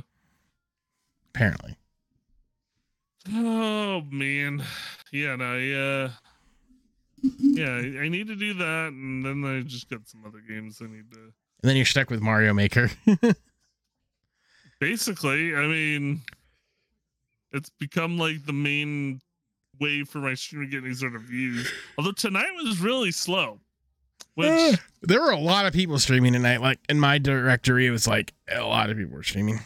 Apparently. 1.34 1.76
Oh 3.33 4.03
man, 4.11 4.62
yeah, 5.12 5.37
no, 5.37 5.57
yeah, 5.57 6.11
yeah. 7.39 7.68
I 7.68 8.05
I 8.05 8.09
need 8.09 8.29
to 8.29 8.37
do 8.37 8.55
that, 8.55 8.93
and 8.93 9.24
then 9.24 9.45
I 9.45 9.62
just 9.62 9.91
got 9.91 10.09
some 10.09 10.24
other 10.26 10.41
games 10.49 10.81
I 10.83 10.87
need 10.87 11.11
to. 11.12 11.18
And 11.18 11.68
then 11.68 11.76
you're 11.76 11.85
stuck 11.85 12.11
with 12.11 12.20
Mario 12.20 12.55
Maker. 12.55 12.91
Basically, 14.81 15.55
I 15.57 15.66
mean, 15.66 16.22
it's 17.53 17.70
become 17.81 18.16
like 18.16 18.47
the 18.47 18.53
main 18.53 19.20
way 19.81 20.05
for 20.05 20.18
my 20.18 20.35
stream 20.35 20.62
to 20.62 20.68
get 20.68 20.85
any 20.85 20.95
sort 20.95 21.16
of 21.16 21.22
views. 21.22 21.70
Although 21.97 22.12
tonight 22.12 22.51
was 22.62 22.79
really 22.81 23.11
slow, 23.11 23.59
which 24.35 24.49
Eh, 24.49 24.76
there 25.03 25.20
were 25.20 25.33
a 25.33 25.39
lot 25.39 25.66
of 25.66 25.72
people 25.72 25.99
streaming 25.99 26.33
tonight. 26.33 26.61
Like 26.61 26.79
in 26.89 27.01
my 27.01 27.18
directory, 27.18 27.87
it 27.87 27.91
was 27.91 28.07
like 28.07 28.33
a 28.49 28.61
lot 28.62 28.89
of 28.91 28.97
people 28.97 29.16
were 29.16 29.22
streaming. 29.24 29.59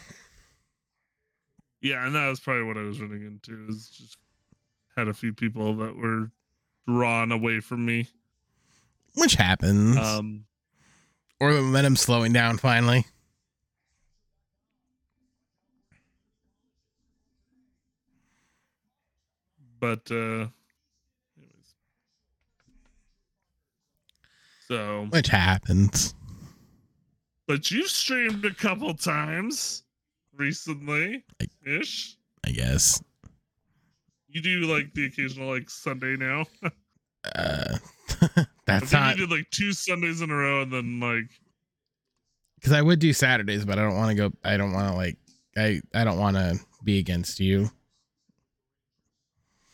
Yeah, 1.83 2.05
and 2.05 2.15
that 2.15 2.27
was 2.29 2.39
probably 2.39 2.63
what 2.63 2.77
I 2.77 2.81
was 2.81 2.99
running 2.99 3.23
into. 3.23 3.67
Is 3.69 3.89
just 3.89 4.17
had 4.97 5.07
a 5.07 5.13
few 5.13 5.33
people 5.33 5.75
that 5.75 5.95
were 5.95 6.31
drawn 6.87 7.31
away 7.31 7.59
from 7.59 7.85
me. 7.85 8.07
Which 9.15 9.35
happens. 9.35 9.97
Um, 9.97 10.45
or 11.39 11.53
the 11.53 11.61
momentum 11.61 11.95
slowing 11.95 12.33
down 12.33 12.57
finally. 12.57 13.05
but 19.79 20.09
uh 20.11 20.47
anyways. 21.35 21.75
so 24.69 25.07
Which 25.09 25.27
happens. 25.27 26.15
but 27.47 27.69
you've 27.69 27.89
streamed 27.89 28.45
a 28.45 28.53
couple 28.53 28.93
times 28.93 29.83
recently 30.35 31.23
ish 31.65 32.15
I 32.45 32.51
guess. 32.51 33.01
you 34.27 34.41
do 34.41 34.61
like 34.61 34.93
the 34.93 35.05
occasional 35.05 35.49
like 35.49 35.69
sunday 35.69 36.15
now 36.17 36.45
Uh, 37.35 37.77
i 38.21 38.45
that's 38.65 38.91
not 38.91 39.15
you 39.17 39.25
did 39.27 39.31
like 39.33 39.49
two 39.49 39.71
sundays 39.71 40.21
in 40.21 40.29
a 40.29 40.35
row 40.35 40.61
and 40.63 40.73
then 40.73 40.99
like 40.99 41.29
because 42.55 42.71
I 42.73 42.81
would 42.81 42.99
do 42.99 43.11
Saturdays, 43.11 43.65
but 43.65 43.77
I 43.77 43.81
don't 43.81 43.95
want 43.97 44.09
to 44.09 44.15
go. 44.15 44.31
I 44.41 44.55
don't 44.55 44.71
want 44.71 44.87
to 44.89 44.95
like. 44.95 45.17
I 45.57 45.81
I 45.93 46.05
don't 46.05 46.17
want 46.17 46.37
to 46.37 46.57
be 46.83 46.97
against 46.99 47.39
you 47.41 47.69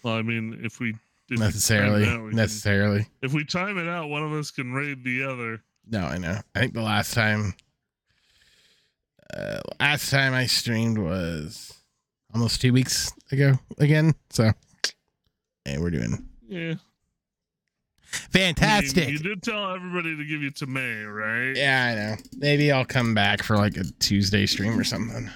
well 0.03 0.15
i 0.15 0.21
mean 0.23 0.59
if 0.63 0.79
we 0.79 0.95
if 1.29 1.39
necessarily. 1.39 2.05
out, 2.07 2.21
we 2.23 2.29
can- 2.29 2.35
necessarily. 2.35 3.07
if 3.21 3.33
we 3.33 3.45
time 3.45 3.77
it 3.77 3.87
out 3.87 4.09
one 4.09 4.23
of 4.23 4.31
us 4.33 4.49
can 4.51 4.71
raid 4.73 5.03
the 5.03 5.23
other 5.23 5.61
No, 5.87 6.01
I 6.01 6.17
know. 6.17 6.39
I 6.55 6.59
think 6.59 6.73
the 6.73 6.81
last 6.81 7.13
time, 7.13 7.53
uh, 9.35 9.59
last 9.79 10.09
time 10.09 10.33
I 10.33 10.45
streamed 10.45 10.97
was 10.97 11.73
almost 12.33 12.61
two 12.61 12.73
weeks 12.73 13.11
ago 13.31 13.53
again. 13.77 14.13
So, 14.29 14.51
hey, 15.65 15.77
we're 15.77 15.91
doing 15.91 16.27
yeah 16.47 16.75
fantastic. 18.09 19.07
you, 19.07 19.13
you 19.13 19.19
did 19.19 19.43
tell 19.43 19.73
everybody 19.73 20.15
to 20.17 20.25
give 20.25 20.41
you 20.41 20.51
to 20.51 20.65
may 20.65 21.03
right 21.03 21.55
yeah, 21.55 21.85
I 21.85 21.95
know. 21.95 22.15
Maybe 22.37 22.71
I'll 22.71 22.85
come 22.85 23.13
back 23.13 23.43
for 23.43 23.55
like 23.55 23.77
a 23.77 23.83
Tuesday 23.99 24.45
stream 24.45 24.79
or 24.79 24.83
something. 24.83 25.29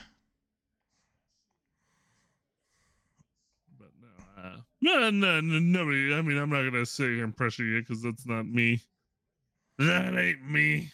But 3.80 3.89
no, 4.02 4.41
uh, 4.41 4.56
no, 4.82 5.10
no, 5.10 5.41
no, 5.41 5.60
nobody. 5.60 6.14
I 6.14 6.22
mean, 6.22 6.38
I'm 6.38 6.50
not 6.50 6.64
gonna 6.64 6.86
sit 6.86 7.10
here 7.10 7.24
and 7.24 7.36
pressure 7.36 7.64
you 7.64 7.82
because 7.82 8.02
that's 8.02 8.26
not 8.26 8.46
me. 8.46 8.82
That 9.80 10.16
ain't 10.16 10.50
me. 10.50 10.91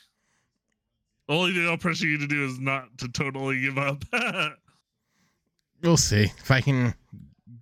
The 1.30 1.36
only 1.36 1.54
thing 1.54 1.68
I'll 1.68 1.78
pressure 1.78 2.08
you 2.08 2.18
to 2.18 2.26
do 2.26 2.44
is 2.44 2.60
not 2.60 2.98
to 2.98 3.08
totally 3.08 3.62
give 3.62 3.78
up. 3.78 4.04
We'll 5.82 5.96
see 5.96 6.24
if 6.24 6.52
I 6.52 6.60
can 6.60 6.94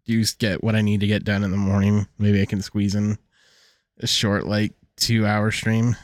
use 0.05 0.33
get 0.33 0.63
what 0.63 0.73
I 0.73 0.81
need 0.81 1.01
to 1.01 1.07
get 1.07 1.23
done 1.23 1.43
in 1.43 1.51
the 1.51 1.57
morning. 1.57 2.07
Maybe 2.17 2.41
I 2.41 2.45
can 2.45 2.63
squeeze 2.63 2.95
in 2.95 3.19
a 3.99 4.07
short, 4.07 4.47
like 4.47 4.73
two 4.95 5.27
hour 5.27 5.51
stream. 5.51 5.95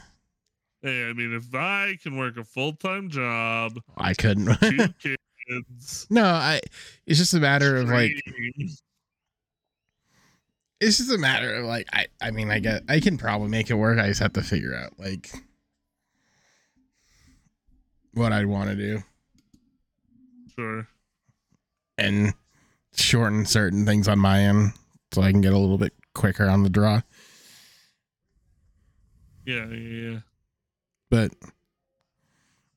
hey, 0.80 1.08
I 1.08 1.12
mean, 1.12 1.34
if 1.34 1.52
I 1.52 1.98
can 2.00 2.16
work 2.16 2.36
a 2.36 2.44
full 2.44 2.74
time 2.74 3.08
job, 3.08 3.80
I 3.96 4.14
couldn't. 4.14 4.46
two 4.60 4.86
kids, 5.48 6.06
no, 6.08 6.24
I. 6.24 6.60
It's 7.04 7.18
just 7.18 7.34
a 7.34 7.40
matter 7.40 7.78
of 7.78 7.88
like. 7.88 8.12
It's 10.80 10.98
just 10.98 11.10
a 11.12 11.18
matter 11.18 11.52
of 11.56 11.64
like. 11.64 11.88
I. 11.92 12.06
I 12.20 12.30
mean, 12.30 12.48
I 12.48 12.60
get. 12.60 12.84
I 12.88 13.00
can 13.00 13.18
probably 13.18 13.48
make 13.48 13.70
it 13.70 13.74
work. 13.74 13.98
I 13.98 14.06
just 14.06 14.20
have 14.20 14.34
to 14.34 14.42
figure 14.42 14.76
out 14.76 15.00
like 15.00 15.32
what 18.14 18.32
I'd 18.32 18.46
want 18.46 18.70
to 18.70 18.76
do 18.76 19.02
sure. 20.56 20.88
and 21.98 22.32
shorten 22.94 23.44
certain 23.44 23.84
things 23.84 24.08
on 24.08 24.18
my 24.18 24.40
end 24.40 24.72
so 25.12 25.22
I 25.22 25.30
can 25.30 25.40
get 25.40 25.52
a 25.52 25.58
little 25.58 25.78
bit 25.78 25.92
quicker 26.14 26.48
on 26.48 26.62
the 26.62 26.70
draw. 26.70 27.00
Yeah, 29.44 29.66
yeah, 29.66 30.10
yeah. 30.10 30.18
but 31.10 31.32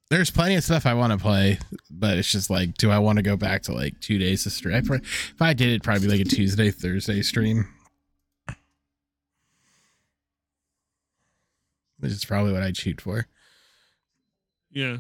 there's 0.09 0.29
plenty 0.29 0.55
of 0.55 0.63
stuff 0.63 0.85
I 0.85 0.93
want 0.93 1.13
to 1.13 1.17
play, 1.19 1.59
but 1.89 2.17
it's 2.17 2.31
just 2.31 2.49
like, 2.49 2.75
do 2.75 2.91
I 2.91 2.99
want 2.99 3.17
to 3.17 3.23
go 3.23 3.37
back 3.37 3.63
to 3.63 3.73
like 3.73 3.99
two 4.01 4.17
days 4.17 4.43
to 4.43 4.49
stream? 4.49 4.75
If 4.75 5.41
I 5.41 5.53
did, 5.53 5.69
it'd 5.69 5.83
probably 5.83 6.07
be 6.07 6.17
like 6.17 6.25
a 6.25 6.29
Tuesday, 6.29 6.71
Thursday 6.71 7.21
stream, 7.21 7.67
which 11.99 12.11
is 12.11 12.25
probably 12.25 12.53
what 12.53 12.63
I'd 12.63 12.77
shoot 12.77 12.99
for. 13.01 13.27
Yeah. 14.71 14.97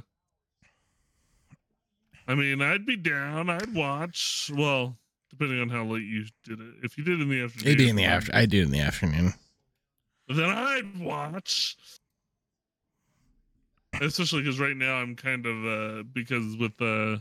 I 2.27 2.35
mean, 2.35 2.61
I'd 2.61 2.85
be 2.85 2.97
down. 2.97 3.49
I'd 3.49 3.73
watch. 3.73 4.51
Well, 4.53 4.97
depending 5.29 5.61
on 5.61 5.69
how 5.69 5.85
late 5.85 6.03
you 6.03 6.25
did 6.43 6.59
it. 6.59 6.73
If 6.83 6.97
you 6.97 7.03
did 7.03 7.19
it 7.19 7.23
in 7.23 7.29
the 7.29 7.41
afternoon, 7.41 7.67
It'd 7.67 7.77
be 7.77 7.89
in 7.89 7.95
the 7.95 8.05
after. 8.05 8.35
I 8.35 8.45
do 8.45 8.59
it 8.61 8.65
in 8.65 8.71
the 8.71 8.81
afternoon. 8.81 9.33
then 10.27 10.49
I'd 10.49 10.99
watch. 10.99 11.77
Especially 14.01 14.41
because 14.41 14.59
right 14.59 14.75
now 14.75 14.95
I'm 14.95 15.15
kind 15.15 15.45
of 15.45 15.65
uh 15.65 16.03
because 16.13 16.55
with 16.57 16.79
uh 16.81 17.17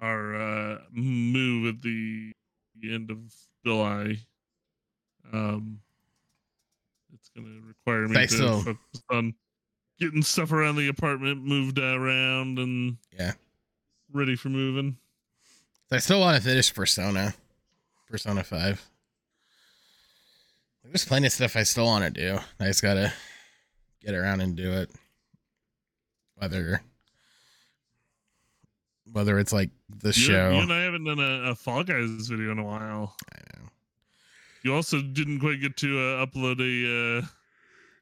our 0.00 0.34
uh 0.34 0.78
move 0.92 1.74
at 1.74 1.80
the 1.82 2.32
end 2.84 3.10
of 3.10 3.18
July, 3.64 4.16
um, 5.32 5.78
it's 7.14 7.30
gonna 7.34 7.60
require 7.64 8.08
me 8.08 8.18
I 8.20 8.26
to 8.26 8.28
still- 8.32 8.60
focus 8.62 9.02
on 9.10 9.34
getting 10.00 10.22
stuff 10.22 10.50
around 10.52 10.76
the 10.76 10.88
apartment 10.88 11.44
moved 11.44 11.78
around 11.78 12.58
and 12.58 12.96
Yeah. 13.16 13.32
Ready 14.12 14.36
for 14.36 14.48
moving. 14.48 14.96
I 15.90 15.98
still 15.98 16.20
want 16.20 16.36
to 16.36 16.42
finish 16.42 16.72
Persona, 16.72 17.34
Persona 18.10 18.42
Five. 18.44 18.84
There's 20.84 21.04
plenty 21.04 21.26
of 21.26 21.32
stuff 21.32 21.56
I 21.56 21.62
still 21.62 21.84
want 21.84 22.04
to 22.04 22.10
do. 22.10 22.38
I 22.60 22.64
just 22.66 22.82
gotta 22.82 23.12
get 24.02 24.14
around 24.14 24.40
and 24.40 24.56
do 24.56 24.72
it. 24.72 24.90
Whether 26.36 26.82
whether 29.12 29.38
it's 29.38 29.52
like 29.52 29.70
the 29.90 30.08
You- 30.08 30.12
show, 30.12 30.50
You 30.52 30.60
and 30.62 30.72
I 30.72 30.82
haven't 30.82 31.04
done 31.04 31.18
a, 31.18 31.50
a 31.50 31.54
Fall 31.54 31.84
Guys 31.84 32.08
video 32.28 32.52
in 32.52 32.58
a 32.58 32.64
while. 32.64 33.14
I 33.32 33.38
know. 33.58 33.68
You 34.64 34.74
also 34.74 35.00
didn't 35.02 35.40
quite 35.40 35.60
get 35.60 35.76
to 35.78 35.98
uh, 35.98 36.26
upload 36.26 36.60
a 36.60 37.18
uh, 37.18 37.26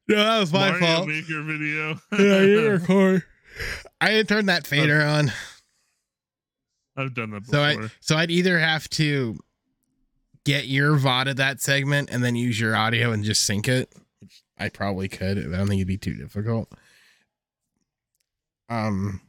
No, 0.08 0.16
that 0.16 0.38
was 0.40 0.52
my 0.52 0.70
Mario 0.70 0.86
fault. 0.86 1.08
Maker 1.08 1.42
video. 1.42 1.88
Yeah, 2.12 2.18
didn't 2.46 2.80
record. 2.80 3.24
I 4.00 4.08
didn't 4.10 4.28
turn 4.28 4.46
that 4.46 4.66
fader 4.66 5.02
on, 5.02 5.32
I've 6.96 7.14
done 7.14 7.30
that 7.30 7.46
so 7.46 7.64
before. 7.66 7.84
I 7.84 7.90
so 8.00 8.16
I'd 8.16 8.30
either 8.30 8.58
have 8.58 8.88
to 8.90 9.38
get 10.44 10.66
your 10.66 10.96
VOD 10.96 11.30
of 11.30 11.36
that 11.36 11.60
segment 11.60 12.10
and 12.10 12.24
then 12.24 12.34
use 12.36 12.58
your 12.58 12.74
audio 12.74 13.12
and 13.12 13.24
just 13.24 13.44
sync 13.44 13.68
it. 13.68 13.92
Which 14.20 14.42
I 14.58 14.68
probably 14.68 15.08
could. 15.08 15.38
I 15.38 15.42
don't 15.56 15.68
think 15.68 15.78
it'd 15.78 15.88
be 15.88 15.98
too 15.98 16.14
difficult. 16.14 16.70
Um, 18.68 19.20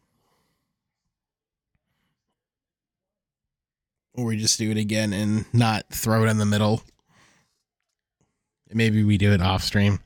or 4.13 4.25
we 4.25 4.37
just 4.37 4.59
do 4.59 4.69
it 4.71 4.77
again 4.77 5.13
and 5.13 5.45
not 5.53 5.85
throw 5.91 6.23
it 6.25 6.29
in 6.29 6.37
the 6.37 6.45
middle. 6.45 6.81
Maybe 8.73 9.03
we 9.03 9.17
do 9.17 9.33
it 9.33 9.41
off 9.41 9.63
stream. 9.63 9.99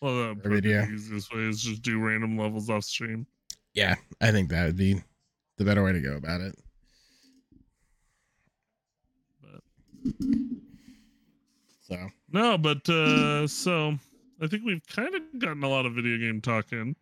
well, 0.00 0.34
the 0.34 0.48
video. 0.48 0.86
the 0.86 0.92
easiest 0.92 1.34
way 1.34 1.42
is 1.42 1.60
just 1.60 1.82
do 1.82 1.98
random 1.98 2.38
levels 2.38 2.70
off 2.70 2.84
stream. 2.84 3.26
Yeah, 3.74 3.96
I 4.20 4.30
think 4.30 4.50
that 4.50 4.66
would 4.66 4.76
be 4.76 5.02
the 5.58 5.64
better 5.64 5.82
way 5.84 5.92
to 5.92 6.00
go 6.00 6.16
about 6.16 6.40
it. 6.40 6.54
So 11.80 11.96
No, 12.32 12.58
but 12.58 12.88
uh 12.88 13.46
so 13.46 13.98
I 14.40 14.46
think 14.46 14.64
we've 14.64 14.86
kind 14.86 15.14
of 15.14 15.22
gotten 15.38 15.62
a 15.64 15.68
lot 15.68 15.86
of 15.86 15.94
video 15.94 16.16
game 16.18 16.40
talking. 16.40 16.94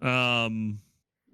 Um, 0.00 0.78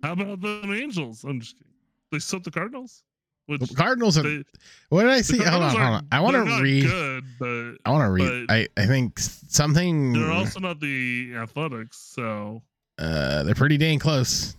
how 0.03 0.13
about 0.13 0.41
the 0.41 0.63
Angels? 0.81 1.25
I'm 1.25 1.41
just 1.41 1.59
kidding. 1.59 1.73
They 2.11 2.19
swept 2.21 2.45
the 2.45 2.51
Cardinals. 2.51 3.03
Which 3.47 3.61
the 3.61 3.75
Cardinals 3.75 4.17
are. 4.17 4.23
they, 4.23 4.45
what 4.89 5.03
did 5.03 5.11
I 5.11 5.21
see? 5.21 5.39
Hold 5.39 5.63
on, 5.65 5.71
hold 5.71 5.83
on. 5.83 6.07
I 6.13 6.21
want 6.21 6.37
to 6.37 6.63
read. 6.63 6.85
Good, 6.85 7.25
but 7.39 7.75
I 7.85 7.91
want 7.91 8.05
to 8.07 8.11
read. 8.11 8.47
I 8.49 8.69
I 8.77 8.87
think 8.87 9.19
something. 9.19 10.13
they're 10.13 10.31
also 10.33 10.61
not 10.61 10.81
the 10.81 11.35
Athletics. 11.37 11.99
So 11.99 12.63
uh, 12.99 13.43
they're 13.43 13.55
pretty 13.55 13.77
dang 13.77 13.99
close. 13.99 14.57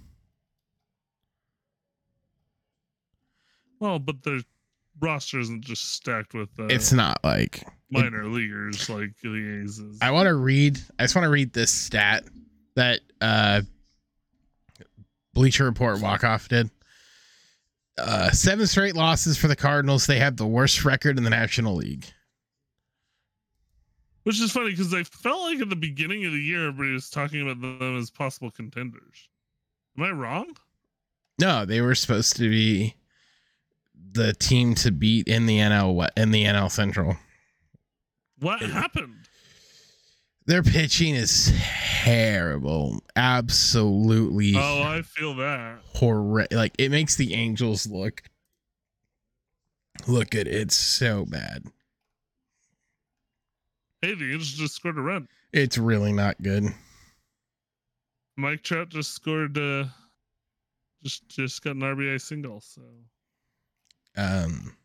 Well, 3.83 3.99
but 3.99 4.23
their 4.23 4.39
roster 5.01 5.39
isn't 5.39 5.61
just 5.61 5.93
stacked 5.93 6.33
with 6.33 6.49
uh, 6.57 6.67
It's 6.67 6.93
not 6.93 7.19
like 7.23 7.63
minor 7.91 8.25
leaguers 8.27 8.89
like 8.89 9.11
the 9.21 9.61
A's. 9.61 9.81
I 10.01 10.09
want 10.11 10.27
to 10.27 10.35
read. 10.35 10.79
I 10.97 11.03
just 11.03 11.15
want 11.15 11.25
to 11.25 11.29
read 11.29 11.51
this 11.51 11.71
stat 11.71 12.23
that 12.75 13.01
uh, 13.19 13.61
Bleacher 15.33 15.65
Report 15.65 15.99
Walkoff 15.99 16.47
did. 16.47 16.69
Uh, 17.97 18.31
seven 18.31 18.65
straight 18.65 18.95
losses 18.95 19.37
for 19.37 19.49
the 19.49 19.55
Cardinals. 19.55 20.07
They 20.07 20.17
have 20.17 20.37
the 20.37 20.47
worst 20.47 20.85
record 20.85 21.17
in 21.17 21.25
the 21.25 21.29
National 21.29 21.75
League. 21.75 22.05
Which 24.23 24.39
is 24.39 24.53
funny 24.53 24.71
because 24.71 24.93
I 24.93 25.03
felt 25.03 25.41
like 25.41 25.59
at 25.59 25.69
the 25.69 25.75
beginning 25.75 26.25
of 26.25 26.31
the 26.31 26.39
year, 26.39 26.69
everybody 26.69 26.93
was 26.93 27.09
talking 27.09 27.41
about 27.41 27.61
them 27.61 27.97
as 27.97 28.09
possible 28.09 28.49
contenders. 28.49 29.27
Am 29.97 30.05
I 30.05 30.11
wrong? 30.11 30.55
No, 31.39 31.65
they 31.65 31.81
were 31.81 31.93
supposed 31.93 32.37
to 32.37 32.49
be 32.49 32.95
the 34.13 34.33
team 34.33 34.75
to 34.75 34.91
beat 34.91 35.27
in 35.27 35.45
the 35.45 35.57
NL 35.59 36.07
in 36.17 36.31
the 36.31 36.45
NL 36.45 36.69
Central. 36.71 37.17
What 38.39 38.61
happened? 38.61 39.15
Their 40.45 40.61
pitching 40.63 41.15
is 41.15 41.53
terrible. 42.03 42.99
Absolutely 43.15 44.53
Oh, 44.57 44.81
I 44.83 45.01
feel 45.01 45.33
that. 45.35 45.79
horrific. 45.95 46.51
Like 46.53 46.73
it 46.77 46.91
makes 46.91 47.15
the 47.15 47.33
Angels 47.33 47.87
look 47.87 48.23
look 50.07 50.31
good. 50.31 50.47
It's 50.47 50.75
so 50.75 51.25
bad. 51.25 51.63
Hey, 54.01 54.15
the 54.15 54.25
Angels 54.31 54.51
just 54.53 54.75
scored 54.75 54.97
a 54.97 55.01
run. 55.01 55.29
It's 55.53 55.77
really 55.77 56.11
not 56.11 56.41
good. 56.41 56.65
Mike 58.35 58.63
Trout 58.63 58.89
just 58.89 59.11
scored. 59.13 59.57
uh 59.57 59.85
Just 61.03 61.27
just 61.29 61.61
got 61.63 61.75
an 61.77 61.81
RBI 61.83 62.19
single. 62.19 62.59
So 62.59 62.81
Um, 64.15 64.75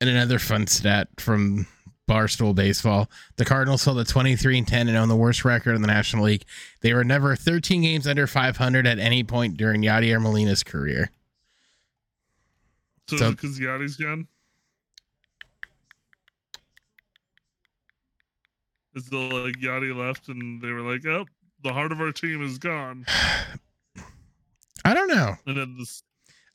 and 0.00 0.10
another 0.10 0.38
fun 0.38 0.66
stat 0.66 1.08
from 1.18 1.66
Barstool 2.08 2.54
Baseball: 2.54 3.08
the 3.36 3.44
Cardinals 3.44 3.84
held 3.84 3.98
a 3.98 4.04
23 4.04 4.58
and 4.58 4.66
10 4.66 4.88
and 4.88 4.96
own 4.96 5.08
the 5.08 5.16
worst 5.16 5.44
record 5.44 5.74
in 5.76 5.82
the 5.82 5.86
National 5.88 6.24
League. 6.24 6.44
They 6.80 6.92
were 6.94 7.04
never 7.04 7.36
13 7.36 7.82
games 7.82 8.06
under 8.06 8.26
500 8.26 8.86
at 8.86 8.98
any 8.98 9.22
point 9.22 9.56
during 9.56 9.82
Yadier 9.82 10.20
Molina's 10.20 10.62
career. 10.64 11.10
so, 13.08 13.16
So- 13.16 13.30
because 13.32 13.58
Yadi's 13.58 13.96
gone. 13.96 14.26
Is 18.94 19.06
the 19.06 19.18
like 19.18 19.54
Yadi 19.60 19.94
left 19.96 20.28
and 20.28 20.60
they 20.60 20.70
were 20.72 20.80
like, 20.80 21.06
"Oh, 21.06 21.24
the 21.62 21.72
heart 21.72 21.92
of 21.92 22.00
our 22.00 22.10
team 22.10 22.42
is 22.42 22.58
gone," 22.58 23.06
I 24.84 24.94
don't 24.94 25.08
know. 25.08 25.36
and 25.46 25.58
at 25.58 25.68
the 25.76 25.86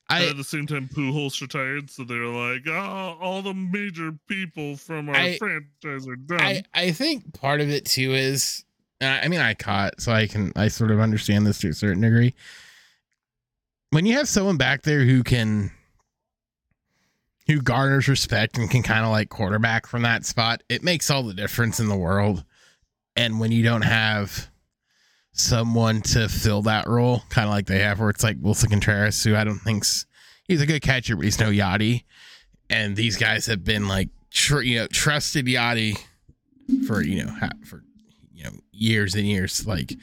I 0.07 0.27
at 0.27 0.37
the 0.37 0.43
same 0.43 0.67
time, 0.67 0.87
Pujols 0.87 1.41
retired, 1.41 1.89
so 1.89 2.03
they're 2.03 2.25
like, 2.27 2.67
"Oh, 2.67 3.17
all 3.19 3.41
the 3.41 3.53
major 3.53 4.11
people 4.27 4.77
from 4.77 5.09
our 5.09 5.15
I- 5.15 5.37
franchise 5.37 6.07
are 6.07 6.15
done." 6.15 6.41
I 6.41 6.63
I 6.73 6.91
think 6.91 7.33
part 7.33 7.59
of 7.61 7.69
it 7.69 7.85
too 7.85 8.13
is 8.13 8.63
I 9.01 9.27
mean 9.27 9.39
I 9.39 9.53
caught 9.55 9.99
so 10.01 10.11
I 10.11 10.27
can 10.27 10.51
I 10.55 10.67
sort 10.67 10.91
of 10.91 10.99
understand 10.99 11.47
this 11.47 11.59
to 11.59 11.69
a 11.69 11.73
certain 11.73 12.01
degree. 12.01 12.35
When 13.89 14.05
you 14.05 14.13
have 14.13 14.27
someone 14.29 14.57
back 14.57 14.83
there 14.83 15.05
who 15.05 15.23
can 15.23 15.71
who 17.47 17.61
garners 17.61 18.07
respect 18.07 18.57
and 18.57 18.69
can 18.69 18.83
kind 18.83 19.05
of 19.05 19.11
like 19.11 19.29
quarterback 19.29 19.87
from 19.87 20.01
that 20.03 20.25
spot, 20.25 20.63
it 20.69 20.83
makes 20.83 21.09
all 21.09 21.23
the 21.23 21.33
difference 21.33 21.79
in 21.79 21.87
the 21.87 21.95
world. 21.95 22.43
And 23.15 23.39
when 23.39 23.51
you 23.51 23.63
don't 23.63 23.83
have 23.83 24.49
someone 25.35 26.01
to 26.01 26.27
fill 26.29 26.63
that 26.63 26.87
role, 26.87 27.23
kind 27.29 27.45
of 27.45 27.53
like 27.53 27.67
they 27.67 27.79
have, 27.79 27.99
where 27.99 28.09
it's 28.09 28.23
like 28.23 28.41
Willson 28.41 28.69
Contreras, 28.69 29.23
who 29.23 29.35
I 29.35 29.43
don't 29.43 29.59
think's 29.59 30.05
he's 30.47 30.61
a 30.61 30.65
good 30.65 30.81
catcher, 30.81 31.15
but 31.15 31.25
he's 31.25 31.39
no 31.39 31.49
Yadi. 31.49 32.03
And 32.69 32.95
these 32.95 33.17
guys 33.17 33.45
have 33.45 33.63
been 33.63 33.87
like, 33.87 34.09
tr- 34.31 34.61
you 34.61 34.79
know, 34.79 34.87
trusted 34.87 35.45
Yadi 35.45 35.99
for 36.87 37.03
you 37.03 37.23
know 37.23 37.31
ha- 37.31 37.49
for 37.65 37.83
you 38.33 38.45
know 38.45 38.51
years 38.71 39.13
and 39.15 39.25
years. 39.25 39.67
Like 39.67 39.93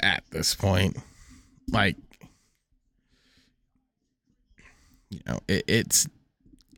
at 0.00 0.22
this 0.30 0.54
point, 0.54 0.98
like 1.72 1.96
you 5.10 5.20
know, 5.26 5.40
it, 5.48 5.64
it's 5.66 6.08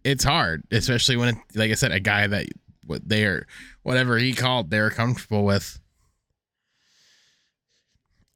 it's 0.05 0.23
hard, 0.25 0.63
especially 0.71 1.17
when, 1.17 1.31
it, 1.31 1.37
like 1.55 1.71
I 1.71 1.75
said, 1.75 1.91
a 1.91 2.01
guy 2.01 2.27
that 2.29 2.47
what 2.87 3.07
they're 3.09 3.47
whatever 3.83 4.17
he 4.19 4.33
called 4.33 4.71
they're 4.71 4.91
comfortable 4.91 5.45
with. 5.45 5.81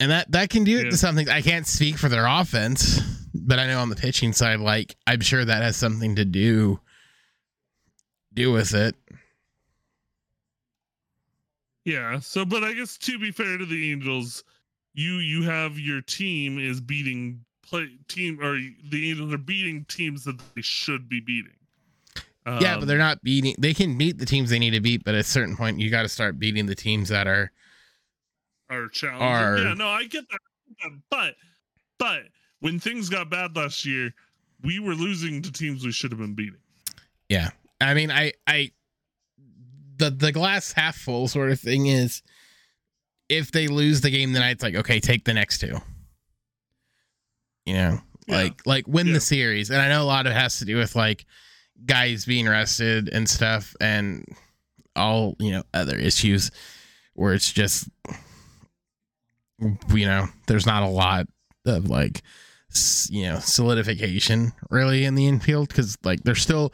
And 0.00 0.10
that 0.10 0.32
that 0.32 0.48
can 0.50 0.64
do 0.64 0.84
Yeah. 0.86 0.90
something. 0.92 1.28
I 1.28 1.42
can't 1.42 1.66
speak 1.66 1.98
for 1.98 2.08
their 2.08 2.26
offense, 2.26 3.00
but 3.34 3.58
I 3.58 3.66
know 3.66 3.80
on 3.80 3.90
the 3.90 3.96
pitching 3.96 4.32
side, 4.32 4.58
like 4.58 4.96
I'm 5.06 5.20
sure 5.20 5.44
that 5.44 5.62
has 5.62 5.76
something 5.76 6.16
to 6.16 6.24
do 6.24 6.80
do 8.34 8.50
with 8.50 8.74
it. 8.74 8.96
Yeah. 11.84 12.18
So, 12.20 12.44
but 12.44 12.62
I 12.64 12.72
guess 12.72 12.96
to 12.98 13.18
be 13.18 13.30
fair 13.30 13.58
to 13.58 13.66
the 13.66 13.90
Angels, 13.92 14.44
you 14.94 15.14
you 15.16 15.42
have 15.44 15.78
your 15.78 16.00
team 16.02 16.58
is 16.58 16.80
beating 16.80 17.44
play 17.62 17.88
team 18.08 18.40
or 18.40 18.58
the 18.90 19.10
Angels 19.10 19.32
are 19.32 19.38
beating 19.38 19.84
teams 19.86 20.24
that 20.24 20.40
they 20.54 20.62
should 20.62 21.08
be 21.08 21.20
beating. 21.20 21.52
yeah, 22.46 22.74
but 22.74 22.82
Um, 22.82 22.88
they're 22.88 22.98
not 22.98 23.22
beating. 23.22 23.54
They 23.58 23.74
can 23.74 23.96
beat 23.98 24.18
the 24.18 24.26
teams 24.26 24.50
they 24.50 24.58
need 24.58 24.70
to 24.70 24.80
beat, 24.80 25.04
but 25.04 25.14
at 25.14 25.20
a 25.20 25.24
certain 25.24 25.56
point, 25.56 25.78
you 25.78 25.90
got 25.90 26.02
to 26.02 26.08
start 26.08 26.38
beating 26.38 26.66
the 26.66 26.74
teams 26.74 27.08
that 27.10 27.26
are. 27.26 27.52
Are 28.70 28.88
challenging. 28.88 29.22
are- 29.26 29.58
Yeah, 29.58 29.74
no, 29.74 29.88
I 29.88 30.04
get 30.04 30.24
that. 30.30 30.90
But 31.10 31.34
but 31.98 32.22
when 32.60 32.78
things 32.80 33.08
got 33.08 33.28
bad 33.30 33.54
last 33.56 33.84
year, 33.84 34.14
we 34.62 34.78
were 34.78 34.94
losing 34.94 35.42
to 35.42 35.52
teams 35.52 35.84
we 35.84 35.92
should 35.92 36.12
have 36.12 36.20
been 36.20 36.34
beating. 36.34 36.60
Yeah. 37.28 37.50
I 37.80 37.94
mean, 37.94 38.10
I, 38.10 38.32
I, 38.46 38.70
the, 39.96 40.10
the 40.10 40.32
glass 40.32 40.72
half 40.72 40.96
full 40.96 41.28
sort 41.28 41.50
of 41.50 41.58
thing 41.60 41.86
is 41.86 42.22
if 43.28 43.52
they 43.52 43.68
lose 43.68 44.00
the 44.02 44.10
game 44.10 44.32
tonight, 44.34 44.50
it's 44.52 44.62
like, 44.62 44.74
okay, 44.74 45.00
take 45.00 45.24
the 45.24 45.32
next 45.34 45.58
two. 45.60 45.78
You 47.66 47.74
know, 47.74 48.00
Yeah. 48.26 48.36
like, 48.36 48.66
like 48.66 48.88
win 48.88 49.08
Yeah. 49.08 49.14
the 49.14 49.20
series. 49.20 49.70
And 49.70 49.80
I 49.80 49.88
know 49.88 50.02
a 50.02 50.04
lot 50.04 50.26
of 50.26 50.32
it 50.32 50.36
has 50.36 50.58
to 50.58 50.64
do 50.64 50.76
with 50.76 50.94
like 50.96 51.24
guys 51.86 52.24
being 52.24 52.46
rested 52.48 53.08
and 53.10 53.28
stuff 53.28 53.74
and 53.80 54.24
all, 54.96 55.36
you 55.38 55.50
know, 55.52 55.62
other 55.72 55.96
issues 55.96 56.50
where 57.14 57.32
it's 57.34 57.52
just, 57.52 57.88
you 59.60 60.06
know, 60.06 60.26
there's 60.46 60.66
not 60.66 60.82
a 60.82 60.88
lot 60.88 61.26
of 61.66 61.88
like, 61.88 62.22
you 63.08 63.24
know, 63.24 63.38
solidification 63.38 64.52
really 64.70 65.04
in 65.04 65.14
the 65.14 65.26
infield 65.26 65.68
because 65.68 65.98
like 66.02 66.22
there's 66.22 66.42
still, 66.42 66.72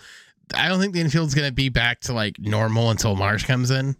I 0.54 0.68
don't 0.68 0.80
think 0.80 0.92
the 0.94 1.00
infield's 1.00 1.34
gonna 1.34 1.52
be 1.52 1.68
back 1.68 2.00
to 2.02 2.12
like 2.12 2.38
normal 2.38 2.90
until 2.90 3.16
Marsh 3.16 3.44
comes 3.44 3.70
in, 3.70 3.96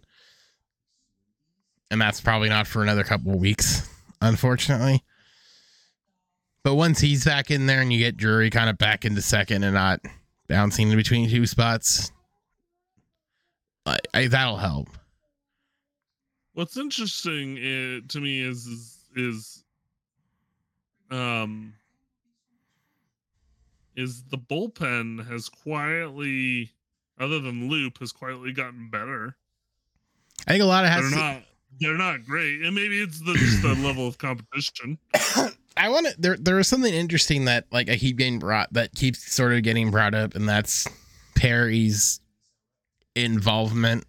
and 1.91 2.01
that's 2.01 2.21
probably 2.21 2.49
not 2.49 2.67
for 2.67 2.83
another 2.83 3.03
couple 3.03 3.33
of 3.33 3.39
weeks, 3.39 3.89
unfortunately. 4.21 5.03
But 6.63 6.75
once 6.75 6.99
he's 6.99 7.23
back 7.23 7.49
in 7.49 7.65
there 7.65 7.81
and 7.81 7.93
you 7.93 7.99
get 7.99 8.17
Drury 8.17 8.49
kind 8.49 8.69
of 8.69 8.77
back 8.77 9.05
into 9.05 9.21
second 9.21 9.63
and 9.63 9.73
not 9.73 10.01
bouncing 10.47 10.89
in 10.89 10.97
between 10.97 11.29
two 11.29 11.45
spots, 11.45 12.11
I, 13.85 13.97
I, 14.13 14.27
that'll 14.27 14.57
help. 14.57 14.89
What's 16.57 16.75
interesting 16.75 17.55
uh, 17.57 18.01
to 18.07 18.19
me 18.19 18.41
is, 18.41 18.65
is 18.65 18.97
is 19.15 19.63
um 21.11 21.75
is 23.95 24.23
the 24.23 24.39
bullpen 24.39 25.27
has 25.27 25.49
quietly 25.49 26.71
other 27.19 27.39
than 27.39 27.69
Loup 27.69 27.99
has 27.99 28.11
quietly 28.11 28.53
gotten 28.53 28.89
better 28.89 29.35
I 30.47 30.51
think 30.51 30.63
a 30.63 30.65
lot 30.65 30.83
of 30.83 30.89
has 30.89 31.01
they're 31.01 31.11
to- 31.11 31.15
not 31.15 31.43
they're 31.79 31.97
not 31.97 32.25
great 32.25 32.63
and 32.63 32.73
maybe 32.73 33.03
it's 33.03 33.19
the 33.19 33.33
just 33.35 33.61
the 33.61 33.75
level 33.75 34.07
of 34.07 34.17
competition 34.17 34.97
I 35.77 35.89
want 35.89 36.07
to. 36.07 36.15
There, 36.19 36.37
there 36.37 36.55
was 36.55 36.67
something 36.67 36.91
interesting 36.91 37.45
that 37.45 37.65
like 37.71 37.87
I 37.87 37.97
keep 37.97 38.17
getting 38.17 38.39
brought 38.39 38.73
that 38.73 38.95
keeps 38.95 39.31
sort 39.31 39.53
of 39.53 39.61
getting 39.61 39.91
brought 39.91 40.15
up, 40.15 40.33
and 40.33 40.49
that's 40.49 40.87
Perry's 41.35 42.19
involvement 43.15 44.03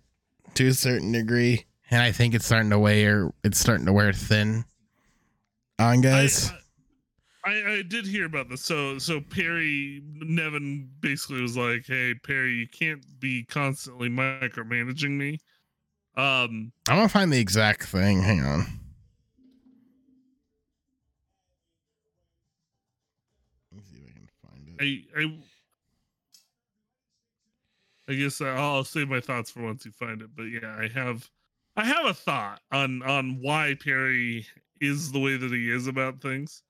to 0.54 0.68
a 0.68 0.72
certain 0.72 1.12
degree, 1.12 1.66
and 1.90 2.02
I 2.02 2.12
think 2.12 2.34
it's 2.34 2.46
starting 2.46 2.70
to 2.70 2.78
wear. 2.78 3.30
It's 3.44 3.58
starting 3.58 3.86
to 3.86 3.92
wear 3.92 4.12
thin 4.12 4.64
on 5.78 6.00
guys. 6.00 6.50
I, 7.44 7.50
I, 7.50 7.72
I 7.72 7.82
did 7.82 8.06
hear 8.06 8.26
about 8.26 8.48
this. 8.48 8.62
So 8.62 8.98
so 8.98 9.20
Perry 9.20 10.02
Nevin 10.20 10.90
basically 11.00 11.42
was 11.42 11.56
like, 11.56 11.84
"Hey 11.86 12.14
Perry, 12.14 12.52
you 12.52 12.68
can't 12.68 13.04
be 13.20 13.44
constantly 13.44 14.08
micromanaging 14.08 15.16
me." 15.16 15.40
Um, 16.16 16.72
I'm 16.88 16.96
gonna 16.96 17.08
find 17.08 17.32
the 17.32 17.40
exact 17.40 17.84
thing. 17.84 18.22
Hang 18.22 18.42
on. 18.42 18.66
Let 23.70 23.78
me 23.78 23.82
see 23.90 23.98
if 23.98 24.08
I 24.08 24.12
can 24.12 24.28
find 24.44 24.80
it. 24.80 25.06
I 25.16 25.22
I 25.22 25.38
I 28.10 28.14
guess 28.16 28.40
I'll 28.40 28.84
save 28.84 29.08
my 29.08 29.20
thoughts 29.20 29.50
for 29.50 29.62
once 29.62 29.84
you 29.84 29.92
find 29.92 30.22
it. 30.22 30.30
But 30.34 30.44
yeah, 30.44 30.76
I 30.78 30.88
have 30.88 31.30
I 31.78 31.84
have 31.84 32.06
a 32.06 32.14
thought 32.14 32.60
on 32.72 33.02
on 33.04 33.38
why 33.40 33.76
Perry 33.82 34.44
is 34.80 35.12
the 35.12 35.20
way 35.20 35.36
that 35.36 35.52
he 35.52 35.70
is 35.70 35.86
about 35.86 36.20
things. 36.20 36.64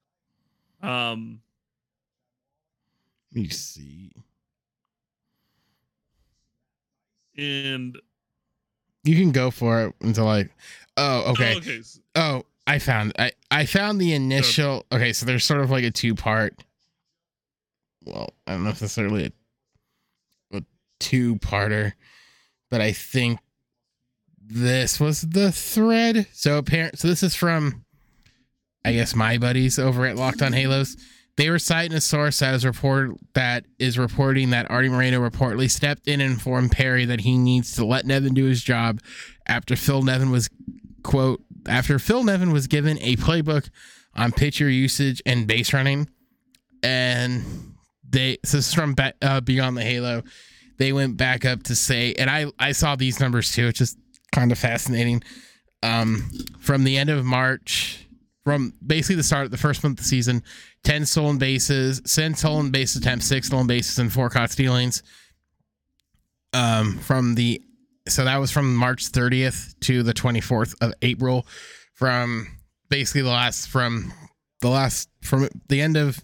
Um, 0.83 1.41
Let 3.35 3.43
me 3.43 3.49
see. 3.49 4.13
and 7.39 7.99
You 9.03 9.17
can 9.17 9.33
go 9.33 9.51
for 9.51 9.87
it 9.87 9.95
until 10.03 10.29
I. 10.29 10.51
Oh, 10.99 11.33
okay. 11.33 11.55
oh, 11.55 11.59
okay. 11.59 11.83
Oh, 12.15 12.43
I 12.67 12.79
found 12.79 13.15
I 13.19 13.33
I 13.51 13.65
found 13.65 13.99
the 13.99 14.13
initial. 14.13 14.85
Okay, 14.93 15.15
so 15.15 15.25
there's 15.25 15.45
sort 15.45 15.63
of 15.63 15.71
like 15.71 15.85
a 15.85 15.91
two 15.91 16.15
part. 16.15 16.63
Well, 18.05 18.35
I 18.47 18.53
don't 18.53 18.65
know 18.65 18.71
if 18.71 18.83
necessarily 18.83 19.33
a, 20.53 20.59
a 20.59 20.63
two 21.01 21.37
parter, 21.37 21.95
but 22.71 22.83
I 22.83 22.93
think 22.93 23.39
this 24.49 24.99
was 24.99 25.22
the 25.22 25.53
thread. 25.53 26.26
So 26.32 26.59
apparent. 26.59 26.99
So 26.99 27.09
this 27.09 27.22
is 27.22 27.34
from, 27.34 27.84
I 28.84 28.92
guess 28.92 29.14
my 29.14 29.38
buddies 29.38 29.78
over 29.78 30.07
at 30.07 30.16
Locked 30.16 30.42
On 30.42 30.53
Halos. 30.53 30.96
They 31.36 31.51
were 31.51 31.61
citing 31.61 31.96
a 31.96 32.01
source 32.01 32.40
that 32.40 32.55
is 32.55 32.64
report 32.64 33.12
that 33.34 33.64
is 33.78 33.96
reporting 33.96 34.51
that 34.51 34.68
Arte 34.70 34.88
Moreno 34.88 35.20
reportedly 35.20 35.70
stepped 35.70 36.09
in 36.09 36.20
and 36.20 36.32
informed 36.32 36.72
Perry 36.72 37.05
that 37.05 37.20
he 37.20 37.38
needs 37.38 37.76
to 37.76 37.84
let 37.84 38.07
Nevin 38.07 38.34
do 38.34 38.46
his 38.46 38.61
job 38.61 39.01
after 39.46 39.76
Phil 39.76 40.03
Nevin 40.03 40.32
was 40.32 40.49
quote 41.05 41.40
after 41.68 42.01
Phil 42.01 42.24
Nevin 42.24 42.51
was 42.51 42.66
given 42.66 42.99
a 43.01 43.14
playbook 43.16 43.70
on 44.16 44.32
pitcher 44.32 44.68
usage 44.68 45.22
and 45.26 45.46
base 45.46 45.72
running, 45.72 46.09
and 46.82 47.44
they 48.09 48.38
so 48.44 48.57
this 48.57 48.68
is 48.68 48.74
from 48.74 48.96
uh, 49.22 49.40
Beyond 49.40 49.76
the 49.76 49.82
Halo. 49.82 50.24
They 50.78 50.92
went 50.92 51.16
back 51.16 51.44
up 51.44 51.62
to 51.64 51.76
say, 51.76 52.14
and 52.14 52.28
I 52.28 52.46
I 52.59 52.72
saw 52.72 52.96
these 52.96 53.20
numbers 53.20 53.53
too. 53.53 53.68
It's 53.68 53.78
just 53.78 53.96
kind 54.33 54.53
of 54.53 54.59
fascinating. 54.59 55.22
Um, 55.83 56.31
from 56.59 56.85
the 56.85 56.99
end 56.99 57.11
of 57.11 57.24
March, 57.24 58.07
from 58.45 58.74
basically 58.85 59.16
the 59.16 59.22
start 59.22 59.45
of 59.45 59.51
the 59.51 59.59
first 59.59 59.83
month 59.85 59.99
of 59.99 60.05
the 60.05 60.09
season, 60.09 60.43
ten 60.83 61.07
stolen 61.07 61.39
bases, 61.39 62.01
ten 62.01 62.35
stolen 62.35 62.70
base 62.70 62.97
attempts, 62.97 63.26
six 63.26 63.47
stolen 63.47 63.66
bases, 63.66 63.99
and 63.99 64.12
four 64.12 64.31
caught 64.31 64.51
stealings. 64.51 65.03
Um, 66.53 66.99
from 66.99 67.35
the 67.35 67.62
so 68.09 68.24
that 68.24 68.39
was 68.39 68.51
from 68.51 68.74
March 68.74 69.12
30th 69.12 69.79
to 69.81 70.03
the 70.03 70.14
24th 70.14 70.74
of 70.81 70.95
April 71.03 71.47
from 71.93 72.49
basically 72.89 73.22
the 73.22 73.29
last 73.29 73.68
from 73.68 74.12
the 74.61 74.68
last 74.68 75.09
from 75.22 75.49
the 75.68 75.81
end 75.81 75.97
of 75.97 76.18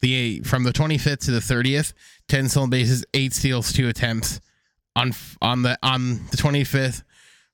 the 0.00 0.40
from 0.40 0.64
the 0.64 0.72
25th 0.72 1.24
to 1.24 1.30
the 1.30 1.40
30th 1.40 1.92
10 2.28 2.48
stolen 2.48 2.70
bases 2.70 3.04
8 3.14 3.32
steals 3.32 3.72
2 3.72 3.88
attempts 3.88 4.40
on 4.96 5.12
on 5.40 5.62
the 5.62 5.78
on 5.82 6.26
the 6.30 6.36
25th 6.36 7.02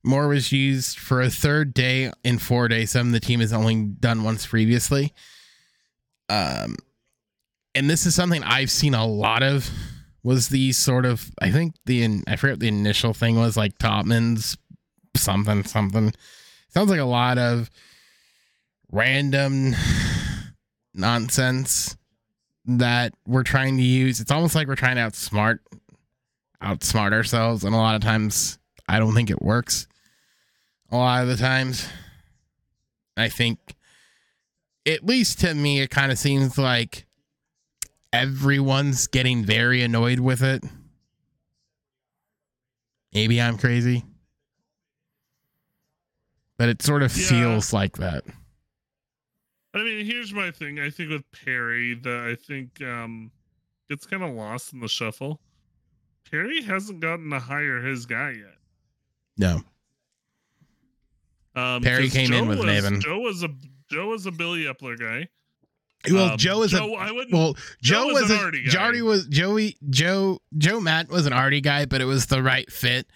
more 0.04 0.28
was 0.28 0.52
used 0.52 0.98
for 0.98 1.20
a 1.20 1.28
third 1.28 1.74
day 1.74 2.12
in 2.22 2.38
4 2.38 2.68
days. 2.68 2.92
Some 2.92 3.10
the 3.10 3.18
team 3.20 3.40
has 3.40 3.52
only 3.52 3.84
done 3.84 4.22
once 4.22 4.46
previously. 4.46 5.12
Um 6.28 6.76
and 7.74 7.90
this 7.90 8.06
is 8.06 8.14
something 8.14 8.42
I've 8.42 8.70
seen 8.70 8.94
a 8.94 9.06
lot 9.06 9.42
of 9.42 9.68
was 10.22 10.48
the 10.48 10.72
sort 10.72 11.04
of 11.06 11.30
I 11.40 11.50
think 11.50 11.74
the 11.86 12.22
I 12.26 12.36
forget 12.36 12.58
the 12.58 12.68
initial 12.68 13.14
thing 13.14 13.36
was 13.36 13.56
like 13.56 13.78
Topman's 13.78 14.56
something 15.16 15.64
something. 15.64 16.12
Sounds 16.68 16.90
like 16.90 17.00
a 17.00 17.04
lot 17.04 17.38
of 17.38 17.70
random 18.90 19.74
nonsense 20.94 21.96
that 22.64 23.14
we're 23.26 23.44
trying 23.44 23.76
to 23.76 23.82
use. 23.82 24.20
It's 24.20 24.32
almost 24.32 24.54
like 24.54 24.66
we're 24.66 24.74
trying 24.74 24.96
to 24.96 25.02
outsmart 25.02 25.58
outsmart 26.62 27.12
ourselves, 27.12 27.64
and 27.64 27.74
a 27.74 27.78
lot 27.78 27.94
of 27.96 28.02
times 28.02 28.58
I 28.88 28.98
don't 28.98 29.14
think 29.14 29.30
it 29.30 29.42
works. 29.42 29.86
A 30.90 30.96
lot 30.96 31.22
of 31.22 31.28
the 31.28 31.36
times, 31.36 31.88
I 33.16 33.28
think, 33.28 33.58
at 34.86 35.04
least 35.04 35.40
to 35.40 35.52
me, 35.54 35.80
it 35.80 35.90
kind 35.90 36.12
of 36.12 36.18
seems 36.18 36.56
like 36.56 37.06
everyone's 38.12 39.06
getting 39.08 39.44
very 39.44 39.82
annoyed 39.82 40.20
with 40.20 40.42
it. 40.42 40.64
Maybe 43.12 43.40
I'm 43.40 43.58
crazy. 43.58 44.04
But 46.58 46.68
it 46.68 46.82
sort 46.82 47.02
of 47.02 47.14
Yeah. 47.16 47.28
feels 47.28 47.72
like 47.72 47.96
that. 47.98 48.24
I 49.74 49.82
mean, 49.82 50.06
here's 50.06 50.32
my 50.32 50.50
thing. 50.50 50.78
I 50.78 50.88
think 50.88 51.10
with 51.10 51.30
Perry, 51.32 51.94
that 51.94 52.28
I 52.30 52.34
think 52.34 52.80
um 52.80 53.30
gets 53.90 54.06
kind 54.06 54.22
of 54.22 54.30
lost 54.34 54.72
in 54.72 54.80
the 54.80 54.88
shuffle. 54.88 55.40
Perry 56.30 56.62
hasn't 56.62 57.00
gotten 57.00 57.30
to 57.30 57.38
hire 57.38 57.80
his 57.80 58.06
guy 58.06 58.30
yet. 58.32 58.54
No. 59.36 59.62
Um, 61.54 61.82
Perry 61.82 62.08
came 62.10 62.32
in 62.32 62.48
with 62.48 62.58
was, 62.58 62.66
Maven. 62.66 63.00
Joe 63.00 63.18
was 63.20 63.42
a 63.42 63.48
Joe 63.90 64.08
was 64.08 64.26
a 64.26 64.30
Billy 64.32 64.64
Eppler 64.64 64.98
guy. 64.98 65.28
Well, 66.12 66.32
Um, 66.32 66.38
Joe 66.38 66.62
is 66.62 66.72
Joe, 66.72 66.94
a 66.94 66.96
I 66.96 67.10
wouldn't. 67.10 67.32
well. 67.32 67.54
Joe, 67.80 68.04
Joe 68.04 68.06
was, 68.06 68.22
was 68.22 68.30
an 68.30 68.36
a 68.36 68.40
Arte 68.40 68.64
guy. 68.70 69.02
Was 69.02 69.26
Joey 69.26 69.76
Joe 69.88 70.40
Joe 70.56 70.80
Matt 70.80 71.08
was 71.08 71.26
an 71.26 71.32
Arte 71.32 71.60
guy, 71.60 71.86
but 71.86 72.00
it 72.00 72.04
was 72.04 72.26
the 72.26 72.42
right 72.42 72.70
fit 72.70 73.06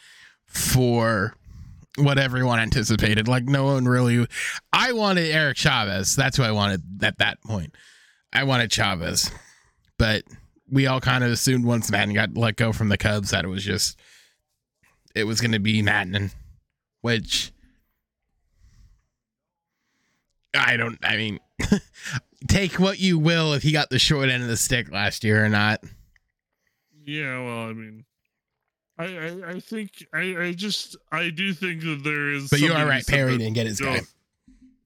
for 0.46 1.34
what 1.98 2.18
everyone 2.18 2.58
anticipated. 2.60 3.28
Like 3.28 3.44
no 3.44 3.64
one 3.64 3.84
really. 3.86 4.26
I 4.72 4.92
wanted 4.92 5.30
Eric 5.30 5.56
Chavez. 5.58 6.16
That's 6.16 6.36
who 6.36 6.42
I 6.42 6.52
wanted 6.52 6.82
at 7.02 7.18
that 7.18 7.42
point. 7.42 7.74
I 8.32 8.44
wanted 8.44 8.70
Chavez, 8.70 9.30
but 9.98 10.22
we 10.70 10.86
all 10.86 11.00
kind 11.00 11.24
of 11.24 11.30
assumed 11.30 11.64
once 11.64 11.90
Maddon 11.90 12.14
got 12.14 12.36
let 12.36 12.56
go 12.56 12.72
from 12.72 12.88
the 12.88 12.96
Cubs 12.96 13.30
that 13.30 13.44
it 13.44 13.48
was 13.48 13.64
just 13.64 13.98
it 15.14 15.24
was 15.24 15.40
going 15.40 15.52
to 15.52 15.58
be 15.58 15.82
Maddon, 15.82 16.30
which 17.00 17.52
I 20.54 20.76
don't. 20.76 20.98
I 21.02 21.16
mean, 21.16 21.40
take 22.48 22.78
what 22.78 22.98
you 22.98 23.18
will 23.18 23.52
if 23.52 23.62
he 23.62 23.72
got 23.72 23.90
the 23.90 23.98
short 23.98 24.28
end 24.28 24.42
of 24.42 24.48
the 24.48 24.56
stick 24.56 24.90
last 24.90 25.24
year 25.24 25.44
or 25.44 25.48
not. 25.48 25.82
Yeah, 27.04 27.42
well, 27.44 27.68
I 27.68 27.72
mean, 27.72 28.04
I 28.98 29.04
I, 29.04 29.50
I 29.52 29.60
think 29.60 30.06
I 30.12 30.36
I 30.38 30.52
just 30.52 30.96
I 31.10 31.30
do 31.30 31.52
think 31.52 31.82
that 31.82 32.02
there 32.04 32.30
is. 32.30 32.50
But 32.50 32.60
you 32.60 32.72
are 32.72 32.86
right. 32.86 33.06
Perry 33.06 33.38
didn't 33.38 33.54
get 33.54 33.66
his 33.66 33.80
know, 33.80 33.94
guy. 33.94 34.00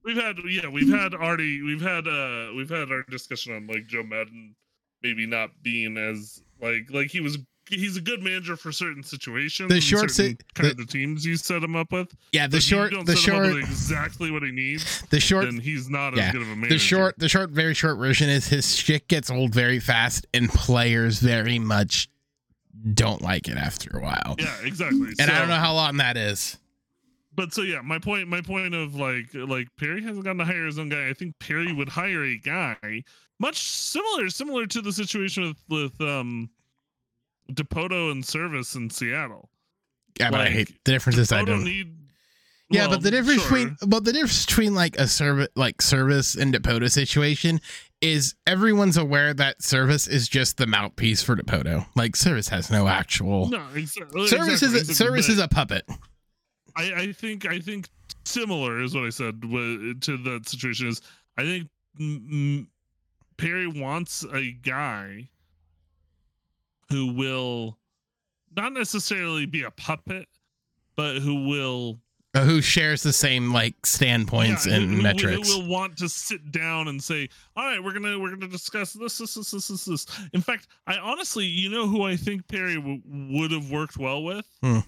We've 0.03 0.17
had 0.17 0.37
yeah, 0.47 0.67
we've 0.67 0.93
had 0.93 1.13
already 1.13 1.61
we've 1.61 1.81
had 1.81 2.07
uh 2.07 2.53
we've 2.55 2.69
had 2.69 2.91
our 2.91 3.03
discussion 3.03 3.55
on 3.55 3.67
like 3.67 3.87
Joe 3.87 4.03
Maddon 4.03 4.55
maybe 5.05 5.27
not 5.27 5.51
being 5.61 5.97
as 5.97 6.41
like 6.61 6.87
like 6.89 7.11
he 7.11 7.21
was 7.21 7.37
he's 7.69 7.95
a 7.97 8.01
good 8.01 8.21
manager 8.23 8.55
for 8.55 8.71
certain 8.71 9.03
situations. 9.03 9.69
The 9.69 9.79
short 9.81 10.09
si- 10.11 10.37
kind 10.55 10.67
the- 10.67 10.71
of 10.71 10.77
the 10.77 10.85
teams 10.85 11.25
you 11.25 11.35
set 11.37 11.63
him 11.63 11.75
up 11.75 11.91
with. 11.91 12.15
Yeah, 12.31 12.47
the 12.47 12.59
short, 12.59 12.91
the 13.05 13.15
set 13.15 13.33
him 13.33 13.39
up 13.39 13.51
short, 13.51 13.57
exactly 13.63 14.31
what 14.31 14.43
he 14.43 14.51
needs, 14.51 15.01
the 15.09 15.19
short, 15.19 15.45
then 15.45 15.59
he's 15.59 15.89
not 15.89 16.15
yeah, 16.15 16.27
as 16.27 16.31
good 16.31 16.41
of 16.41 16.49
a 16.49 16.55
manager. 16.55 16.73
the 16.75 16.79
short, 16.79 17.19
the 17.19 17.29
short, 17.29 17.49
very 17.51 17.73
short 17.73 17.97
version 17.97 18.29
is 18.29 18.47
his 18.47 18.75
shit 18.75 19.07
gets 19.07 19.29
old 19.29 19.53
very 19.53 19.79
fast, 19.79 20.25
and 20.33 20.49
players 20.49 21.19
very 21.19 21.59
much 21.59 22.09
don't 22.93 23.21
like 23.21 23.47
it 23.47 23.57
after 23.57 23.97
a 23.97 24.01
while. 24.01 24.35
Yeah, 24.39 24.53
exactly. 24.63 25.09
And 25.19 25.29
I 25.31 25.39
don't 25.39 25.49
know 25.49 25.55
how 25.55 25.73
long 25.73 25.97
that 25.97 26.17
is. 26.17 26.57
But 27.35 27.53
so 27.53 27.61
yeah, 27.61 27.81
my 27.81 27.99
point 27.99 28.27
my 28.27 28.41
point 28.41 28.73
of 28.73 28.95
like 28.95 29.27
like 29.33 29.67
Perry 29.77 30.01
hasn't 30.01 30.23
gotten 30.23 30.39
to 30.39 30.45
hire 30.45 30.65
his 30.65 30.79
own 30.79 30.89
guy. 30.89 31.09
I 31.09 31.13
think 31.13 31.37
Perry 31.39 31.73
would 31.73 31.89
hire 31.89 32.23
a 32.23 32.37
guy 32.37 33.03
much 33.39 33.61
similar 33.61 34.29
similar 34.29 34.65
to 34.67 34.81
the 34.81 34.93
situation 34.93 35.43
with 35.43 35.63
with 35.69 36.01
um 36.07 36.49
Dipoto 37.51 38.11
and 38.11 38.23
Servais 38.23 38.75
in 38.75 38.89
Seattle. 38.89 39.49
Yeah, 40.19 40.31
but 40.31 40.41
I 40.41 40.49
hate 40.49 40.67
the 40.85 40.91
difference 40.91 41.17
is 41.17 41.31
I 41.31 41.43
don't. 41.43 41.63
need 41.63 41.93
Yeah, 42.69 42.81
well, 42.81 42.91
but 42.91 43.03
the 43.03 43.11
difference 43.11 43.41
sure. 43.41 43.57
between 43.57 43.77
but 43.87 44.05
the 44.05 44.13
difference 44.13 44.45
between 44.45 44.73
like 44.73 44.95
a 44.97 45.03
Servais 45.03 45.47
like 45.55 45.77
Servais 45.79 46.37
and 46.39 46.53
Dipoto 46.53 46.89
situation 46.89 47.59
is 48.01 48.35
everyone's 48.47 48.97
aware 48.97 49.33
that 49.33 49.59
Servais 49.59 50.07
is 50.07 50.27
just 50.27 50.57
the 50.57 50.67
mouthpiece 50.67 51.21
for 51.21 51.35
Dipoto. 51.35 51.85
Like 51.95 52.13
Servais 52.13 52.49
has 52.49 52.71
no 52.71 52.87
actual 52.87 53.49
no 53.49 53.63
exactly, 53.75 54.27
Servais 54.27 54.53
exactly, 54.53 54.79
is 54.79 54.99
a, 54.99 55.03
Servais 55.03 55.29
is 55.29 55.39
a 55.39 55.47
puppet. 55.47 55.85
I, 56.75 56.93
I 56.95 57.11
think 57.11 57.45
I 57.45 57.59
think 57.59 57.87
similar 58.25 58.81
is 58.81 58.93
what 58.95 59.05
I 59.05 59.09
said 59.09 59.41
to 59.41 60.17
that 60.23 60.41
situation 60.47 60.87
is 60.87 61.01
I 61.37 61.43
think 61.43 61.69
mm, 61.99 62.67
Perry 63.37 63.67
wants 63.67 64.23
a 64.33 64.51
guy 64.51 65.29
who 66.89 67.13
will 67.13 67.77
not 68.55 68.73
necessarily 68.73 69.45
be 69.45 69.63
a 69.63 69.71
puppet, 69.71 70.27
but 70.95 71.17
who 71.17 71.47
will 71.47 71.99
Uh, 72.33 72.43
Who 72.43 72.61
shares 72.61 73.01
the 73.03 73.13
same 73.13 73.53
like 73.53 73.85
standpoints 73.85 74.65
yeah, 74.65 74.75
and 74.75 74.95
who- 74.95 75.01
metrics. 75.01 75.51
Who 75.53 75.59
will 75.61 75.67
want 75.69 75.97
to 75.97 76.09
sit 76.09 76.51
down 76.51 76.87
and 76.89 77.01
say, 77.01 77.29
"All 77.55 77.65
right, 77.65 77.81
we're 77.83 77.93
gonna 77.93 78.19
we're 78.19 78.31
gonna 78.35 78.47
discuss 78.49 78.91
this 78.93 79.17
this 79.17 79.35
this 79.35 79.51
this 79.51 79.67
this." 79.67 79.85
this. 79.85 80.05
In 80.33 80.41
fact, 80.41 80.67
I 80.85 80.97
honestly, 80.97 81.45
you 81.45 81.69
know, 81.69 81.87
who 81.87 82.03
I 82.03 82.15
think 82.17 82.47
Perry 82.49 82.75
w- 82.75 83.01
would 83.05 83.51
have 83.51 83.71
worked 83.71 83.97
well 83.97 84.21
with 84.23 84.45
Hmm. 84.61 84.79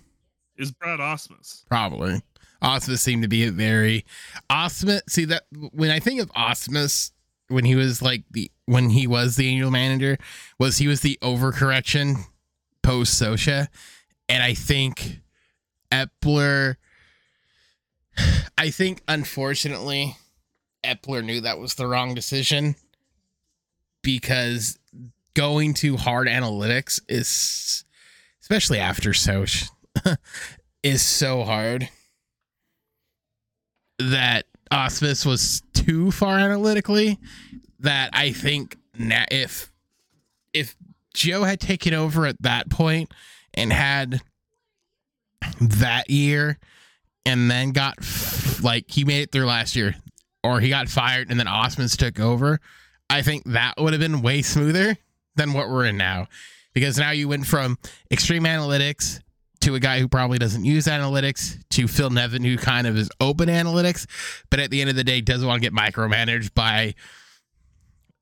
Is 0.58 0.72
Brad 0.72 1.00
Ausmus. 1.00 1.66
Probably. 1.68 2.22
Ausmus 2.62 3.00
seemed 3.00 3.22
to 3.22 3.28
be 3.28 3.46
a 3.46 3.52
very 3.52 4.06
Ausmus. 4.50 5.02
See 5.08 5.26
that 5.26 5.44
when 5.72 5.92
I 5.92 6.00
think 6.00 6.22
of 6.22 6.32
Ausmus, 6.34 7.12
when 7.50 7.66
he 7.66 7.76
was 7.76 8.02
like 8.02 8.24
the 8.32 8.52
when 8.66 8.90
he 8.90 9.08
was 9.08 9.36
the 9.36 9.48
angel 9.48 9.72
manager, 9.72 10.18
was 10.60 10.78
he 10.78 10.88
was 10.88 11.02
the 11.02 11.18
overcorrection 11.22 12.16
post 12.82 13.22
Scioscia, 13.22 13.68
and 14.28 14.44
I 14.44 14.54
think 14.54 15.20
Eppler. 15.92 16.76
I 18.58 18.72
think 18.72 19.04
unfortunately, 19.08 20.18
Eppler 20.84 21.24
knew 21.24 21.42
that 21.42 21.60
was 21.60 21.76
the 21.76 21.86
wrong 21.86 22.16
decision 22.16 22.76
because 24.02 24.80
going 25.36 25.76
to 25.76 25.98
hard 25.98 26.28
analytics 26.28 27.00
is, 27.08 27.86
especially 28.42 28.80
after 28.80 29.14
Soch, 29.14 29.70
is 30.84 31.02
so 31.02 31.44
hard 31.44 31.90
that 34.00 34.46
Ausmus 34.72 35.26
was 35.26 35.64
too 35.74 36.12
far 36.12 36.38
analytically 36.38 37.18
that 37.80 38.10
I 38.14 38.32
think 38.32 38.78
if 39.00 39.72
if 40.54 40.76
Joe 41.14 41.44
had 41.44 41.60
taken 41.60 41.94
over 41.94 42.26
at 42.26 42.42
that 42.42 42.70
point 42.70 43.12
and 43.54 43.72
had 43.72 44.22
that 45.60 46.10
year 46.10 46.58
and 47.26 47.50
then 47.50 47.72
got 47.72 47.96
like 48.62 48.86
he 48.90 49.04
made 49.04 49.24
it 49.24 49.32
through 49.32 49.46
last 49.46 49.76
year 49.76 49.96
or 50.44 50.60
he 50.60 50.70
got 50.70 50.90
fired 50.90 51.30
and 51.30 51.40
then 51.40 51.48
Ausmus 51.48 51.98
took 51.98 52.20
over, 52.20 52.60
I 53.10 53.22
think 53.22 53.44
that 53.46 53.76
would 53.78 53.94
have 53.94 54.00
been 54.00 54.22
way 54.22 54.42
smoother 54.42 54.98
than 55.36 55.54
what 55.54 55.70
we're 55.70 55.86
in 55.86 55.98
now. 55.98 56.28
Because 56.74 56.98
now 56.98 57.12
you 57.12 57.28
went 57.28 57.48
from 57.48 57.78
extreme 58.12 58.44
analytics 58.44 59.20
to 59.62 59.76
a 59.76 59.80
guy 59.80 60.00
who 60.00 60.08
probably 60.08 60.38
doesn't 60.38 60.66
use 60.66 60.86
analytics 60.86 61.58
to 61.72 61.88
Phil 61.88 62.10
Nevin, 62.10 62.44
who 62.44 62.58
kind 62.58 62.88
of 62.88 62.98
is 62.98 63.10
open 63.20 63.50
analytics, 63.50 64.06
but 64.50 64.60
at 64.60 64.70
the 64.72 64.82
end 64.82 64.90
of 64.90 64.96
the 64.96 65.04
day 65.04 65.22
doesn't 65.22 65.48
want 65.48 65.62
to 65.62 65.70
get 65.70 65.74
micromanaged 65.78 66.54
by 66.54 66.94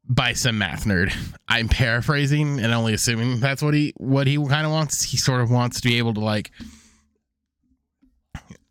by 0.08 0.34
some 0.34 0.58
math 0.60 0.86
nerd. 0.86 1.12
I'm 1.48 1.68
paraphrasing 1.68 2.60
and 2.60 2.72
only 2.74 2.94
assuming 2.94 3.40
that's 3.40 3.62
what 3.62 3.74
he 3.74 3.94
what 3.98 4.28
he 4.28 4.38
kind 4.38 4.66
of 4.66 4.72
wants. 4.72 5.04
He 5.04 5.18
sort 5.18 5.42
of 5.42 5.50
wants 5.50 5.82
to 5.82 5.88
be 5.88 5.98
able 5.98 6.14
to 6.16 6.20
like 6.20 6.52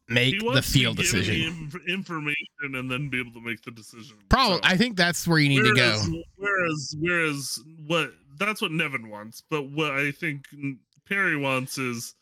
make 0.09 0.39
the 0.41 0.63
field 0.63 0.97
decision. 0.97 1.71
information 1.89 2.37
and 2.75 2.91
then 2.91 3.09
be 3.09 3.19
able 3.21 3.33
to 3.33 3.41
make 3.41 3.63
the 3.63 3.71
decision. 3.71 4.17
Probably, 4.29 4.57
So- 4.59 4.61
I 4.65 4.77
think 4.77 4.97
that's 4.97 5.27
where 5.27 5.39
you 5.39 5.49
need 5.49 5.65
to 5.65 5.75
go. 5.75 5.99
whereas, 6.37 6.95
Whereas, 6.97 6.97
whereas 7.01 7.59
what 7.87 8.13
that's 8.39 8.61
what 8.61 8.71
Nevin 8.73 9.09
wants, 9.09 9.43
but 9.49 9.71
what 9.71 9.93
I 9.93 10.11
think 10.13 10.45
Perry 11.09 11.37
wants 11.37 11.79
is 11.79 12.15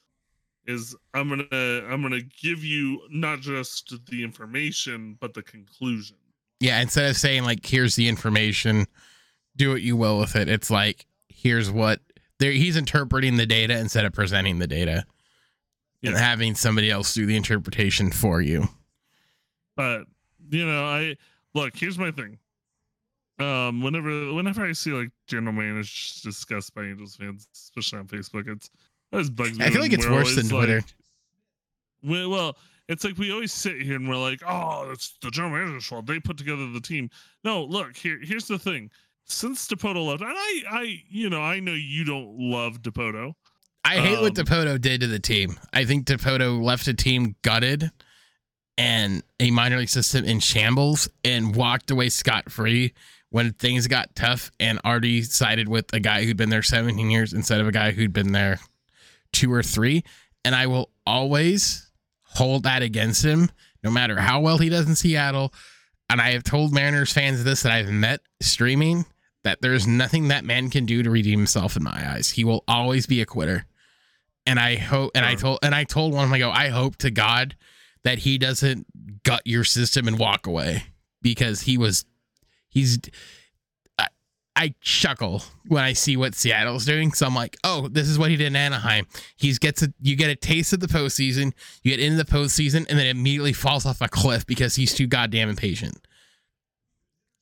is 0.66 0.94
I'm 1.14 1.28
gonna 1.28 1.46
I'm 1.88 2.02
gonna 2.02 2.20
give 2.20 2.64
you 2.64 3.00
not 3.10 3.40
just 3.40 3.94
the 4.10 4.22
information 4.22 5.16
but 5.20 5.34
the 5.34 5.42
conclusion. 5.42 6.16
Yeah, 6.60 6.80
instead 6.80 7.10
of 7.10 7.16
saying 7.16 7.44
like 7.44 7.64
here's 7.64 7.96
the 7.96 8.08
information, 8.08 8.86
do 9.56 9.70
what 9.70 9.82
you 9.82 9.96
will 9.96 10.18
with 10.18 10.36
it. 10.36 10.48
It's 10.48 10.70
like 10.70 11.06
here's 11.28 11.70
what 11.70 12.00
there 12.38 12.52
he's 12.52 12.76
interpreting 12.76 13.36
the 13.36 13.46
data 13.46 13.76
instead 13.78 14.04
of 14.04 14.12
presenting 14.12 14.58
the 14.58 14.66
data. 14.66 15.04
And 16.04 16.16
having 16.16 16.56
somebody 16.56 16.90
else 16.90 17.14
do 17.14 17.26
the 17.26 17.36
interpretation 17.36 18.10
for 18.10 18.40
you. 18.40 18.66
But 19.76 20.02
you 20.50 20.66
know, 20.66 20.84
I 20.84 21.16
look. 21.54 21.76
Here's 21.76 21.96
my 21.96 22.10
thing. 22.10 22.38
Um, 23.38 23.82
whenever 23.82 24.34
whenever 24.34 24.64
I 24.64 24.72
see 24.72 24.90
like 24.90 25.10
general 25.28 25.52
managers 25.52 26.20
discussed 26.22 26.74
by 26.74 26.82
Angels 26.82 27.14
fans, 27.14 27.46
especially 27.54 28.00
on 28.00 28.08
Facebook, 28.08 28.48
it's 28.48 28.68
that 29.12 29.18
just 29.18 29.36
bugs 29.36 29.58
me. 29.58 29.64
I 29.64 29.70
feel 29.70 29.80
like 29.80 29.92
it's 29.92 30.06
worse 30.08 30.34
than 30.34 30.48
Twitter. 30.48 30.76
like- 30.76 30.94
we- 32.02 32.26
well, 32.26 32.56
it's 32.88 33.04
like 33.04 33.16
we 33.16 33.30
always 33.30 33.52
sit 33.52 33.80
here 33.80 33.94
and 33.96 34.08
we're 34.08 34.16
like, 34.16 34.42
"Oh, 34.46 34.90
it's 34.90 35.16
the 35.22 35.30
general 35.30 35.52
manager's 35.52 35.86
fault. 35.86 36.06
They 36.06 36.18
put 36.18 36.36
together 36.36 36.68
the 36.70 36.80
team." 36.80 37.10
No, 37.44 37.62
look 37.64 37.96
here. 37.96 38.18
Here's 38.22 38.46
the 38.48 38.58
thing. 38.58 38.90
Since 39.24 39.68
Dipoto 39.68 40.04
left, 40.08 40.20
and 40.22 40.32
I, 40.34 40.62
I, 40.68 41.02
you 41.08 41.30
know, 41.30 41.40
I 41.40 41.60
know 41.60 41.74
you 41.74 42.04
don't 42.04 42.36
love 42.38 42.82
Dipoto. 42.82 43.34
I 43.84 43.98
hate 43.98 44.20
what 44.20 44.36
Um, 44.38 44.44
Dipoto 44.44 44.80
did 44.80 45.00
to 45.02 45.06
the 45.06 45.20
team. 45.20 45.58
I 45.72 45.84
think 45.84 46.06
Dipoto 46.06 46.60
left 46.62 46.88
a 46.88 46.94
team 46.94 47.36
gutted 47.42 47.90
and 48.78 49.22
a 49.38 49.50
minor 49.50 49.78
league 49.78 49.88
system 49.88 50.24
in 50.24 50.40
shambles 50.40 51.08
and 51.24 51.54
walked 51.54 51.90
away 51.90 52.08
scot 52.08 52.50
free 52.50 52.94
when 53.30 53.52
things 53.54 53.86
got 53.86 54.14
tough 54.14 54.50
and 54.60 54.78
already 54.84 55.22
sided 55.22 55.68
with 55.68 55.92
a 55.92 56.00
guy 56.00 56.24
who'd 56.24 56.36
been 56.36 56.50
there 56.50 56.62
17 56.62 57.10
years 57.10 57.32
instead 57.32 57.60
of 57.60 57.66
a 57.68 57.72
guy 57.72 57.92
who'd 57.92 58.12
been 58.12 58.32
there 58.32 58.58
two 59.32 59.52
or 59.52 59.62
three. 59.62 60.04
And 60.44 60.54
I 60.54 60.66
will 60.66 60.90
always 61.06 61.90
hold 62.22 62.64
that 62.64 62.82
against 62.82 63.24
him, 63.24 63.50
no 63.82 63.90
matter 63.90 64.18
how 64.18 64.40
well 64.40 64.58
he 64.58 64.68
does 64.68 64.86
in 64.86 64.96
Seattle. 64.96 65.52
And 66.08 66.20
I 66.20 66.32
have 66.32 66.44
told 66.44 66.72
Mariners 66.72 67.12
fans 67.12 67.42
this 67.44 67.62
that 67.62 67.72
I've 67.72 67.90
met 67.90 68.20
streaming 68.40 69.06
that 69.44 69.60
there's 69.60 69.86
nothing 69.86 70.28
that 70.28 70.44
man 70.44 70.70
can 70.70 70.86
do 70.86 71.02
to 71.02 71.10
redeem 71.10 71.38
himself 71.38 71.76
in 71.76 71.82
my 71.82 72.12
eyes. 72.14 72.30
He 72.30 72.44
will 72.44 72.64
always 72.68 73.06
be 73.06 73.20
a 73.20 73.26
quitter. 73.26 73.66
And 74.46 74.58
I 74.58 74.76
hope 74.76 75.12
and 75.14 75.24
I 75.24 75.34
told 75.36 75.60
and 75.62 75.74
I 75.74 75.84
told 75.84 76.12
one 76.12 76.24
of 76.24 76.30
my 76.30 76.38
go, 76.38 76.50
I 76.50 76.68
hope 76.68 76.96
to 76.96 77.10
God 77.10 77.56
that 78.04 78.18
he 78.18 78.38
doesn't 78.38 79.22
gut 79.22 79.42
your 79.44 79.64
system 79.64 80.08
and 80.08 80.18
walk 80.18 80.46
away 80.46 80.84
because 81.20 81.62
he 81.62 81.78
was 81.78 82.04
he's 82.68 82.98
I, 84.54 84.74
chuckle 84.80 85.42
when 85.66 85.82
I 85.82 85.92
see 85.92 86.16
what 86.16 86.34
Seattle's 86.34 86.84
doing. 86.84 87.12
So 87.12 87.26
I'm 87.26 87.34
like, 87.34 87.56
oh, 87.64 87.88
this 87.88 88.08
is 88.08 88.18
what 88.18 88.30
he 88.30 88.36
did 88.36 88.48
in 88.48 88.56
Anaheim. 88.56 89.06
He's 89.36 89.58
gets 89.58 89.82
a 89.82 89.92
you 90.00 90.16
get 90.16 90.30
a 90.30 90.36
taste 90.36 90.72
of 90.72 90.80
the 90.80 90.86
postseason, 90.86 91.52
you 91.82 91.96
get 91.96 92.00
into 92.00 92.22
the 92.22 92.30
postseason, 92.30 92.86
and 92.88 92.98
then 92.98 93.06
immediately 93.06 93.52
falls 93.52 93.86
off 93.86 94.00
a 94.00 94.08
cliff 94.08 94.46
because 94.46 94.74
he's 94.74 94.94
too 94.94 95.06
goddamn 95.06 95.48
impatient. 95.48 96.06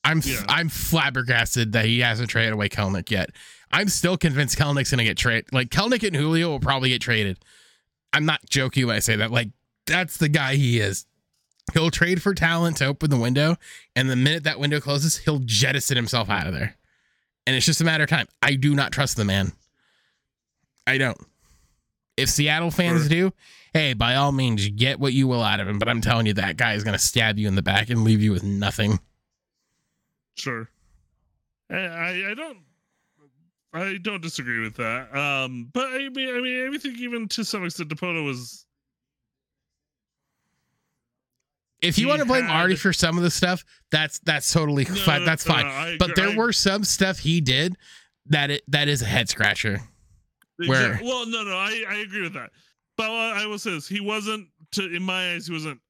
I'm 0.04 0.22
Yeah. 0.24 0.44
I'm 0.48 0.68
flabbergasted 0.68 1.72
that 1.72 1.84
he 1.84 2.00
hasn't 2.00 2.30
traded 2.30 2.52
away 2.52 2.68
Kelenic 2.68 3.10
yet. 3.10 3.30
I'm 3.72 3.88
still 3.88 4.16
convinced 4.16 4.58
Kelenic's 4.58 4.90
gonna 4.90 5.04
get 5.04 5.18
traded. 5.18 5.52
Like 5.52 5.70
Kelenic 5.70 6.06
and 6.06 6.16
Julio 6.16 6.48
will 6.48 6.60
probably 6.60 6.90
get 6.90 7.02
traded. 7.02 7.38
I'm 8.12 8.24
not 8.24 8.40
joking 8.48 8.86
when 8.86 8.96
I 8.96 9.00
say 9.00 9.16
that. 9.16 9.30
Like 9.30 9.50
that's 9.86 10.16
the 10.16 10.28
guy 10.28 10.54
he 10.54 10.80
is. 10.80 11.06
He'll 11.72 11.90
trade 11.90 12.22
for 12.22 12.34
talent 12.34 12.78
to 12.78 12.86
open 12.86 13.10
the 13.10 13.18
window, 13.18 13.56
and 13.94 14.10
the 14.10 14.16
minute 14.16 14.44
that 14.44 14.58
window 14.58 14.80
closes, 14.80 15.18
he'll 15.18 15.40
jettison 15.40 15.96
himself 15.96 16.28
out 16.28 16.46
of 16.46 16.54
there. 16.54 16.76
And 17.50 17.56
it's 17.56 17.66
just 17.66 17.80
a 17.80 17.84
matter 17.84 18.04
of 18.04 18.08
time. 18.10 18.28
I 18.40 18.54
do 18.54 18.76
not 18.76 18.92
trust 18.92 19.16
the 19.16 19.24
man. 19.24 19.50
I 20.86 20.98
don't. 20.98 21.18
If 22.16 22.28
Seattle 22.28 22.70
fans 22.70 23.00
Sure. 23.00 23.08
do, 23.08 23.32
hey, 23.74 23.92
by 23.92 24.14
all 24.14 24.30
means, 24.30 24.68
get 24.68 25.00
what 25.00 25.14
you 25.14 25.26
will 25.26 25.42
out 25.42 25.58
of 25.58 25.66
him. 25.66 25.80
But 25.80 25.88
I'm 25.88 26.00
telling 26.00 26.26
you, 26.26 26.34
that 26.34 26.56
guy 26.56 26.74
is 26.74 26.84
going 26.84 26.92
to 26.92 26.98
stab 27.04 27.40
you 27.40 27.48
in 27.48 27.56
the 27.56 27.62
back 27.62 27.90
and 27.90 28.04
leave 28.04 28.22
you 28.22 28.30
with 28.30 28.44
nothing. 28.44 29.00
Sure. 30.36 30.70
I, 31.68 31.74
I 31.74 32.30
I 32.30 32.34
don't 32.34 32.58
I 33.72 33.98
don't 34.00 34.22
disagree 34.22 34.60
with 34.60 34.76
that. 34.76 35.12
Um, 35.12 35.70
but 35.72 35.86
I 35.88 36.08
mean, 36.08 36.28
I 36.28 36.40
mean, 36.40 36.72
I 36.72 36.78
think 36.78 36.98
even 36.98 37.26
to 37.30 37.44
some 37.44 37.64
extent, 37.64 37.88
Dipoto 37.88 38.24
was 38.24 38.64
If 41.82 41.98
you 41.98 42.08
want 42.08 42.20
to 42.20 42.26
blame 42.26 42.44
had- 42.44 42.54
Arte 42.54 42.76
for 42.76 42.92
some 42.92 43.16
of 43.16 43.22
the 43.22 43.30
stuff, 43.30 43.64
that's 43.90 44.18
that's 44.20 44.52
totally 44.52 44.84
No, 44.84 44.94
fine. 44.96 45.24
That's 45.24 45.44
fine. 45.44 45.96
but 45.98 46.14
there 46.16 46.28
I- 46.30 46.36
were 46.36 46.52
some 46.52 46.84
stuff 46.84 47.18
he 47.20 47.40
did 47.40 47.76
that 48.26 48.50
it 48.50 48.62
that 48.68 48.88
is 48.88 49.02
a 49.02 49.06
head 49.06 49.28
scratcher. 49.28 49.80
Where- 50.66 51.00
well, 51.02 51.26
no, 51.26 51.42
no, 51.42 51.56
I 51.56 51.84
I 51.88 51.94
agree 51.96 52.22
with 52.22 52.34
that. 52.34 52.50
But 52.96 53.10
I 53.10 53.46
will 53.46 53.58
say 53.58 53.70
this: 53.70 53.88
he 53.88 54.00
wasn't 54.00 54.48
to 54.72 54.94
in 54.94 55.02
my 55.02 55.32
eyes 55.34 55.46
he 55.46 55.52
wasn't 55.54 55.80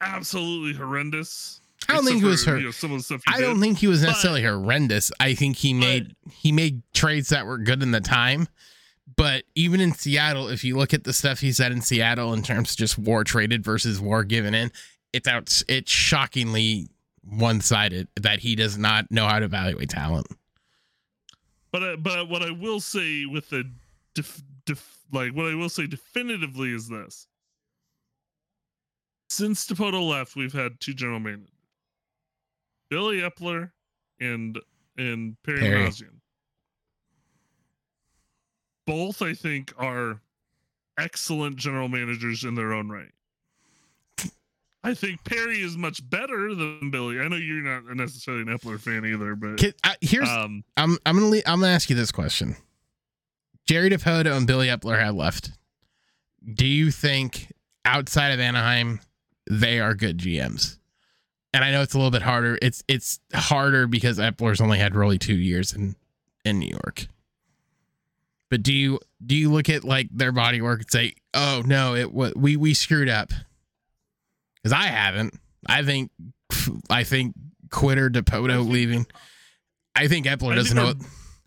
absolutely 0.00 0.74
horrendous. 0.74 1.60
I 1.88 1.92
don't 1.94 2.04
think 2.04 2.18
he 2.18 2.24
was 2.24 2.44
hurt. 2.44 2.58
You 2.58 2.64
know, 2.66 2.70
some 2.72 2.90
of 2.92 2.98
the 2.98 3.04
stuff 3.04 3.22
he 3.26 3.32
I 3.34 3.36
did. 3.38 3.42
don't 3.44 3.60
think 3.60 3.78
he 3.78 3.86
was 3.86 4.00
But- 4.00 4.08
necessarily 4.08 4.42
horrendous. 4.42 5.12
I 5.20 5.34
think 5.34 5.56
he 5.56 5.72
made 5.72 6.16
he 6.32 6.50
made 6.52 6.82
trades 6.94 7.28
that 7.28 7.46
were 7.46 7.58
good 7.58 7.82
in 7.82 7.92
the 7.92 8.00
time. 8.00 8.48
But 9.16 9.44
even 9.54 9.80
in 9.80 9.94
Seattle, 9.94 10.48
if 10.48 10.64
you 10.64 10.76
look 10.76 10.92
at 10.92 11.04
the 11.04 11.12
stuff 11.12 11.38
he 11.40 11.52
said 11.52 11.70
in 11.70 11.80
Seattle 11.80 12.34
in 12.34 12.42
terms 12.42 12.72
of 12.72 12.76
just 12.76 12.98
war 12.98 13.22
traded 13.22 13.62
versus 13.64 14.00
war 14.00 14.24
given 14.24 14.52
in, 14.54 14.72
it's 15.16 15.28
out 15.28 15.62
it's 15.68 15.90
shockingly 15.90 16.88
one 17.28 17.60
sided 17.60 18.08
that 18.20 18.38
he 18.38 18.54
does 18.54 18.78
not 18.78 19.10
know 19.10 19.26
how 19.26 19.38
to 19.38 19.46
evaluate 19.46 19.88
talent. 19.88 20.26
But 21.72 21.82
uh, 21.82 21.96
but 21.96 22.28
what 22.28 22.42
I 22.42 22.50
will 22.50 22.80
say 22.80 23.26
with 23.26 23.50
the 23.50 23.70
def, 24.14 24.42
def, 24.64 24.98
like 25.12 25.32
what 25.32 25.46
I 25.46 25.54
will 25.54 25.68
say 25.68 25.86
definitively 25.86 26.72
is 26.72 26.88
this: 26.88 27.26
since 29.28 29.66
Dipoto 29.66 30.08
left, 30.08 30.36
we've 30.36 30.52
had 30.52 30.80
two 30.80 30.94
general 30.94 31.20
managers, 31.20 31.50
Billy 32.90 33.18
Eppler 33.18 33.72
and 34.20 34.58
and 34.96 35.36
Perry, 35.42 35.60
Perry. 35.60 35.90
Both, 38.86 39.20
I 39.20 39.34
think, 39.34 39.74
are 39.78 40.20
excellent 40.98 41.56
general 41.56 41.88
managers 41.88 42.44
in 42.44 42.54
their 42.54 42.72
own 42.72 42.88
right. 42.88 43.10
I 44.86 44.94
think 44.94 45.24
Perry 45.24 45.60
is 45.62 45.76
much 45.76 46.08
better 46.08 46.54
than 46.54 46.90
Billy. 46.92 47.18
I 47.20 47.26
know 47.26 47.34
you're 47.34 47.56
not 47.60 47.84
necessarily 47.96 48.42
an 48.42 48.56
Eppler 48.56 48.80
fan 48.80 49.04
either, 49.04 49.34
but 49.34 49.58
Can- 49.58 49.74
uh, 49.82 49.94
here's 50.00 50.28
um, 50.28 50.62
I'm 50.76 50.96
I'm 51.04 51.16
gonna 51.16 51.26
le- 51.28 51.42
I'm 51.44 51.58
gonna 51.60 51.72
ask 51.72 51.90
you 51.90 51.96
this 51.96 52.12
question. 52.12 52.54
Jerry 53.66 53.90
Dipoto 53.90 54.36
and 54.36 54.46
Billy 54.46 54.68
Eppler 54.68 55.00
have 55.00 55.16
left. 55.16 55.50
Do 56.54 56.64
you 56.64 56.92
think 56.92 57.52
outside 57.84 58.28
of 58.28 58.38
Anaheim 58.38 59.00
they 59.50 59.80
are 59.80 59.92
good 59.94 60.18
GMs? 60.18 60.78
And 61.52 61.64
I 61.64 61.72
know 61.72 61.82
it's 61.82 61.94
a 61.94 61.98
little 61.98 62.12
bit 62.12 62.22
harder. 62.22 62.56
It's 62.62 62.84
it's 62.86 63.18
harder 63.34 63.88
because 63.88 64.18
Eppler's 64.18 64.60
only 64.60 64.78
had 64.78 64.94
really 64.94 65.18
two 65.18 65.34
years 65.34 65.72
in 65.72 65.96
in 66.44 66.60
New 66.60 66.70
York. 66.70 67.08
But 68.50 68.62
do 68.62 68.72
you 68.72 69.00
do 69.24 69.34
you 69.34 69.50
look 69.50 69.68
at 69.68 69.82
like 69.82 70.10
their 70.12 70.30
body 70.30 70.60
work 70.60 70.82
and 70.82 70.90
say, 70.92 71.14
"Oh 71.34 71.64
no, 71.66 71.96
it 71.96 72.12
we 72.14 72.56
we 72.56 72.72
screwed 72.72 73.08
up"? 73.08 73.32
Because 74.66 74.84
I 74.84 74.86
haven't. 74.88 75.32
I 75.68 75.84
think 75.84 76.10
I 76.90 77.04
think 77.04 77.36
quitter 77.70 78.10
Dipoto 78.10 78.68
leaving. 78.68 79.06
I 79.94 80.08
think 80.08 80.26
Eppler 80.26 80.56
doesn't 80.56 80.76
know. 80.76 80.88
our- 80.88 80.94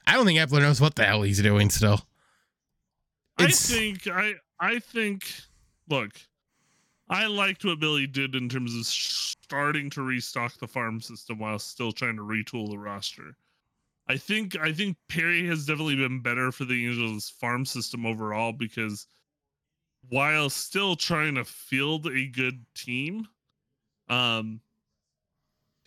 I 0.08 0.14
don't 0.14 0.26
think 0.26 0.40
Eppler 0.40 0.62
knows 0.62 0.80
what 0.80 0.96
the 0.96 1.04
hell 1.04 1.24
he's 1.24 1.42
doing 1.42 1.70
still. 1.70 2.00
I 3.38 3.48
think 3.52 4.08
I 4.08 4.36
I 4.58 4.80
think 4.80 5.30
look, 5.90 6.12
I 7.10 7.26
liked 7.26 7.66
what 7.66 7.82
Billy 7.82 8.08
did 8.08 8.36
in 8.36 8.48
terms 8.48 8.74
of 8.74 8.86
starting 8.86 9.90
to 9.90 10.02
restock 10.02 10.58
the 10.58 10.68
farm 10.68 11.02
system 11.02 11.40
while 11.40 11.60
still 11.60 11.92
trying 11.92 12.16
to 12.16 12.22
retool 12.22 12.70
the 12.70 12.78
roster. 12.78 13.36
I 14.08 14.16
think 14.16 14.58
I 14.58 14.72
think 14.72 14.96
Perry 15.10 15.46
has 15.48 15.66
definitely 15.66 15.98
been 15.98 16.22
better 16.22 16.54
for 16.54 16.64
the 16.64 16.88
Angels 16.88 17.30
farm 17.32 17.66
system 17.66 18.06
overall 18.06 18.54
because 18.54 19.08
while 20.10 20.50
still 20.50 20.96
trying 20.96 21.36
to 21.36 21.46
field 21.46 22.08
a 22.08 22.28
good 22.28 22.66
team, 22.76 23.28
um 24.10 24.62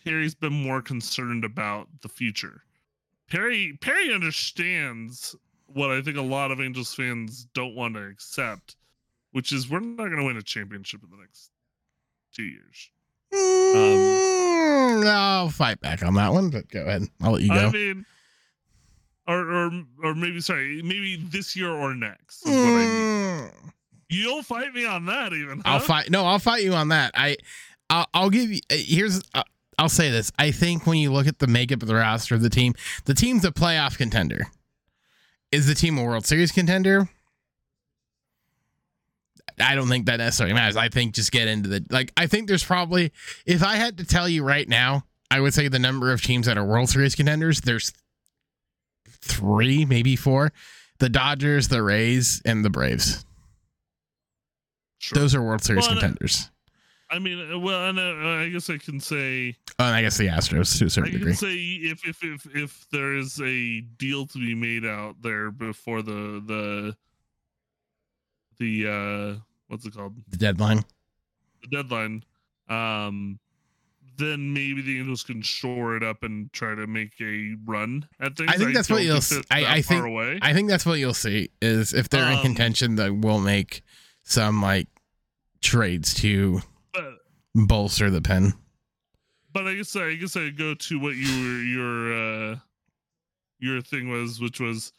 Perry's 0.03 0.35
been 0.35 0.53
more 0.53 0.81
concerned 0.81 1.45
about 1.45 1.87
the 2.01 2.09
future. 2.09 2.63
Perry 3.29 3.77
Perry 3.81 4.13
understands 4.13 5.35
what 5.67 5.91
I 5.91 6.01
think 6.01 6.17
a 6.17 6.21
lot 6.21 6.51
of 6.51 6.59
Angels 6.59 6.93
fans 6.93 7.47
don't 7.53 7.75
want 7.75 7.95
to 7.95 8.05
accept, 8.05 8.75
which 9.31 9.51
is 9.51 9.69
we're 9.69 9.79
not 9.79 10.09
going 10.09 10.17
to 10.17 10.25
win 10.25 10.37
a 10.37 10.41
championship 10.41 11.01
in 11.03 11.09
the 11.09 11.17
next 11.17 11.51
two 12.33 12.43
years. 12.43 12.89
Mm, 13.33 15.07
I'll 15.07 15.49
fight 15.49 15.79
back 15.79 16.03
on 16.03 16.13
that 16.15 16.33
one, 16.33 16.49
but 16.49 16.69
go 16.69 16.81
ahead. 16.81 17.03
I'll 17.21 17.31
let 17.31 17.41
you 17.41 17.49
go. 17.49 17.55
I 17.55 17.71
mean, 17.71 18.05
or 19.27 19.49
or 19.49 19.83
or 20.03 20.15
maybe 20.15 20.41
sorry, 20.41 20.81
maybe 20.83 21.15
this 21.15 21.55
year 21.55 21.71
or 21.71 21.95
next. 21.95 22.45
Is 22.45 22.51
what 22.51 22.57
I 22.57 22.85
mean. 22.85 23.51
You'll 24.13 24.43
fight 24.43 24.73
me 24.73 24.85
on 24.85 25.05
that, 25.05 25.33
even. 25.33 25.61
I'll 25.65 25.79
fight. 25.79 26.09
No, 26.11 26.25
I'll 26.25 26.39
fight 26.39 26.63
you 26.63 26.73
on 26.73 26.89
that. 26.89 27.11
I, 27.15 27.37
I'll, 27.89 28.07
I'll 28.13 28.29
give 28.29 28.51
you. 28.51 28.59
uh, 28.71 28.75
Here's. 28.77 29.21
Uh, 29.33 29.43
I'll 29.79 29.89
say 29.89 30.11
this. 30.11 30.31
I 30.37 30.51
think 30.51 30.85
when 30.85 30.97
you 30.99 31.11
look 31.11 31.25
at 31.27 31.39
the 31.39 31.47
makeup 31.47 31.81
of 31.81 31.87
the 31.87 31.95
roster 31.95 32.35
of 32.35 32.41
the 32.41 32.49
team, 32.49 32.73
the 33.05 33.13
team's 33.13 33.43
a 33.43 33.51
playoff 33.51 33.97
contender. 33.97 34.47
Is 35.51 35.67
the 35.67 35.73
team 35.75 35.97
a 35.97 36.03
World 36.03 36.25
Series 36.25 36.51
contender? 36.51 37.09
I 39.59 39.75
don't 39.75 39.87
think 39.87 40.05
that 40.07 40.17
necessarily 40.17 40.53
matters. 40.53 40.75
I 40.75 40.89
think 40.89 41.13
just 41.13 41.31
get 41.31 41.47
into 41.47 41.69
the 41.69 41.85
like. 41.89 42.11
I 42.17 42.27
think 42.27 42.47
there's 42.47 42.63
probably, 42.63 43.11
if 43.45 43.63
I 43.63 43.75
had 43.75 43.97
to 43.97 44.05
tell 44.05 44.27
you 44.27 44.43
right 44.43 44.67
now, 44.67 45.05
I 45.29 45.39
would 45.41 45.53
say 45.53 45.67
the 45.67 45.79
number 45.79 46.11
of 46.11 46.21
teams 46.21 46.45
that 46.47 46.57
are 46.57 46.65
World 46.65 46.89
Series 46.89 47.15
contenders. 47.15 47.61
There's 47.61 47.93
three, 49.21 49.85
maybe 49.85 50.15
four: 50.15 50.51
the 50.99 51.09
Dodgers, 51.09 51.67
the 51.67 51.83
Rays, 51.83 52.41
and 52.45 52.63
the 52.65 52.69
Braves. 52.69 53.25
Sure. 55.03 55.19
Those 55.19 55.35
are 55.35 55.41
World 55.43 55.61
Series 55.61 55.85
Well, 55.85 55.97
uh, 55.97 55.99
contenders. 55.99 56.49
I 57.11 57.19
mean, 57.19 57.51
uh, 57.51 57.59
well, 57.59 57.89
and, 57.89 57.99
uh, 57.99 58.41
I 58.45 58.47
guess 58.47 58.69
I 58.69 58.77
can 58.77 59.01
say 59.01 59.53
Oh, 59.77 59.83
I 59.83 60.01
guess 60.01 60.17
the 60.17 60.27
Astros 60.27 60.77
to 60.79 60.85
a 60.85 60.89
certain 60.89 61.11
can 61.11 61.19
degree. 61.19 61.33
say 61.33 61.53
if 61.91 62.07
if 62.07 62.23
if 62.23 62.55
if 62.55 62.85
there 62.89 63.13
is 63.13 63.41
a 63.41 63.81
deal 63.81 64.25
to 64.27 64.37
be 64.39 64.55
made 64.55 64.85
out 64.85 65.21
there 65.21 65.51
before 65.51 66.01
the 66.03 66.41
the 66.47 66.95
the 68.59 68.87
uh 68.87 69.39
what's 69.67 69.85
it 69.85 69.93
called 69.93 70.15
The 70.29 70.37
deadline. 70.37 70.85
the 71.63 71.67
deadline 71.83 72.23
um 72.69 73.39
then 74.15 74.53
maybe 74.53 74.81
the 74.81 74.99
angels 74.99 75.23
can 75.23 75.41
shore 75.41 75.97
it 75.97 76.03
up 76.03 76.23
and 76.23 76.53
try 76.53 76.75
to 76.75 76.87
make 76.87 77.13
a 77.19 77.55
run 77.65 78.07
at 78.21 78.37
things 78.37 78.49
I 78.53 78.57
think 78.57 78.73
that's 78.73 78.89
what 78.89 79.03
you'll 79.03 79.19
think 79.21 79.45
I- 79.51 79.65
I 79.77 79.81
think- 79.81 80.05
away 80.05 80.39
I 80.41 80.53
think 80.53 80.69
that's 80.69 80.85
what 80.85 80.97
you'll 80.99 81.13
see 81.13 81.49
is 81.61 81.93
if 81.93 82.07
they're 82.09 82.31
in 82.31 82.37
Um, 82.37 82.43
contention, 82.43 82.95
that 82.95 83.13
will 83.17 83.41
make 83.41 83.81
some 84.23 84.61
like 84.61 84.87
trades 85.61 86.13
to 86.13 86.61
but 86.93 87.19
bolster 87.55 88.09
the 88.09 88.21
pen. 88.21 88.53
but 89.53 89.67
i 89.67 89.73
guess 89.75 89.95
i 89.95 90.13
guess 90.15 90.35
i 90.35 90.49
go 90.49 90.73
to 90.73 90.99
what 90.99 91.15
you 91.15 91.43
were 91.43 91.61
your 91.61 92.13
uh 92.51 92.55
your 93.59 93.81
thing 93.81 94.09
was 94.09 94.39
which 94.41 94.59
was 94.59 94.91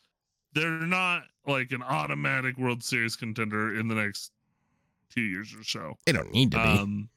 they're 0.54 0.70
not 0.86 1.24
like 1.46 1.72
an 1.72 1.82
automatic 1.82 2.56
world 2.56 2.82
series 2.82 3.16
contender 3.16 3.78
in 3.78 3.88
the 3.88 3.94
next 3.94 4.32
two 5.14 5.20
years 5.22 5.54
or 5.54 5.62
so 5.64 5.94
They 6.06 6.12
don't 6.12 6.32
need 6.32 6.52
to 6.52 6.56
be. 6.56 6.62
Um, 6.62 7.08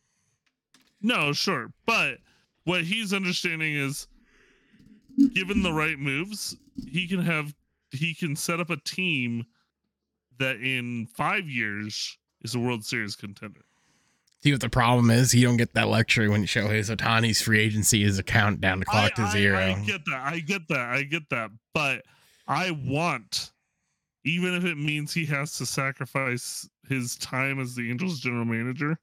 no, 1.01 1.31
sure, 1.31 1.71
but 1.85 2.17
what 2.65 2.83
he's 2.83 3.13
understanding 3.13 3.75
is, 3.75 4.07
given 5.33 5.61
the 5.63 5.71
right 5.71 5.97
moves, 5.97 6.57
he 6.75 7.07
can 7.07 7.19
have 7.21 7.55
he 7.91 8.13
can 8.13 8.35
set 8.35 8.59
up 8.59 8.69
a 8.71 8.77
team 8.77 9.45
that 10.39 10.57
in 10.57 11.07
five 11.15 11.47
years 11.49 12.17
is 12.41 12.55
a 12.55 12.59
World 12.59 12.85
Series 12.85 13.15
contender. 13.15 13.61
See 14.43 14.51
what 14.51 14.61
the 14.61 14.69
problem 14.69 15.09
is? 15.09 15.33
You 15.33 15.47
don't 15.47 15.57
get 15.57 15.73
that 15.73 15.87
luxury 15.87 16.29
when 16.29 16.45
Shohei 16.45 16.79
Ohtani's 16.95 17.41
free 17.41 17.59
agency 17.59 18.03
is 18.03 18.19
a 18.19 18.23
countdown 18.23 18.79
to 18.79 18.85
clock 18.85 19.13
I, 19.13 19.15
to 19.15 19.21
I- 19.23 19.31
zero. 19.31 19.59
I, 19.59 19.73
get 19.85 20.05
that. 20.05 20.21
I 20.23 20.39
get 20.39 20.67
that. 20.69 20.89
I 20.89 21.03
get 21.03 21.29
that. 21.29 21.51
But 21.73 22.03
I 22.47 22.71
want, 22.71 23.51
even 24.25 24.53
if 24.53 24.63
it 24.63 24.77
means 24.77 25.13
he 25.13 25.25
has 25.25 25.57
to 25.57 25.65
sacrifice 25.65 26.69
his 26.87 27.15
time 27.17 27.59
as 27.59 27.75
the 27.75 27.89
Angels 27.89 28.19
general 28.19 28.45
manager, 28.45 28.99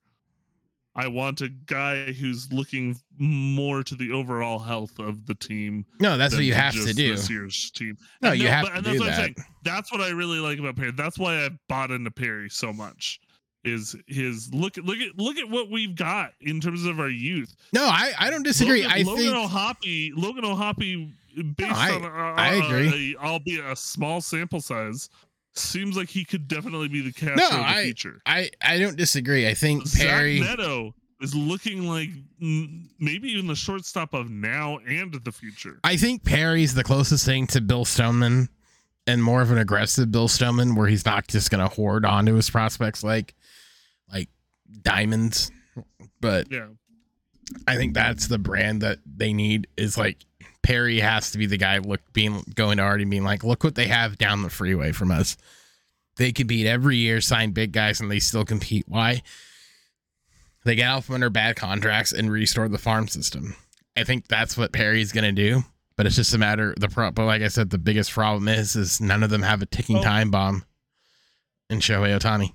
I 0.97 1.09
want 1.09 1.40
a 1.40 1.49
guy 1.49 2.12
who's 2.12 2.53
looking 2.53 2.97
more 3.18 3.82
to 3.82 3.95
the 3.97 4.12
overall 4.12 4.59
health 4.61 4.99
of 4.99 5.26
the 5.26 5.34
team. 5.34 5.84
no, 6.01 6.16
that's 6.16 6.34
what 6.34 6.45
you 6.45 6.55
have 6.55 6.72
to 6.74 6.92
do. 6.92 7.14
This 7.16 7.28
year's 7.28 7.70
team. 7.72 7.97
No, 8.22 8.30
And 8.30 8.40
you 8.40 8.49
have 8.49 8.66
but- 8.66 8.74
to 8.76 8.82
do 8.82 8.99
that's 8.99 9.05
that. 9.05 9.16
saying. 9.16 9.34
That's 9.64 9.90
what 9.90 10.01
I 10.01 10.11
really 10.11 10.38
like 10.38 10.59
about 10.59 10.76
Perry. 10.76 10.92
That's 10.92 11.18
why 11.18 11.45
I 11.45 11.51
bought 11.68 11.90
into 11.90 12.11
Perry 12.11 12.49
so 12.51 12.72
much. 12.72 13.20
is 13.64 13.97
his 14.07 14.53
look 14.53 14.76
at 14.76 14.84
look 14.84 14.99
at 14.99 15.16
look 15.18 15.38
at 15.38 15.49
what 15.49 15.70
we've 15.70 15.95
got 15.97 16.32
in 16.42 16.61
terms 16.61 16.84
of 16.84 17.01
our 17.01 17.09
youth. 17.09 17.57
No, 17.72 17.84
I, 17.84 18.12
I 18.18 18.28
don't 18.28 18.42
disagree. 18.42 18.82
Logan, 18.82 18.92
I 18.99 19.03
Logan 19.03 19.24
think 19.24 19.36
O'Hoppe, 19.36 20.11
Logan 20.16 20.45
O'Hoppe, 20.45 21.11
based 21.57 21.72
I- 21.74 21.92
on 21.95 22.05
I 22.05 22.55
agree. 22.57 23.16
a- 23.18 23.24
albeit 23.24 23.64
a 23.64 23.74
small 23.74 24.20
sample 24.20 24.61
size, 24.61 25.09
seems 25.57 25.96
like 25.96 26.09
he 26.09 26.24
could 26.24 26.48
definitely 26.48 26.88
be 26.88 27.00
the 27.00 27.12
catcher 27.12 27.36
No, 27.36 27.46
of 27.46 27.52
the 27.52 27.59
I- 27.59 27.84
future. 27.84 28.20
I, 28.26 28.50
I 28.61 28.78
don't 28.78 28.96
disagree. 28.96 29.48
I 29.48 29.55
think 29.55 29.86
Zach 29.86 30.07
Perry. 30.07 30.40
Neto 30.40 30.94
is 31.20 31.34
looking 31.34 31.84
like 31.88 32.11
maybe 32.40 33.28
even 33.30 33.46
the 33.46 33.55
shortstop 33.55 34.12
of 34.14 34.30
now 34.30 34.78
and 34.86 35.14
the 35.24 35.32
future. 35.32 35.78
I 35.84 35.96
think 35.96 36.24
Perry's 36.24 36.74
the 36.74 36.84
closest 36.84 37.24
thing 37.24 37.46
to 37.48 37.61
Bill 37.61 37.84
Stoneman 37.84 38.48
and 39.07 39.22
more 39.22 39.40
of 39.42 39.50
an 39.50 39.59
aggressive 39.59 40.11
Bill 40.11 40.28
Stoneman 40.28 40.74
where 40.74 40.86
he's 40.88 41.05
not 41.07 41.28
just 41.28 41.50
gonna 41.50 41.68
hoard 41.68 42.05
onto 42.05 42.34
his 42.34 42.50
prospects 42.50 43.02
like 43.05 43.34
like 44.12 44.28
diamonds. 44.82 45.50
But 46.20 46.50
Yeah. 46.50 46.66
I 47.68 47.76
think 47.76 47.94
that's 47.94 48.26
the 48.26 48.38
brand 48.38 48.82
that 48.82 48.98
they 49.07 49.32
need 49.32 49.66
is 49.76 49.96
like 49.98 50.18
Perry 50.64 50.98
has 50.98 51.30
to 51.30 51.38
be 51.38 51.46
the 51.46 51.58
guy 51.58 51.78
look 51.78 52.00
being 52.12 52.42
going 52.54 52.78
to 52.78 52.82
already 52.82 53.04
being 53.04 53.22
like, 53.22 53.44
look 53.44 53.62
what 53.62 53.74
they 53.76 53.86
have 53.86 54.18
down 54.18 54.42
the 54.42 54.50
freeway 54.50 54.90
from 54.92 55.10
us. 55.12 55.36
They 56.16 56.32
compete 56.32 56.66
every 56.66 56.96
year, 56.96 57.20
sign 57.20 57.50
big 57.52 57.70
guys, 57.72 58.00
and 58.00 58.10
they 58.10 58.18
still 58.18 58.44
compete. 58.44 58.86
Why? 58.88 59.22
They 60.64 60.74
get 60.74 60.88
out 60.88 61.04
from 61.04 61.16
under 61.16 61.28
bad 61.30 61.56
contracts 61.56 62.12
and 62.12 62.30
restore 62.32 62.68
the 62.68 62.78
farm 62.78 63.08
system. 63.08 63.54
I 63.96 64.04
think 64.04 64.26
that's 64.26 64.56
what 64.56 64.72
Perry's 64.72 65.12
gonna 65.12 65.32
do. 65.32 65.62
But 65.96 66.06
it's 66.06 66.16
just 66.16 66.34
a 66.34 66.38
matter 66.38 66.74
the 66.78 66.88
pro 66.88 67.10
but 67.12 67.26
like 67.26 67.42
I 67.42 67.48
said, 67.48 67.70
the 67.70 67.78
biggest 67.78 68.10
problem 68.10 68.48
is 68.48 68.74
is 68.74 69.00
none 69.00 69.22
of 69.22 69.30
them 69.30 69.42
have 69.42 69.62
a 69.62 69.66
ticking 69.66 69.98
Oh. 69.98 70.02
time 70.02 70.30
bomb 70.30 70.64
in 71.70 71.78
Shohei 71.80 72.18
Ohtani. 72.18 72.52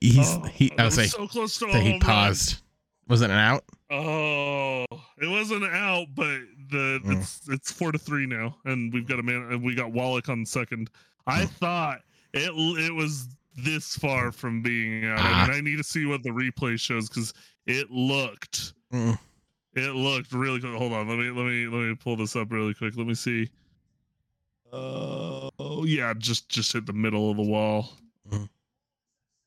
He's 0.00 0.18
Oh, 0.34 0.42
he 0.52 0.72
I 0.78 0.84
was 0.84 0.94
say 0.94 1.06
so 1.06 1.26
close 1.28 1.58
to 1.58 1.66
that 1.66 1.82
he 1.82 1.98
paused. 2.00 2.60
Was 3.08 3.20
it 3.22 3.26
an 3.30 3.36
out? 3.36 3.64
Oh, 3.90 4.84
it 5.18 5.28
wasn't 5.28 5.64
out, 5.64 6.06
but 6.14 6.40
the 6.70 7.00
Mm. 7.04 7.18
it's 7.20 7.48
it's 7.48 7.70
four 7.72 7.92
to 7.92 7.98
three 7.98 8.26
now, 8.26 8.56
and 8.64 8.92
we've 8.92 9.06
got 9.06 9.18
a 9.18 9.22
man. 9.22 9.42
and 9.50 9.62
We 9.62 9.74
got 9.74 9.92
Wallach 9.92 10.28
on 10.28 10.44
second. 10.46 10.90
I 11.26 11.42
Mm. 11.42 11.50
thought 11.50 12.02
it 12.32 12.50
it 12.78 12.94
was 12.94 13.28
this 13.56 13.94
far 13.96 14.32
from 14.32 14.62
being 14.62 15.04
out, 15.04 15.18
Ah. 15.20 15.44
and 15.44 15.52
I 15.52 15.60
need 15.60 15.76
to 15.76 15.84
see 15.84 16.06
what 16.06 16.22
the 16.22 16.30
replay 16.30 16.78
shows 16.80 17.08
because 17.08 17.32
it 17.66 17.90
looked 17.90 18.72
Mm. 18.92 19.18
it 19.74 19.94
looked 19.94 20.32
really 20.32 20.60
good. 20.60 20.74
Hold 20.76 20.92
on, 20.92 21.06
let 21.08 21.18
me 21.18 21.30
let 21.30 21.44
me 21.46 21.66
let 21.66 21.86
me 21.88 21.94
pull 21.94 22.16
this 22.16 22.34
up 22.36 22.50
really 22.50 22.74
quick. 22.74 22.96
Let 22.96 23.06
me 23.06 23.14
see. 23.14 23.50
Oh 24.72 25.84
yeah, 25.84 26.14
just 26.14 26.48
just 26.48 26.72
hit 26.72 26.86
the 26.86 26.92
middle 26.92 27.30
of 27.30 27.36
the 27.36 27.42
wall. 27.42 27.92
Mhm. 28.28 28.48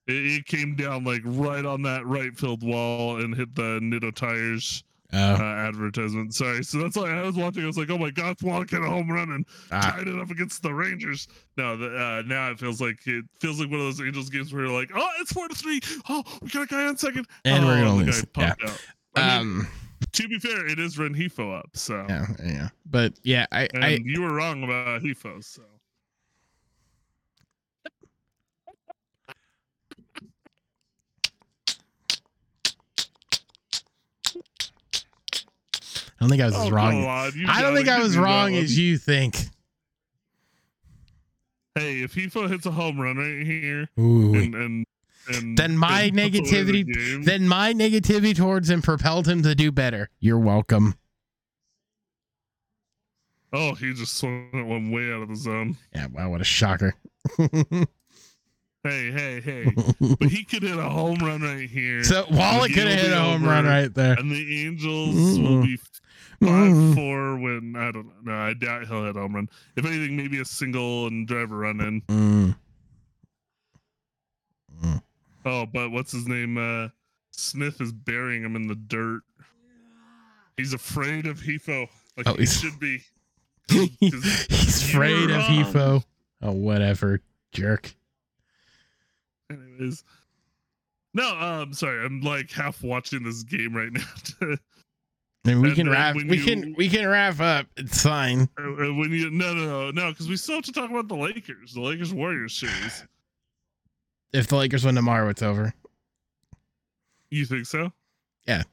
It, 0.07 0.39
it 0.39 0.45
came 0.45 0.75
down 0.75 1.03
like 1.03 1.21
right 1.23 1.65
on 1.65 1.81
that 1.83 2.05
right 2.05 2.35
field 2.37 2.63
wall 2.63 3.21
and 3.21 3.35
hit 3.35 3.55
the 3.55 3.79
Nitto 3.81 4.13
tires 4.13 4.83
Oh, 5.13 5.35
uh, 5.35 5.37
advertisement. 5.39 6.33
Sorry, 6.33 6.63
so 6.63 6.79
that's 6.79 6.97
why 6.97 7.09
I 7.09 7.21
was 7.23 7.35
watching. 7.35 7.63
I 7.63 7.67
was 7.67 7.77
like, 7.77 7.89
"Oh 7.89 7.97
my 7.97 8.11
God, 8.11 8.35
Wallach 8.41 8.69
hit 8.69 8.81
a 8.81 8.87
home 8.87 9.09
run 9.09 9.31
and 9.31 9.45
ah, 9.71 9.93
tied 9.95 10.07
it 10.07 10.19
up 10.19 10.29
against 10.29 10.61
the 10.63 10.73
Rangers." 10.73 11.29
No, 11.55 11.77
the, 11.77 11.97
uh, 11.97 12.23
now 12.25 12.51
it 12.51 12.59
feels 12.59 12.81
like 12.81 12.99
it 13.07 13.23
feels 13.39 13.57
like 13.57 13.71
one 13.71 13.79
of 13.79 13.85
those 13.85 14.01
Angels 14.01 14.29
games 14.29 14.53
where 14.53 14.65
you're 14.65 14.77
like, 14.77 14.91
"Oh, 14.93 15.09
it's 15.21 15.31
four 15.31 15.47
to 15.47 15.55
three. 15.55 15.79
Oh, 16.09 16.23
we 16.41 16.49
got 16.49 16.63
a 16.63 16.65
guy 16.65 16.87
on 16.87 16.97
second. 16.97 17.25
And 17.45 17.63
oh, 17.63 17.67
we're 17.67 17.85
gonna 17.85 17.95
lose. 17.95 18.25
out. 18.35 18.57
I 19.15 19.21
mean, 19.21 19.39
um, 19.39 19.67
to 20.11 20.27
be 20.27 20.39
fair, 20.39 20.67
it 20.67 20.77
is 20.77 20.97
Renfroe 20.97 21.57
up, 21.57 21.69
so 21.73 22.05
yeah, 22.09 22.25
yeah. 22.43 22.69
But 22.85 23.13
yeah, 23.23 23.45
I, 23.53 23.69
and 23.73 23.85
I, 23.85 23.99
you 24.03 24.21
were 24.21 24.33
wrong 24.33 24.63
about 24.63 25.03
Hefo. 25.03 25.41
So 25.41 25.61
I 36.19 36.23
don't 36.23 36.29
think 36.29 36.41
I 36.41 36.45
was 36.47 36.55
as 36.55 36.67
Oh, 36.67 36.69
wrong. 36.71 36.91
come 36.93 37.05
on, 37.05 37.31
you 37.35 37.45
I 37.47 37.61
don't 37.61 37.75
think 37.75 37.87
I 37.89 37.99
was 37.99 38.17
wrong 38.17 38.53
one. 38.53 38.61
as 38.63 38.77
you 38.77 38.97
think. 38.97 39.35
Hey, 41.75 42.01
if 42.01 42.15
Hefo 42.15 42.49
hits 42.49 42.65
a 42.65 42.71
home 42.71 42.99
run 42.99 43.17
right 43.17 43.45
here, 43.45 43.87
Ooh. 43.99 44.33
and 44.33 44.55
and, 44.55 44.85
and 45.31 45.57
Then 45.57 45.77
my 45.77 46.03
and 46.03 46.15
puts 46.17 46.49
the 46.49 46.57
negativity- 46.57 47.23
Then 47.23 47.47
my 47.47 47.71
negativity 47.73 48.35
towards 48.35 48.69
him 48.69 48.81
propelled 48.81 49.27
him 49.27 49.43
to 49.43 49.53
do 49.53 49.71
better. 49.71 50.09
You're 50.19 50.39
welcome. 50.39 50.95
oh, 53.53 53.75
he 53.75 53.93
just 53.93 54.15
swung 54.17 54.49
it 54.53 54.63
one 54.65 54.89
way 54.91 55.11
out 55.13 55.21
of 55.21 55.29
the 55.29 55.35
zone. 55.35 55.77
Yeah, 55.93 56.07
wow, 56.07 56.29
what 56.31 56.41
a 56.41 56.45
shocker. 56.45 56.95
Hey, 58.83 59.11
hey, 59.11 59.41
hey! 59.41 59.65
but 60.19 60.29
he 60.29 60.43
could 60.45 60.63
hit 60.63 60.77
a 60.77 60.81
home 60.89 61.17
run 61.19 61.41
right 61.41 61.69
here. 61.69 62.03
so 62.03 62.25
Wallach 62.31 62.69
The 62.69 62.73
could 62.75 62.87
have 62.87 62.99
hit 63.01 63.11
a 63.11 63.19
home 63.19 63.43
run 63.43 63.65
right 63.65 63.93
there. 63.93 64.13
and 64.13 64.31
the 64.31 64.65
Angels 64.65 65.37
will 65.39 65.61
be 65.61 65.73
mm-hmm. 65.77 66.06
Five 66.41 66.71
Mm. 66.73 66.95
four 66.95 67.37
when 67.37 67.75
I 67.75 67.91
don't 67.91 68.05
know. 68.07 68.31
No, 68.33 68.37
I 68.37 68.53
doubt 68.53 68.87
he'll 68.87 69.05
hit 69.05 69.15
home 69.15 69.35
run. 69.35 69.49
If 69.75 69.85
anything, 69.85 70.15
maybe 70.17 70.39
a 70.39 70.45
single 70.45 71.07
and 71.07 71.27
drive 71.27 71.51
a 71.51 71.55
run 71.55 71.81
in. 71.81 72.01
Mm. 72.03 72.55
Mm. 74.83 75.01
Oh, 75.45 75.65
but 75.65 75.91
what's 75.91 76.11
his 76.11 76.27
name? 76.27 76.57
Uh, 76.57 76.89
Smith 77.31 77.81
is 77.81 77.91
burying 77.91 78.43
him 78.43 78.55
in 78.55 78.67
the 78.67 78.75
dirt. 78.75 79.21
He's 80.57 80.73
afraid 80.73 81.25
of 81.27 81.39
Hefo, 81.39 81.87
like 82.15 82.27
Oh, 82.27 82.33
he 82.33 82.45
should 82.45 82.79
be. 82.79 83.01
He's 83.69 84.83
afraid 84.91 85.29
of. 85.29 85.41
Hefo. 85.43 86.03
Oh, 86.41 86.51
whatever, 86.51 87.21
jerk. 87.51 87.93
Anyways, 89.51 90.03
no, 91.13 91.29
um, 91.39 91.73
sorry, 91.73 92.03
I'm 92.05 92.21
like 92.21 92.51
half 92.51 92.83
watching 92.83 93.23
this 93.23 93.43
game 93.43 93.75
right 93.75 93.91
now. 93.93 94.01
I 94.41 94.57
mean, 95.53 95.61
we 95.61 95.67
And 95.69 95.75
can 95.75 95.89
wrap. 95.89 96.15
We 96.15 96.37
you- 96.37 96.43
can. 96.43 96.75
We 96.77 96.89
can 96.89 97.07
wrap 97.07 97.39
up. 97.39 97.67
It's 97.77 98.03
fine. 98.03 98.49
Uh, 98.59 98.63
uh, 98.63 98.93
when 98.93 99.11
you 99.11 99.29
no 99.29 99.53
no 99.53 99.65
no 99.65 99.91
no 99.91 100.11
because 100.11 100.27
we 100.29 100.37
still 100.37 100.55
have 100.55 100.65
to 100.65 100.71
talk 100.71 100.89
about 100.89 101.07
the 101.07 101.15
Lakers, 101.15 101.73
the 101.73 101.81
Lakers 101.81 102.13
Warriors 102.13 102.53
series. 102.53 103.03
If 104.33 104.47
the 104.47 104.57
Lakers 104.57 104.85
win 104.85 104.95
tomorrow, 104.95 105.29
it's 105.29 105.41
over. 105.41 105.73
You 107.29 107.45
think 107.45 107.65
so? 107.65 107.91
Yeah. 108.45 108.63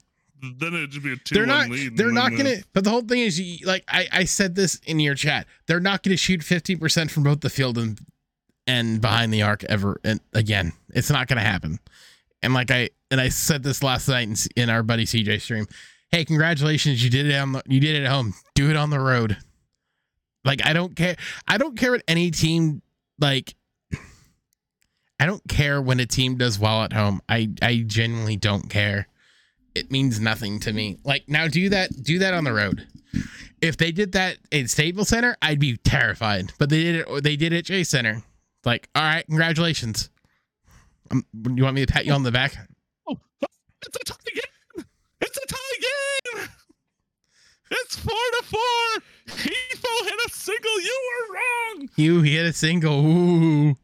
Then 0.59 0.75
it'd 0.75 0.91
just 0.91 1.05
be 1.05 1.13
a 1.13 1.17
2 1.17 1.35
they're 1.35 1.47
not. 1.47 1.69
lead. 1.71 1.97
They're 1.97 2.13
not 2.13 2.31
gonna. 2.37 2.57
But 2.73 2.85
the 2.85 2.91
whole 2.91 3.01
thing 3.03 3.21
is, 3.21 3.41
you, 3.41 3.67
like 3.67 3.83
I, 3.89 4.07
I 4.13 4.25
said 4.25 4.55
this 4.55 4.77
in 4.85 5.01
your 5.01 5.15
chat. 5.15 5.47
They're 5.67 5.81
not 5.81 6.03
gonna 6.03 6.17
shoot 6.19 6.43
fifty 6.43 6.77
percent 6.77 7.11
from 7.11 7.23
both 7.23 7.41
the 7.41 7.49
field 7.51 7.79
and 7.79 7.99
and 8.67 9.01
behind 9.01 9.33
the 9.33 9.43
arc 9.43 9.65
ever. 9.65 10.01
And 10.05 10.21
again, 10.35 10.73
it's 10.91 11.11
not 11.11 11.29
gonna 11.29 11.41
happen. 11.41 11.79
And 12.43 12.53
like 12.53 12.71
I 12.71 12.91
and 13.11 13.21
I 13.21 13.31
said 13.31 13.63
this 13.63 13.83
last 13.83 14.07
night 14.09 14.29
in, 14.29 14.37
in 14.65 14.71
our 14.71 14.83
buddy 14.83 15.07
CJ 15.07 15.41
stream. 15.41 15.67
Hey, 16.15 16.25
congratulations! 16.25 17.03
You 17.03 17.11
did 17.11 17.27
it 17.27 17.35
on 17.35 17.51
the. 17.51 17.63
You 17.67 17.81
did 17.81 17.97
it 17.97 18.05
at 18.05 18.09
home. 18.13 18.35
Do 18.55 18.71
it 18.71 18.77
on 18.77 18.91
the 18.91 19.01
road. 19.01 19.37
Like 20.45 20.65
I 20.65 20.73
don't 20.73 20.95
care. 20.95 21.17
I 21.49 21.59
don't 21.59 21.77
care 21.77 21.91
what 21.91 22.05
any 22.07 22.31
team 22.31 22.83
like. 23.19 23.57
I 25.19 25.27
don't 25.27 25.43
care 25.49 25.83
when 25.83 25.99
a 25.99 26.07
team 26.07 26.37
does 26.37 26.57
well 26.57 26.85
at 26.85 26.93
home. 26.93 27.21
I 27.29 27.51
I 27.61 27.83
genuinely 27.85 28.37
don't 28.37 28.71
care. 28.71 29.09
It 29.75 29.91
means 29.91 30.21
nothing 30.21 30.61
to 30.61 30.73
me. 30.73 30.99
Like 31.03 31.29
now, 31.29 31.49
do 31.49 31.69
that. 31.71 31.91
Do 32.01 32.21
that 32.21 32.33
on 32.33 32.45
the 32.45 32.53
road. 32.53 32.87
If 33.61 33.77
they 33.77 33.91
did 33.91 34.13
that 34.13 34.37
at 34.53 34.71
Staples 34.71 35.09
Center, 35.09 35.37
I'd 35.43 35.59
be 35.59 35.79
terrified. 35.79 36.53
But 36.61 36.71
they 36.71 36.85
did 36.85 36.95
it. 36.95 37.25
They 37.25 37.35
did 37.35 37.53
it 37.53 37.59
at 37.59 37.65
Chase 37.65 37.89
Center. 37.89 38.23
Like, 38.65 38.89
all 38.95 39.03
right, 39.03 39.27
congratulations. 39.27 40.11
Um, 41.11 41.27
you 41.33 41.65
want 41.65 41.75
me 41.75 41.85
to 41.85 41.93
pat 41.93 42.07
you 42.07 42.13
on 42.13 42.23
the 42.23 42.31
back? 42.31 42.57
Oh, 43.09 43.19
it's 43.85 43.97
a 43.97 44.05
tie 44.05 44.15
game. 44.33 44.85
It's 45.21 45.37
a 45.39 45.47
tie. 45.49 45.64
It's 47.83 47.97
four 47.97 48.13
to 48.13 48.43
four. 48.45 49.03
Hefo 49.29 50.05
hit 50.05 50.21
a 50.27 50.31
single. 50.31 50.81
You 50.81 51.01
were 51.11 51.35
wrong. 51.35 51.89
You 51.97 52.23
he 52.23 52.37
hit 52.37 52.47
a 52.47 52.53
single. 52.53 53.05
Ooh. 53.07 53.77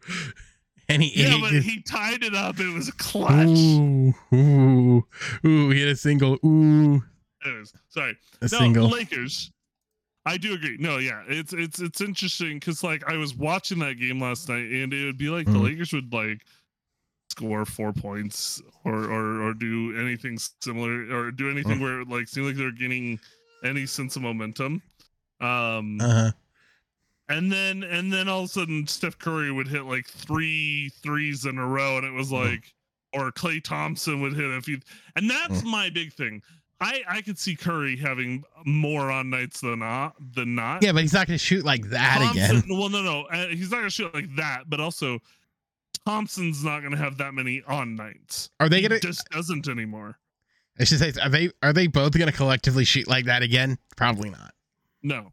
And 0.89 1.03
he, 1.03 1.23
Yeah, 1.23 1.37
but 1.41 1.53
he 1.53 1.83
tied 1.83 2.23
it 2.25 2.35
up. 2.35 2.59
It 2.59 2.73
was 2.75 2.89
a 2.89 2.93
clutch. 2.93 3.47
Ooh, 3.47 4.13
ooh, 4.35 5.07
ooh, 5.47 5.71
he 5.71 5.79
hit 5.81 5.89
a 5.89 5.97
single. 5.97 6.37
Ooh, 6.45 7.03
Anyways, 7.45 7.73
sorry. 7.89 8.17
a 8.41 8.45
no, 8.45 8.49
single. 8.49 8.89
Lakers. 8.89 9.53
I 10.27 10.37
do 10.37 10.53
agree. 10.55 10.77
No, 10.79 10.99
yeah, 10.99 11.23
it's 11.29 11.53
it's 11.55 11.81
it's 11.81 12.01
interesting 12.01 12.59
because 12.59 12.83
like 12.85 13.09
I 13.11 13.17
was 13.17 13.35
watching 13.35 13.79
that 13.79 13.95
game 13.95 14.21
last 14.21 14.49
night, 14.49 14.71
and 14.71 14.93
it 14.93 15.05
would 15.07 15.17
be 15.17 15.29
like 15.31 15.47
the 15.47 15.53
Mm. 15.53 15.63
Lakers 15.65 15.93
would 15.95 16.13
like 16.13 16.43
score 17.31 17.65
four 17.65 17.93
points 17.93 18.61
or 18.85 19.05
or 19.05 19.43
or 19.43 19.55
do 19.55 19.97
anything 19.99 20.39
similar 20.61 21.07
or 21.17 21.31
do 21.31 21.49
anything 21.51 21.79
Mm. 21.79 21.81
where 21.81 22.01
it 22.03 22.09
like 22.09 22.29
seemed 22.29 22.49
like 22.49 22.57
they're 22.57 22.71
getting 22.73 23.19
any 23.65 23.87
sense 23.87 24.17
of 24.17 24.23
momentum. 24.23 24.83
Um, 25.41 26.01
Uh-huh. 26.01 26.33
and 27.29 27.51
then 27.51 27.83
and 27.83 28.13
then 28.13 28.29
all 28.29 28.41
of 28.41 28.45
a 28.47 28.49
sudden 28.49 28.87
Steph 28.87 29.19
Curry 29.19 29.51
would 29.53 29.69
hit 29.69 29.85
like 29.85 30.07
three 30.07 30.91
threes 31.03 31.45
in 31.47 31.59
a 31.59 31.67
row, 31.67 31.97
and 31.99 32.07
it 32.07 32.13
was 32.13 32.29
Mhm. 32.31 32.51
like, 32.53 32.75
or 33.13 33.31
Klay 33.33 33.63
Thompson 33.63 34.21
would 34.21 34.35
hit 34.35 34.45
a 34.51 34.61
few, 34.63 34.81
and 35.17 35.29
that's 35.31 35.63
Mm. 35.63 35.71
my 35.71 35.91
big 35.91 36.13
thing. 36.13 36.43
I 36.83 37.03
I 37.09 37.21
could 37.23 37.39
see 37.39 37.57
Curry 37.57 37.97
having 37.97 38.43
more 38.65 39.11
on 39.11 39.29
nights 39.31 39.61
than 39.61 39.81
not 39.81 40.15
than 40.35 40.55
not. 40.55 40.83
Yeah, 40.83 40.93
but 40.93 41.03
he's 41.03 41.13
not 41.13 41.27
going 41.27 41.39
to 41.39 41.45
shoot 41.45 41.65
like 41.65 41.85
that 41.91 42.19
Thompson, 42.19 42.57
again. 42.59 42.65
Well, 42.79 42.89
no, 42.89 43.03
no, 43.03 43.23
uh, 43.25 43.49
he's 43.49 43.71
not 43.71 43.79
gonna 43.79 43.91
shoot 43.91 44.13
like 44.15 44.35
that. 44.37 44.69
But 44.71 44.81
also, 44.81 45.21
Thompson's 46.07 46.65
not 46.65 46.83
gonna 46.83 46.97
have 46.97 47.19
that 47.19 47.35
many 47.35 47.63
on 47.67 47.95
nights. 47.97 48.49
Are 48.61 48.69
they 48.69 48.81
He 48.81 48.89
going 48.89 49.01
to? 49.01 49.07
just 49.07 49.29
doesn't 49.31 49.69
anymore. 49.69 50.19
I 50.79 50.85
should 50.85 50.99
say, 50.99 51.13
are 51.23 51.29
they 51.29 51.51
are 51.63 51.73
they 51.73 51.87
both 51.87 52.13
going 52.17 52.31
to 52.31 52.37
collectively 52.37 52.85
shoot 52.85 53.09
like 53.09 53.27
that 53.27 53.43
again? 53.43 53.79
Probably 53.97 54.31
not. 54.31 54.55
No, 55.03 55.31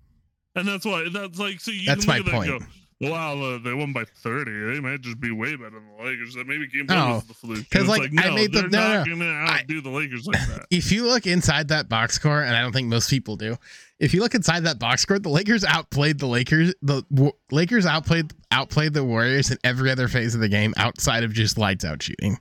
and 0.55 0.67
that's 0.67 0.85
why 0.85 1.07
that's 1.11 1.37
like 1.39 1.59
so 1.59 1.71
you 1.71 1.85
That's 1.85 2.05
can 2.05 2.13
my 2.13 2.17
look 2.19 2.27
at 2.27 2.31
that 2.31 2.41
and 2.41 2.49
point. 2.59 2.61
go, 2.63 2.67
Wow, 2.99 3.37
uh, 3.39 3.57
they 3.59 3.73
won 3.75 3.93
by 3.93 4.05
thirty. 4.23 4.51
They 4.73 4.79
might 4.79 5.01
just 5.01 5.19
be 5.19 5.29
way 5.31 5.55
better 5.55 5.69
than 5.69 5.87
the 5.97 6.03
Lakers. 6.03 6.33
That 6.33 6.47
maybe 6.47 6.65
game 6.67 6.87
one 6.87 6.97
No, 6.97 7.13
was 7.15 7.25
the 7.25 7.33
fluke. 7.35 7.69
'cause, 7.69 7.81
And 7.81 7.89
it's 8.03 8.15
like, 8.15 8.25
I 8.25 8.33
made 8.33 8.51
the- 8.51 8.63
no, 8.63 8.67
not 8.69 9.07
no, 9.07 9.15
gonna 9.15 9.31
I- 9.31 9.63
the 9.67 9.81
Lakers 9.89 10.25
like 10.25 10.39
that. 10.47 10.65
If 10.71 10.91
you 10.91 11.05
look 11.05 11.27
inside 11.27 11.67
that 11.67 11.89
box 11.89 12.15
score, 12.15 12.41
and 12.41 12.55
I 12.55 12.61
don't 12.61 12.71
think 12.73 12.87
most 12.87 13.07
people 13.09 13.35
do, 13.35 13.55
if 13.99 14.15
you 14.15 14.21
look 14.21 14.33
inside 14.33 14.61
that 14.63 14.79
box 14.79 15.03
score, 15.03 15.19
the 15.19 15.29
Lakers 15.29 15.63
outplayed 15.63 16.17
the 16.17 16.25
Lakers. 16.27 16.73
The 16.81 17.03
w- 17.13 17.33
Lakers 17.51 17.85
outplayed 17.85 18.33
outplayed 18.51 18.93
the 18.95 19.03
Warriors 19.03 19.51
in 19.51 19.59
every 19.63 19.91
other 19.91 20.07
phase 20.07 20.33
of 20.33 20.41
the 20.41 20.49
game 20.49 20.73
outside 20.75 21.23
of 21.23 21.33
just 21.33 21.57
lights 21.59 21.85
out 21.85 22.01
shooting. 22.01 22.39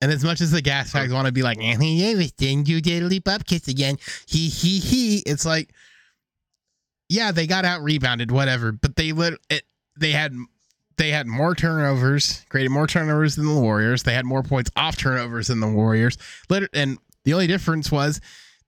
And 0.00 0.12
as 0.12 0.22
much 0.22 0.40
as 0.40 0.50
the 0.50 0.60
gas 0.60 0.92
bags 0.92 1.12
want 1.12 1.26
to 1.26 1.32
be 1.32 1.42
like, 1.42 1.58
Anthony 1.58 1.98
Davis, 1.98 2.32
didn't 2.32 2.68
a 2.68 3.06
leap 3.06 3.26
up 3.26 3.46
kiss 3.46 3.66
again? 3.68 3.96
He 4.26 4.48
he 4.48 4.78
he. 4.78 5.18
It's 5.20 5.46
like, 5.46 5.72
yeah, 7.08 7.32
they 7.32 7.46
got 7.46 7.64
out 7.64 7.82
rebounded, 7.82 8.30
whatever, 8.30 8.72
but 8.72 8.96
they 8.96 9.12
lit 9.12 9.34
it. 9.48 9.62
They 9.98 10.12
had 10.12 10.34
they 10.98 11.10
had 11.10 11.26
more 11.26 11.54
turnovers, 11.54 12.44
created 12.48 12.70
more 12.70 12.86
turnovers 12.86 13.36
than 13.36 13.46
the 13.46 13.58
Warriors. 13.60 14.02
They 14.02 14.14
had 14.14 14.24
more 14.26 14.42
points 14.42 14.70
off 14.76 14.96
turnovers 14.96 15.48
than 15.48 15.60
the 15.60 15.68
Warriors. 15.68 16.18
Lit- 16.50 16.70
And 16.74 16.98
the 17.24 17.32
only 17.34 17.46
difference 17.46 17.90
was 17.92 18.20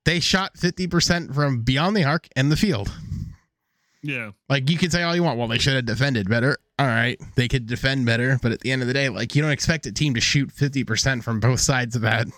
they 0.05 0.21
shot 0.21 0.55
50% 0.57 1.35
from 1.35 1.63
beyond 1.63 1.97
the 1.97 2.05
arc 2.05 2.29
and 2.37 2.51
the 2.53 2.57
field. 2.57 2.91
Yeah, 4.03 4.31
Like 4.49 4.71
you 4.71 4.79
can 4.79 4.91
say 4.91 5.03
all 5.03 5.17
you 5.17 5.25
want, 5.25 5.39
well, 5.39 5.49
they 5.49 5.59
should 5.59 5.75
have 5.75 5.85
defended 5.87 6.29
better. 6.31 6.57
All 6.79 6.87
right, 6.87 7.21
they 7.35 7.49
could 7.49 7.67
defend 7.67 8.07
better, 8.07 8.39
but 8.41 8.53
at 8.53 8.61
the 8.61 8.71
end 8.71 8.81
of 8.83 8.87
the 8.89 8.95
day, 8.95 9.09
like 9.09 9.35
you 9.35 9.43
don't 9.43 9.51
expect 9.51 9.87
a 9.87 9.93
team 9.93 10.15
to 10.15 10.21
shoot 10.21 10.51
50% 10.51 11.25
from 11.25 11.41
both 11.41 11.59
sides 11.61 11.97
of 11.97 12.03
that. 12.03 12.29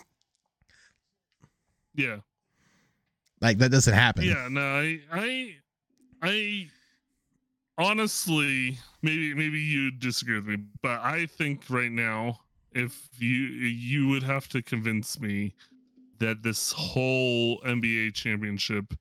yeah, 1.94 2.18
Like 3.40 3.58
that 3.58 3.70
doesn't 3.70 3.92
happen. 3.92 4.24
yeah. 4.24 4.48
No, 4.50 4.60
I, 4.62 5.00
I, 5.12 5.54
I 6.22 6.68
honestly, 7.78 8.78
maybe 9.02 9.34
maybe 9.34 9.60
you 9.60 9.90
disagree 9.90 10.36
with 10.36 10.46
me, 10.46 10.56
but 10.82 11.00
I 11.00 11.26
think 11.26 11.64
right 11.68 11.92
now, 11.92 12.40
if 12.72 13.08
you 13.18 13.28
you 13.36 14.08
would 14.08 14.22
have 14.22 14.48
to 14.48 14.62
convince 14.62 15.20
me 15.20 15.54
that 16.18 16.42
this 16.42 16.72
whole 16.72 17.60
NBA 17.62 18.14
championship 18.14 18.94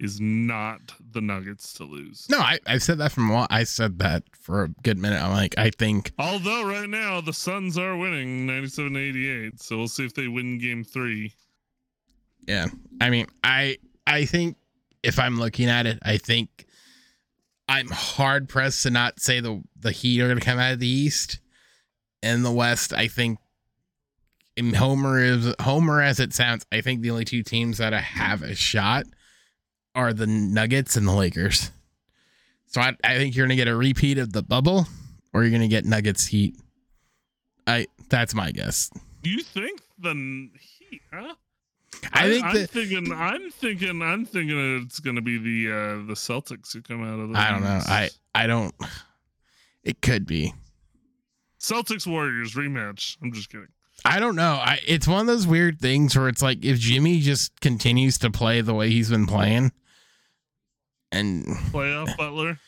is 0.00 0.18
not 0.20 0.94
the 1.12 1.20
Nuggets 1.20 1.74
to 1.74 1.84
lose. 1.84 2.26
No, 2.30 2.38
I, 2.38 2.58
I've 2.66 2.82
said 2.82 2.98
that 2.98 3.12
from 3.12 3.30
a 3.30 3.34
while. 3.34 3.46
I 3.50 3.64
said 3.64 3.98
that 3.98 4.24
for 4.32 4.64
a 4.64 4.68
good 4.68 4.98
minute. 4.98 5.22
I'm 5.22 5.32
like, 5.32 5.54
I 5.58 5.70
think 5.70 6.12
Although 6.18 6.64
right 6.64 6.88
now 6.88 7.20
the 7.20 7.34
Suns 7.34 7.76
are 7.76 7.96
winning 7.96 8.46
97 8.46 8.96
88, 8.96 9.60
so 9.60 9.76
we'll 9.76 9.88
see 9.88 10.06
if 10.06 10.14
they 10.14 10.26
win 10.26 10.58
game 10.58 10.82
3. 10.82 11.32
Yeah. 12.48 12.66
I 13.00 13.10
mean, 13.10 13.26
I 13.44 13.76
I 14.06 14.24
think 14.24 14.56
if 15.02 15.18
I'm 15.18 15.38
looking 15.38 15.68
at 15.68 15.86
it, 15.86 15.98
I 16.02 16.16
think 16.16 16.66
I'm 17.68 17.88
hard 17.88 18.48
pressed 18.48 18.82
to 18.84 18.90
not 18.90 19.20
say 19.20 19.40
the 19.40 19.62
the 19.78 19.92
Heat 19.92 20.20
are 20.22 20.26
going 20.26 20.38
to 20.38 20.44
come 20.44 20.58
out 20.58 20.72
of 20.72 20.80
the 20.80 20.88
East. 20.88 21.40
In 22.22 22.42
the 22.42 22.50
West, 22.50 22.92
I 22.92 23.08
think 23.08 23.38
in 24.56 24.74
Homer 24.74 25.18
is 25.22 25.54
Homer 25.60 26.02
as 26.02 26.20
it 26.20 26.34
sounds, 26.34 26.66
I 26.70 26.80
think 26.80 27.00
the 27.00 27.10
only 27.10 27.24
two 27.24 27.42
teams 27.42 27.78
that 27.78 27.94
have 27.94 28.42
a 28.42 28.54
shot 28.54 29.04
are 29.94 30.12
the 30.12 30.26
Nuggets 30.26 30.96
and 30.96 31.06
the 31.06 31.12
Lakers. 31.12 31.70
So 32.66 32.80
I, 32.80 32.96
I 33.02 33.16
think 33.16 33.34
you're 33.34 33.48
to 33.48 33.56
get 33.56 33.68
a 33.68 33.74
repeat 33.74 34.18
of 34.18 34.32
the 34.32 34.42
bubble 34.42 34.86
or 35.32 35.42
you're 35.42 35.50
to 35.62 35.68
get 35.68 35.84
Nuggets 35.84 36.26
Heat. 36.26 36.56
I 37.66 37.86
that's 38.08 38.34
my 38.34 38.52
guess. 38.52 38.90
You 39.22 39.42
think 39.42 39.80
the 39.98 40.48
Heat, 40.58 41.02
huh? 41.12 41.34
I 42.12 42.28
think 42.28 42.44
I'm 42.44 42.54
that 42.54 42.70
thinking 42.70 43.12
I'm 43.12 43.50
thinking 43.50 44.02
I'm 44.02 44.24
thinking 44.24 44.82
it's 44.82 45.00
to 45.16 45.22
be 45.22 45.38
the 45.38 45.72
uh 45.72 46.06
the 46.06 46.14
Celtics 46.14 46.72
who 46.72 46.80
come 46.82 47.04
out 47.04 47.18
of 47.18 47.30
the 47.30 47.38
I 47.38 47.50
don't 47.50 47.62
know. 47.62 47.80
I 47.84 48.10
I 48.34 48.46
don't. 48.46 48.74
It 49.82 50.00
could 50.02 50.26
be. 50.26 50.54
Celtics 51.58 52.06
Warriors 52.06 52.54
rematch. 52.54 53.16
I'm 53.22 53.32
just 53.32 53.50
kidding. 53.50 53.68
I 54.04 54.20
don't 54.20 54.36
know. 54.36 54.54
I 54.54 54.80
it's 54.86 55.06
one 55.06 55.20
of 55.20 55.26
those 55.26 55.46
weird 55.46 55.80
things 55.80 56.16
where 56.16 56.28
it's 56.28 56.42
like 56.42 56.64
if 56.64 56.78
Jimmy 56.78 57.20
just 57.20 57.60
continues 57.60 58.18
to 58.18 58.30
play 58.30 58.60
the 58.60 58.74
way 58.74 58.90
he's 58.90 59.10
been 59.10 59.26
playing, 59.26 59.72
and 61.12 61.44
Playoff 61.44 62.16
Butler. 62.16 62.58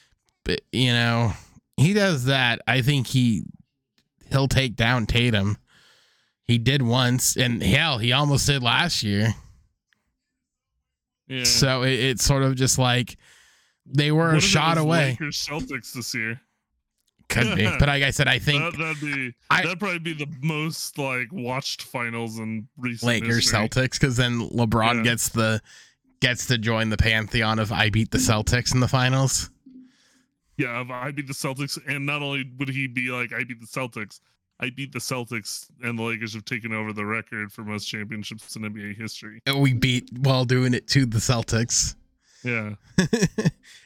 but, 0.45 0.61
you 0.73 0.93
know 0.93 1.33
he 1.77 1.93
does 1.93 2.27
that, 2.27 2.61
I 2.67 2.83
think 2.83 3.07
he 3.07 3.45
he'll 4.31 4.49
take 4.49 4.77
down 4.77 5.07
Tatum. 5.07 5.59
He 6.45 6.59
did 6.59 6.83
once, 6.83 7.37
and 7.37 7.63
hell, 7.63 7.99
he 7.99 8.13
almost 8.13 8.47
did 8.47 8.63
last 8.63 9.03
year. 9.03 9.35
Yeah. 11.29 11.45
So 11.45 11.83
it, 11.83 11.93
it's 11.93 12.25
sort 12.25 12.43
of 12.43 12.57
just 12.57 12.79
like 12.79 13.17
they 13.87 14.13
were 14.13 14.29
What 14.29 14.39
a 14.39 14.41
shot 14.41 14.79
away. 14.79 15.11
Lakers 15.11 15.47
Celtics 15.47 15.93
this 15.93 16.15
year. 16.15 16.41
Could 17.33 17.57
be, 17.57 17.65
but 17.65 17.89
like 17.89 18.03
I 18.03 18.11
said, 18.11 18.29
I 18.29 18.39
think 18.39 18.63
That, 18.63 18.79
that'd 18.79 19.01
be 19.01 19.35
I- 19.51 19.63
that'd 19.63 19.79
probably 19.81 19.99
be 19.99 20.13
the 20.15 20.29
most 20.43 20.99
like 20.99 21.29
watched 21.33 21.83
finals 21.83 22.39
in 22.39 22.69
recent 22.77 23.07
Lakers 23.09 23.37
history. 23.51 23.59
Celtics 23.59 23.93
because 24.01 24.17
then 24.17 24.49
LeBron 24.51 24.97
Yeah. 24.97 25.03
gets 25.03 25.29
the 25.31 25.61
gets 26.21 26.47
to 26.47 26.59
join 26.59 26.89
the 26.91 26.97
pantheon 26.97 27.59
of 27.59 27.73
I 27.73 27.91
beat 27.91 28.11
the 28.13 28.19
Celtics 28.19 28.73
in 28.75 28.81
the 28.81 28.89
finals. 28.89 29.51
Yeah, 30.59 30.81
if 30.83 30.91
I 30.91 31.11
beat 31.11 31.27
the 31.27 31.33
Celtics, 31.33 31.79
and 31.89 32.07
not 32.07 32.23
only 32.23 32.45
would 32.59 32.69
he 32.69 32.87
be 32.87 33.11
like, 33.11 33.33
I 33.33 33.43
beat 33.43 33.59
the 33.61 33.67
Celtics, 33.67 34.21
I 34.61 34.71
beat 34.71 34.93
the 34.93 34.99
Celtics, 35.01 35.67
and 35.83 35.99
the 35.99 36.03
Lakers 36.03 36.35
have 36.35 36.45
taken 36.45 36.73
over 36.73 36.93
the 36.93 37.05
record 37.05 37.51
for 37.51 37.65
most 37.65 37.87
championships 37.87 38.55
in 38.55 38.63
NBA 38.63 38.97
history. 38.97 39.41
And 39.47 39.61
we 39.61 39.73
beat 39.73 40.09
while 40.19 40.45
doing 40.45 40.75
it 40.75 40.87
to 40.89 41.07
the 41.07 41.19
Celtics. 41.19 41.97
Yeah, 42.45 42.75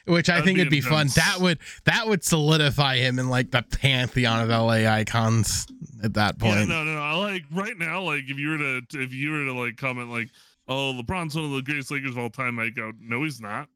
Which 0.05 0.29
I 0.29 0.33
That'd 0.35 0.45
think 0.45 0.57
would 0.59 0.69
be 0.69 0.81
fun. 0.81 1.07
That 1.15 1.37
would 1.39 1.59
that 1.85 2.07
would 2.07 2.23
solidify 2.23 2.97
him 2.97 3.19
in 3.19 3.29
like 3.29 3.51
the 3.51 3.61
pantheon 3.63 4.41
of 4.41 4.49
LA 4.49 4.87
icons 4.91 5.67
at 6.03 6.13
that 6.15 6.35
yeah, 6.41 6.55
point. 6.55 6.69
no, 6.69 6.83
no, 6.83 6.95
no. 6.95 6.99
I 7.01 7.13
like 7.15 7.43
right 7.51 7.77
now, 7.77 8.01
like 8.03 8.23
if 8.27 8.37
you 8.37 8.49
were 8.49 8.57
to, 8.57 8.81
if 8.93 9.13
you 9.13 9.31
were 9.31 9.45
to 9.45 9.53
like 9.53 9.77
comment 9.77 10.09
like, 10.09 10.29
oh, 10.67 10.99
LeBron's 10.99 11.35
one 11.35 11.45
of 11.45 11.51
the 11.51 11.61
greatest 11.61 11.91
Lakers 11.91 12.11
of 12.11 12.17
all 12.17 12.29
time, 12.29 12.57
I 12.59 12.69
go, 12.69 12.91
no, 12.99 13.23
he's 13.23 13.39
not. 13.41 13.69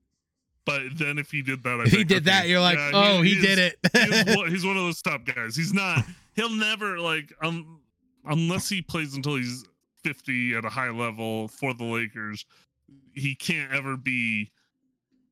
But 0.66 0.82
then 0.98 1.18
if 1.18 1.32
he 1.32 1.42
did 1.42 1.64
that, 1.64 1.80
I 1.80 1.84
if 1.84 1.92
he 1.92 2.04
did 2.04 2.26
that, 2.26 2.48
you're 2.48 2.60
like, 2.62 2.78
yeah, 2.78 2.92
oh, 2.94 3.22
he, 3.22 3.32
is- 3.34 3.44
did 3.44 3.60
it. 3.60 3.80
he's, 4.28 4.36
one- 4.38 4.50
he's 4.50 4.66
one 4.66 4.78
of 4.78 4.84
those 4.84 5.02
top 5.02 5.26
guys. 5.26 5.56
He's 5.56 5.74
not. 5.74 6.04
He'll 6.36 6.50
never 6.56 7.00
like 7.00 7.34
um 7.42 7.82
unless 8.26 8.70
he 8.70 8.82
plays 8.82 9.16
until 9.16 9.36
he's 9.36 9.66
50 10.04 10.56
at 10.56 10.66
a 10.66 10.70
high 10.70 10.90
level 10.90 11.48
for 11.50 11.74
the 11.74 11.84
Lakers. 11.84 12.46
He 13.14 13.36
can't 13.36 13.72
ever 13.74 13.98
be 13.98 14.52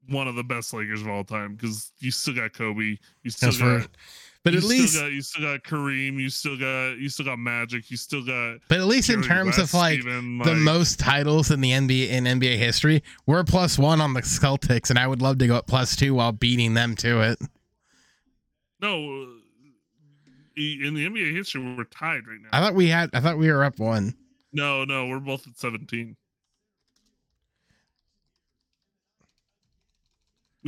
one 0.09 0.27
of 0.27 0.35
the 0.35 0.43
best 0.43 0.73
Lakers 0.73 1.01
of 1.01 1.07
all 1.07 1.23
time 1.23 1.55
because 1.55 1.91
you 1.99 2.11
still 2.11 2.35
got 2.35 2.53
Kobe. 2.53 2.97
You 3.23 3.29
still 3.29 3.49
That's 3.49 3.61
right. 3.61 3.81
got. 3.81 3.89
but 4.43 4.53
you 4.53 4.59
at 4.59 4.65
least, 4.65 4.99
got, 4.99 5.11
you 5.11 5.21
still 5.21 5.41
got 5.43 5.63
Kareem. 5.63 6.19
You 6.19 6.29
still 6.29 6.57
got 6.57 6.97
you 6.97 7.09
still 7.09 7.25
got 7.25 7.39
Magic. 7.39 7.89
You 7.91 7.97
still 7.97 8.25
got 8.25 8.59
but 8.67 8.79
at 8.79 8.85
least 8.85 9.09
in 9.09 9.21
Jerry 9.21 9.35
terms 9.35 9.57
of 9.57 9.73
like 9.73 9.99
even, 9.99 10.39
the 10.39 10.55
most 10.55 10.99
titles 10.99 11.51
in 11.51 11.61
the 11.61 11.71
NBA 11.71 12.09
in 12.09 12.23
NBA 12.25 12.57
history, 12.57 13.03
we're 13.25 13.43
plus 13.43 13.77
one 13.77 14.01
on 14.01 14.13
the 14.13 14.21
Celtics, 14.21 14.89
and 14.89 14.97
I 14.99 15.07
would 15.07 15.21
love 15.21 15.37
to 15.39 15.47
go 15.47 15.57
at 15.57 15.67
plus 15.67 15.95
two 15.95 16.13
while 16.15 16.31
beating 16.31 16.73
them 16.73 16.95
to 16.97 17.21
it. 17.21 17.39
no. 18.81 19.23
uh, 19.23 19.25
In 20.57 20.93
the 20.93 21.07
NBA 21.07 21.33
history, 21.35 21.61
we're 21.75 21.83
tied 21.85 22.27
right 22.27 22.39
now. 22.41 22.49
I 22.51 22.61
thought 22.61 22.75
we 22.75 22.87
had. 22.87 23.09
I 23.13 23.19
thought 23.21 23.37
we 23.37 23.51
were 23.51 23.63
up 23.63 23.79
one. 23.79 24.15
No, 24.51 24.83
no, 24.83 25.07
we're 25.07 25.19
both 25.19 25.47
at 25.47 25.57
17. 25.57 26.15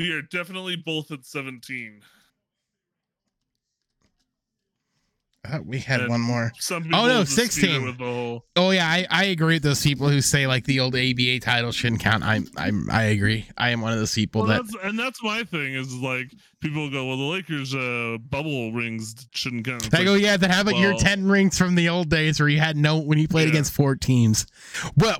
We 0.01 0.11
are 0.13 0.21
definitely 0.21 0.75
both 0.75 1.11
at 1.11 1.25
17. 1.25 2.01
I 5.43 5.49
thought 5.49 5.65
we 5.65 5.79
had 5.79 6.01
And 6.01 6.09
one 6.09 6.21
more. 6.21 6.51
Some 6.59 6.87
Oh, 6.93 7.07
no, 7.07 7.23
16. 7.23 7.83
with 7.83 7.97
the 7.97 8.03
whole 8.03 8.45
Oh 8.55 8.69
yeah, 8.69 8.85
I, 8.87 9.07
I 9.09 9.23
agree 9.25 9.55
with 9.55 9.63
those 9.63 9.81
people 9.81 10.07
who 10.07 10.21
say 10.21 10.45
like 10.45 10.65
the 10.65 10.79
old 10.79 10.95
ABA 10.95 11.39
title 11.39 11.71
shouldn't 11.71 12.01
count. 12.01 12.23
I'm 12.23 12.45
I'm 12.57 12.87
I 12.91 13.05
agree. 13.05 13.47
I 13.57 13.71
am 13.71 13.81
one 13.81 13.91
of 13.91 13.97
those 13.97 14.13
people 14.13 14.41
well, 14.41 14.49
that 14.49 14.67
that's, 14.71 14.85
and 14.85 14.99
that's 14.99 15.23
my 15.23 15.43
thing 15.43 15.73
is 15.73 15.95
like 15.95 16.31
people 16.61 16.91
go, 16.91 17.07
well, 17.07 17.17
the 17.17 17.23
Lakers 17.23 17.73
uh 17.73 18.17
bubble 18.29 18.71
rings 18.71 19.15
shouldn't 19.33 19.65
count. 19.65 19.87
It's 19.87 19.95
I 19.95 20.03
go, 20.03 20.13
yeah, 20.13 20.37
then 20.37 20.51
how 20.51 20.61
about 20.61 20.77
your 20.77 20.93
ten 20.93 21.27
rings 21.27 21.57
from 21.57 21.73
the 21.73 21.89
old 21.89 22.09
days 22.09 22.39
where 22.39 22.47
you 22.49 22.59
had 22.59 22.77
no 22.77 22.99
when 22.99 23.17
you 23.17 23.27
played 23.27 23.45
Yeah. 23.45 23.53
against 23.53 23.73
four 23.73 23.95
teams? 23.95 24.45
Well, 24.95 25.17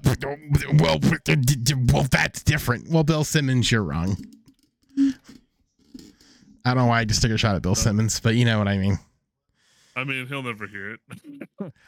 well, 0.80 1.00
well, 1.92 2.04
that's 2.12 2.44
different. 2.44 2.90
Well, 2.92 3.04
Bill 3.04 3.24
Simmons, 3.24 3.72
you're 3.72 3.84
wrong. 3.84 4.18
I 4.98 6.74
don't 6.74 6.78
know 6.78 6.86
why 6.86 7.00
I 7.00 7.06
just 7.06 7.22
took 7.22 7.32
a 7.32 7.38
shot 7.38 7.56
at 7.56 7.62
Bill 7.62 7.76
Simmons, 7.76 8.20
but 8.20 8.36
you 8.36 8.46
know 8.46 8.60
what 8.60 8.68
I 8.68 8.78
mean. 8.78 9.00
I 9.96 10.04
mean, 10.06 10.26
he'll 10.28 10.44
never 10.44 10.68
hear 10.68 10.94
it. 10.94 11.00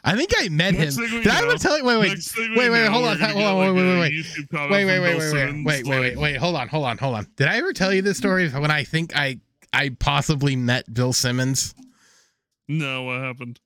I 0.04 0.16
think 0.16 0.32
I 0.38 0.50
met 0.50 0.74
him. 0.74 0.82
Next 0.82 0.98
thing 0.98 1.12
we 1.14 1.24
Did 1.24 1.32
I 1.32 1.42
ever 1.44 1.58
tell 1.58 1.78
you? 1.78 1.86
Wait, 1.86 1.98
wait, 1.98 2.10
Next 2.10 2.34
thing 2.34 2.52
we 2.52 2.58
wait, 2.58 2.70
wait, 2.70 2.88
hold 2.88 3.06
on, 3.06 3.18
hold 3.18 3.44
on, 3.44 3.58
wait, 3.60 3.72
wait, 3.72 4.00
wait, 4.00 4.00
wait, 4.00 4.70
wait, 4.70 4.86
wait, 4.86 5.00
wait, 5.00 5.18
wait, 5.18 5.34
wait, 5.34 5.64
wait, 5.64 5.86
wait, 5.86 5.86
like, 5.86 6.22
wait. 6.22 6.36
Hold 6.36 6.56
on, 6.56 6.68
hold 6.68 6.86
on, 6.86 6.98
hold 6.98 7.16
on. 7.16 7.28
Did 7.38 7.48
I 7.48 7.58
ever 7.58 7.72
tell 7.72 7.94
you 7.94 8.02
this 8.02 8.18
story 8.18 8.50
when 8.50 8.72
I 8.72 8.84
think 8.84 9.16
I 9.16 9.40
I 9.72 9.90
possibly 10.00 10.56
met 10.56 10.94
Bill 10.94 11.14
Simmons? 11.14 11.74
No, 12.68 13.04
what 13.04 13.22
happened? 13.22 13.60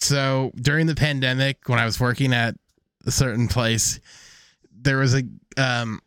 so 0.00 0.50
during 0.56 0.86
the 0.86 0.94
pandemic 0.94 1.68
when 1.68 1.78
i 1.78 1.84
was 1.84 2.00
working 2.00 2.32
at 2.32 2.54
a 3.06 3.10
certain 3.10 3.48
place 3.48 4.00
there 4.76 4.98
was 4.98 5.14
a 5.14 5.22
um 5.56 6.00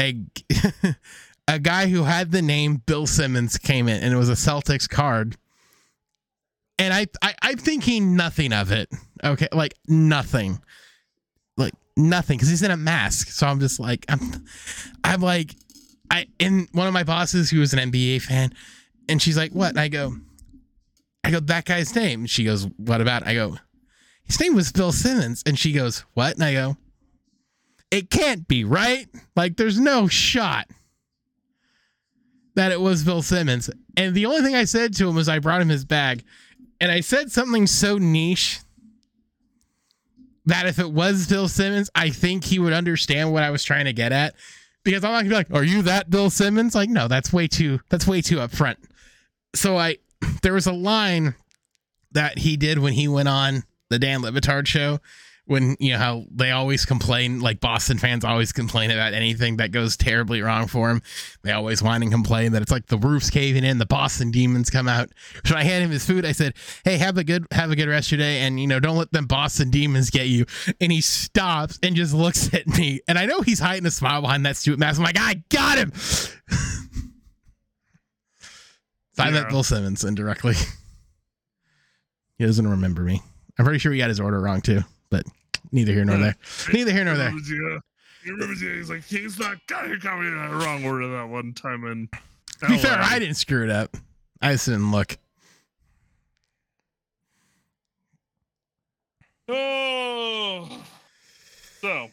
a 0.00 0.20
a 1.48 1.58
guy 1.58 1.86
who 1.88 2.04
had 2.04 2.30
the 2.30 2.42
name 2.42 2.82
bill 2.86 3.06
simmons 3.06 3.58
came 3.58 3.88
in 3.88 4.02
and 4.02 4.12
it 4.12 4.16
was 4.16 4.28
a 4.28 4.32
celtics 4.32 4.88
card 4.88 5.36
and 6.78 6.92
i, 6.92 7.06
I 7.22 7.34
i'm 7.42 7.58
thinking 7.58 8.16
nothing 8.16 8.52
of 8.52 8.72
it 8.72 8.88
okay 9.22 9.48
like 9.52 9.74
nothing 9.88 10.60
like 11.56 11.74
nothing 11.96 12.36
because 12.36 12.48
he's 12.48 12.62
in 12.62 12.70
a 12.70 12.76
mask 12.76 13.28
so 13.28 13.46
i'm 13.46 13.60
just 13.60 13.78
like 13.78 14.04
i'm 14.08 14.20
i'm 15.04 15.20
like 15.20 15.54
i 16.10 16.26
in 16.38 16.68
one 16.72 16.86
of 16.86 16.92
my 16.92 17.04
bosses 17.04 17.50
who 17.50 17.60
was 17.60 17.72
an 17.72 17.90
nba 17.90 18.22
fan 18.22 18.52
and 19.08 19.20
she's 19.20 19.36
like 19.36 19.52
what 19.52 19.70
and 19.70 19.80
i 19.80 19.88
go 19.88 20.14
I 21.24 21.30
go, 21.30 21.40
that 21.40 21.64
guy's 21.64 21.94
name. 21.96 22.26
She 22.26 22.44
goes, 22.44 22.68
what 22.76 23.00
about? 23.00 23.26
I 23.26 23.34
go, 23.34 23.56
his 24.24 24.38
name 24.38 24.54
was 24.54 24.70
Bill 24.70 24.92
Simmons. 24.92 25.42
And 25.46 25.58
she 25.58 25.72
goes, 25.72 26.04
what? 26.12 26.34
And 26.34 26.44
I 26.44 26.52
go, 26.52 26.76
it 27.90 28.10
can't 28.10 28.46
be, 28.46 28.62
right? 28.62 29.06
Like, 29.34 29.56
there's 29.56 29.80
no 29.80 30.06
shot 30.06 30.68
that 32.54 32.72
it 32.72 32.80
was 32.80 33.04
Bill 33.04 33.22
Simmons. 33.22 33.70
And 33.96 34.14
the 34.14 34.26
only 34.26 34.42
thing 34.42 34.54
I 34.54 34.64
said 34.64 34.94
to 34.94 35.08
him 35.08 35.14
was 35.14 35.28
I 35.28 35.38
brought 35.38 35.60
him 35.60 35.68
his 35.68 35.84
bag. 35.84 36.24
And 36.80 36.90
I 36.90 37.00
said 37.00 37.32
something 37.32 37.66
so 37.66 37.98
niche 37.98 38.60
that 40.46 40.66
if 40.66 40.78
it 40.78 40.90
was 40.90 41.26
Bill 41.26 41.48
Simmons, 41.48 41.90
I 41.94 42.10
think 42.10 42.44
he 42.44 42.58
would 42.58 42.72
understand 42.72 43.32
what 43.32 43.42
I 43.42 43.50
was 43.50 43.64
trying 43.64 43.86
to 43.86 43.92
get 43.92 44.12
at. 44.12 44.34
Because 44.84 45.02
I'm 45.02 45.12
not 45.12 45.18
gonna 45.20 45.30
be 45.30 45.34
like, 45.34 45.52
are 45.52 45.64
you 45.64 45.82
that 45.82 46.10
Bill 46.10 46.28
Simmons? 46.28 46.74
Like, 46.74 46.90
no, 46.90 47.08
that's 47.08 47.32
way 47.32 47.48
too 47.48 47.80
that's 47.88 48.06
way 48.06 48.20
too 48.20 48.36
upfront. 48.36 48.76
So 49.54 49.78
I 49.78 49.96
there 50.42 50.52
was 50.52 50.66
a 50.66 50.72
line 50.72 51.34
that 52.12 52.38
he 52.38 52.56
did 52.56 52.78
when 52.78 52.92
he 52.92 53.08
went 53.08 53.28
on 53.28 53.64
the 53.88 53.98
Dan 53.98 54.20
Le 54.22 54.30
Batard 54.30 54.66
show 54.66 55.00
when 55.46 55.76
you 55.78 55.92
know 55.92 55.98
how 55.98 56.24
they 56.30 56.50
always 56.52 56.86
complain 56.86 57.40
like 57.40 57.60
Boston 57.60 57.98
fans 57.98 58.24
always 58.24 58.50
complain 58.52 58.90
about 58.90 59.12
anything 59.12 59.58
that 59.58 59.72
goes 59.72 59.96
terribly 59.96 60.40
wrong 60.40 60.66
for 60.66 60.90
him. 60.90 61.02
They 61.42 61.52
always 61.52 61.82
whine 61.82 62.02
and 62.02 62.10
complain 62.10 62.52
that 62.52 62.62
it's 62.62 62.70
like 62.70 62.86
the 62.86 62.96
roof's 62.96 63.28
caving 63.28 63.62
in, 63.62 63.76
the 63.78 63.84
Boston 63.84 64.30
demons 64.30 64.70
come 64.70 64.88
out. 64.88 65.10
So 65.44 65.54
I 65.54 65.62
handed 65.62 65.84
him 65.86 65.90
his 65.90 66.06
food. 66.06 66.24
I 66.24 66.32
said, 66.32 66.54
"Hey, 66.84 66.96
have 66.96 67.18
a 67.18 67.24
good 67.24 67.46
have 67.50 67.70
a 67.70 67.76
good 67.76 67.88
rest 67.88 68.08
of 68.08 68.18
your 68.18 68.26
day, 68.26 68.40
and 68.40 68.58
you 68.58 68.66
know 68.66 68.80
don't 68.80 68.96
let 68.96 69.12
them 69.12 69.26
Boston 69.26 69.70
demons 69.70 70.08
get 70.10 70.28
you." 70.28 70.46
And 70.80 70.90
he 70.90 71.00
stops 71.02 71.78
and 71.82 71.94
just 71.94 72.14
looks 72.14 72.52
at 72.54 72.66
me, 72.66 73.00
and 73.06 73.18
I 73.18 73.26
know 73.26 73.42
he's 73.42 73.60
hiding 73.60 73.86
a 73.86 73.90
smile 73.90 74.22
behind 74.22 74.46
that 74.46 74.56
stupid 74.56 74.80
mask. 74.80 74.98
I'm 74.98 75.04
like, 75.04 75.18
"I 75.18 75.42
got 75.50 75.76
him." 75.76 75.92
so 75.94 76.30
I 79.18 79.30
met 79.30 79.42
Yeah. 79.44 79.48
Bill 79.50 79.62
Simmons 79.62 80.04
indirectly. 80.04 80.54
he 82.38 82.46
doesn't 82.46 82.66
remember 82.66 83.02
me. 83.02 83.22
I'm 83.58 83.64
pretty 83.64 83.78
sure 83.78 83.92
he 83.92 83.98
got 83.98 84.08
his 84.08 84.20
order 84.20 84.40
wrong 84.40 84.60
too, 84.60 84.80
but 85.14 85.26
neither 85.70 85.92
here 85.92 86.04
nor 86.04 86.18
there. 86.18 86.36
Neither 86.72 86.90
here 86.92 87.04
nor 87.04 87.16
there. 87.16 87.30
You. 87.30 87.80
He 88.24 88.30
remembers 88.30 88.60
you. 88.60 88.74
He's 88.74 88.90
like, 88.90 89.04
he's 89.04 89.38
not 89.38 89.64
got 89.68 89.86
he 89.86 89.96
got 89.98 90.18
me 90.20 90.26
in 90.26 90.34
the 90.36 90.56
wrong 90.56 90.84
order 90.84 91.06
that 91.08 91.28
one 91.28 91.52
time. 91.52 91.84
And 91.84 92.08
To 92.60 92.66
be 92.68 92.78
fair, 92.78 92.98
I 92.98 93.18
didn't 93.20 93.36
screw 93.36 93.62
it 93.62 93.70
up. 93.70 93.96
I 94.42 94.52
just 94.52 94.66
didn't 94.66 94.90
look. 94.90 95.16
Oh, 99.48 100.68
so 101.80 102.08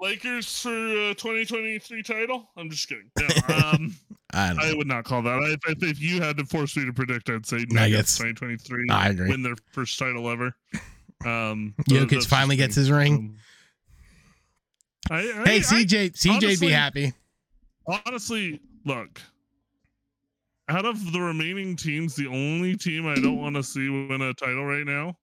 Lakers 0.00 0.60
for 0.60 0.68
uh, 0.68 1.14
2023 1.14 2.02
title. 2.02 2.48
I'm 2.56 2.70
just 2.70 2.88
kidding. 2.88 3.10
No, 3.18 3.26
um, 3.56 3.96
I 4.32 4.54
I 4.60 4.74
would 4.74 4.86
not 4.86 5.04
call 5.04 5.22
that. 5.22 5.38
I, 5.38 5.70
if, 5.70 5.82
if 5.82 6.00
you 6.00 6.20
had 6.20 6.36
to 6.36 6.44
force 6.44 6.76
me 6.76 6.84
to 6.84 6.92
predict, 6.92 7.30
I'd 7.30 7.46
say 7.46 7.56
Nuggets. 7.70 7.72
Nuggets 7.72 8.18
2023 8.18 8.86
I 8.90 9.08
agree. 9.08 9.30
win 9.30 9.42
their 9.42 9.56
first 9.72 9.98
title 9.98 10.28
ever. 10.30 10.54
Um, 11.24 11.74
Jokic 11.88 12.26
finally 12.26 12.56
gets 12.56 12.74
his 12.76 12.90
ring. 12.90 13.14
Um, 13.14 13.36
I, 15.10 15.18
I, 15.18 15.22
Hey, 15.44 15.56
I- 15.56 15.60
CJ, 15.60 16.10
CJ, 16.16 16.30
honestly- 16.36 16.66
be 16.68 16.72
happy. 16.72 17.12
honestly, 18.06 18.60
look. 18.84 19.20
Out 20.70 20.84
of 20.84 21.12
the 21.12 21.20
remaining 21.20 21.76
teams, 21.76 22.14
the 22.14 22.26
only 22.26 22.76
team 22.76 23.06
I 23.06 23.14
don't 23.14 23.38
want 23.38 23.56
to 23.56 23.62
see 23.62 23.88
win 23.88 24.20
a 24.20 24.34
title 24.34 24.66
right 24.66 24.84
now 24.84 25.16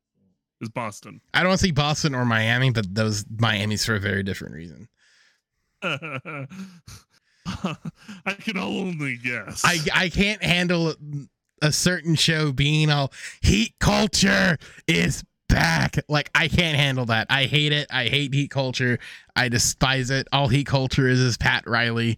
is 0.60 0.70
Boston. 0.70 1.22
I 1.36 1.42
don't 1.42 1.50
want 1.50 1.60
to 1.60 1.66
see 1.68 1.72
Boston 1.72 2.16
or 2.16 2.26
Miami, 2.26 2.72
but 2.72 2.94
those 2.96 3.26
Miami's 3.38 3.86
for 3.86 3.94
a 3.94 4.00
very 4.00 4.24
different 4.24 4.56
reason. 4.56 4.88
I 5.84 6.48
can 8.40 8.58
only 8.58 9.18
guess. 9.18 9.62
I 9.64 9.78
I 9.94 10.10
can't 10.10 10.42
handle 10.44 10.96
a 11.62 11.72
certain 11.72 12.16
show 12.16 12.52
being 12.52 12.90
all 12.90 13.14
heat 13.42 13.76
culture 13.80 14.58
is 14.88 15.24
back. 15.50 15.98
Like 16.08 16.30
I 16.36 16.48
can't 16.48 16.78
handle 16.78 17.06
that. 17.08 17.28
I 17.30 17.46
hate 17.46 17.72
it. 17.72 17.88
I 17.92 18.06
hate 18.06 18.34
heat 18.34 18.52
culture. 18.52 19.00
I 19.36 19.50
despise 19.50 20.10
it. 20.10 20.28
All 20.32 20.48
heat 20.48 20.68
culture 20.68 21.08
is 21.08 21.20
is 21.20 21.38
Pat 21.38 21.68
Riley 21.68 22.18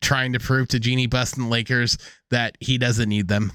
trying 0.00 0.32
to 0.32 0.40
prove 0.40 0.68
to 0.68 0.80
Jeanie 0.80 1.06
Buss 1.06 1.34
and 1.34 1.48
Lakers 1.48 1.96
that 2.30 2.56
he 2.60 2.78
doesn't 2.78 3.08
need 3.08 3.28
them. 3.28 3.52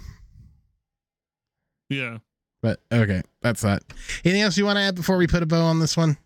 yeah. 1.89 2.19
But 2.63 2.79
okay, 2.91 3.21
that's 3.41 3.61
that. 3.61 3.83
Anything 4.25 4.41
else 4.41 4.57
you 4.57 4.65
want 4.65 4.77
to 4.77 4.81
add 4.81 4.95
before 4.95 5.17
we 5.17 5.27
put 5.27 5.43
a 5.43 5.45
bow 5.45 5.61
on 5.61 5.79
this 5.79 5.95
one? 5.95 6.17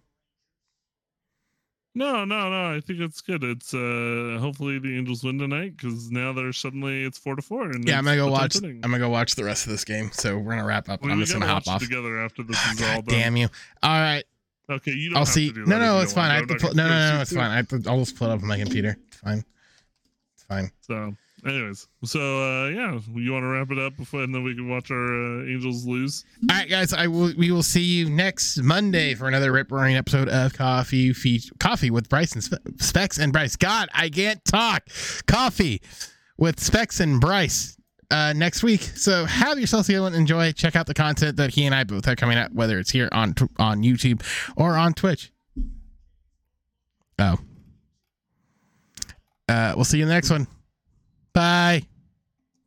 No, 1.94 2.24
no, 2.24 2.50
no. 2.50 2.74
I 2.76 2.80
think 2.80 3.00
it's 3.02 3.20
good. 3.20 3.44
It's 3.44 3.74
uh 3.74 4.38
hopefully 4.40 4.80
the 4.80 4.98
Angels 4.98 5.24
win 5.24 5.38
tonight 5.38 5.76
because 5.76 6.10
now 6.10 6.32
they're 6.32 6.54
suddenly 6.54 7.04
it's 7.04 7.18
four 7.18 7.36
to 7.36 7.42
four. 7.42 7.64
And 7.70 7.86
Yeah, 7.88 7.98
I'm 7.98 8.06
gonna 8.06 8.16
go 8.18 8.32
watch. 8.32 8.54
tenth 8.54 8.66
I'm 8.66 8.92
gonna 8.92 9.00
go 9.00 9.10
watch 9.10 9.36
the 9.36 9.44
rest 9.44 9.66
of 9.66 9.72
this 9.74 9.84
game. 9.84 10.10
So 10.14 10.38
we're 10.38 10.52
gonna 10.52 10.66
wrap 10.66 10.88
up. 10.88 11.04
We- 11.04 11.12
I'm 11.12 11.20
just 11.20 11.34
gonna 11.34 11.48
hop 11.48 11.68
off. 11.68 11.82
together 11.82 12.22
after 12.22 12.44
this 12.44 12.56
Ah, 12.60 12.72
is 12.74 12.82
all 12.82 13.02
done. 13.02 13.04
damn 13.20 13.36
you! 13.38 13.50
All 13.84 14.00
right, 14.00 14.24
Okay, 14.70 14.92
you 14.94 15.10
don't 15.10 15.18
I'll 15.18 15.26
have 15.26 15.34
see. 15.34 15.50
To 15.50 15.54
do 15.54 15.66
No, 15.66 15.80
no, 15.80 16.00
it's 16.00 16.14
fine. 16.14 16.32
I 16.32 16.36
have 16.36 16.48
to 16.48 16.54
I'm 16.54 16.60
pull. 16.62 16.70
not 16.70 16.76
No, 16.78 16.88
no, 16.88 17.16
no, 17.16 17.22
it's 17.22 17.34
fine. 17.34 17.52
I 17.52 17.56
have 17.58 17.68
to. 17.70 17.84
I'll 17.90 18.00
just 18.00 18.16
pull 18.16 18.30
it 18.30 18.34
up 18.36 18.42
on 18.42 18.48
my 18.48 18.58
computer. 18.58 18.96
It's 19.10 19.18
fine. 19.18 19.44
It's 20.36 20.44
fine. 20.46 20.72
So, 20.82 21.14
anyways, 21.46 21.88
so 22.04 22.20
uh 22.20 22.68
yeah, 22.70 23.00
you 23.14 23.32
want 23.32 23.44
to 23.44 23.48
wrap 23.48 23.72
it 23.72 23.80
up 23.80 23.98
before, 23.98 24.24
and 24.24 24.34
then 24.34 24.44
we 24.44 24.56
can 24.56 24.70
watch 24.70 24.92
our 24.92 25.42
uh, 25.42 25.46
Angels 25.46 25.86
lose. 25.86 26.24
All 26.50 26.58
right, 26.58 26.70
guys. 26.70 26.94
I 26.94 27.08
will. 27.08 27.34
We 27.38 27.52
will 27.52 27.64
see 27.64 27.84
you 27.84 28.10
next 28.10 28.62
Monday 28.62 29.14
for 29.16 29.28
another 29.28 29.52
rip 29.52 29.72
roaring 29.72 29.96
episode 29.96 30.30
of 30.30 30.54
Coffee 30.54 31.14
Fe- 31.14 31.50
Coffee 31.60 31.92
with 31.92 32.10
Bryce 32.10 32.34
and 32.34 32.44
Spe- 32.44 32.80
Specs 32.80 33.18
and 33.18 33.32
Bryce. 33.34 33.56
God, 33.56 33.90
I 33.94 34.10
can't 34.10 34.44
talk. 34.46 34.88
Coffee 35.28 35.82
with 36.38 36.60
Specs 36.60 37.00
and 37.00 37.20
Bryce. 37.20 37.78
Uh, 38.10 38.34
next 38.34 38.62
week. 38.62 38.82
So 38.82 39.24
have 39.24 39.58
yourselves 39.58 39.88
a 39.88 39.94
good 39.94 40.02
one. 40.02 40.14
Enjoy. 40.14 40.52
Check 40.52 40.76
out 40.76 40.86
the 40.86 40.94
content 40.94 41.38
that 41.38 41.52
he 41.52 41.66
and 41.66 41.74
I 41.74 41.86
both 41.86 42.04
have 42.04 42.18
coming 42.18 42.38
out, 42.38 42.54
whether 42.54 42.78
it's 42.78 42.92
here 42.92 43.08
on 43.14 43.34
on 43.58 43.84
YouTube 43.84 44.22
or 44.58 44.76
on 44.76 44.94
Twitch. 44.94 45.32
Oh. 47.18 47.38
Uh, 49.48 49.74
we'll 49.76 49.86
see 49.86 49.98
you 49.98 50.04
in 50.04 50.10
the 50.10 50.14
next 50.14 50.30
one. 50.30 50.46
Bye. 51.34 51.84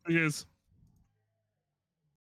Guys. 0.07 0.45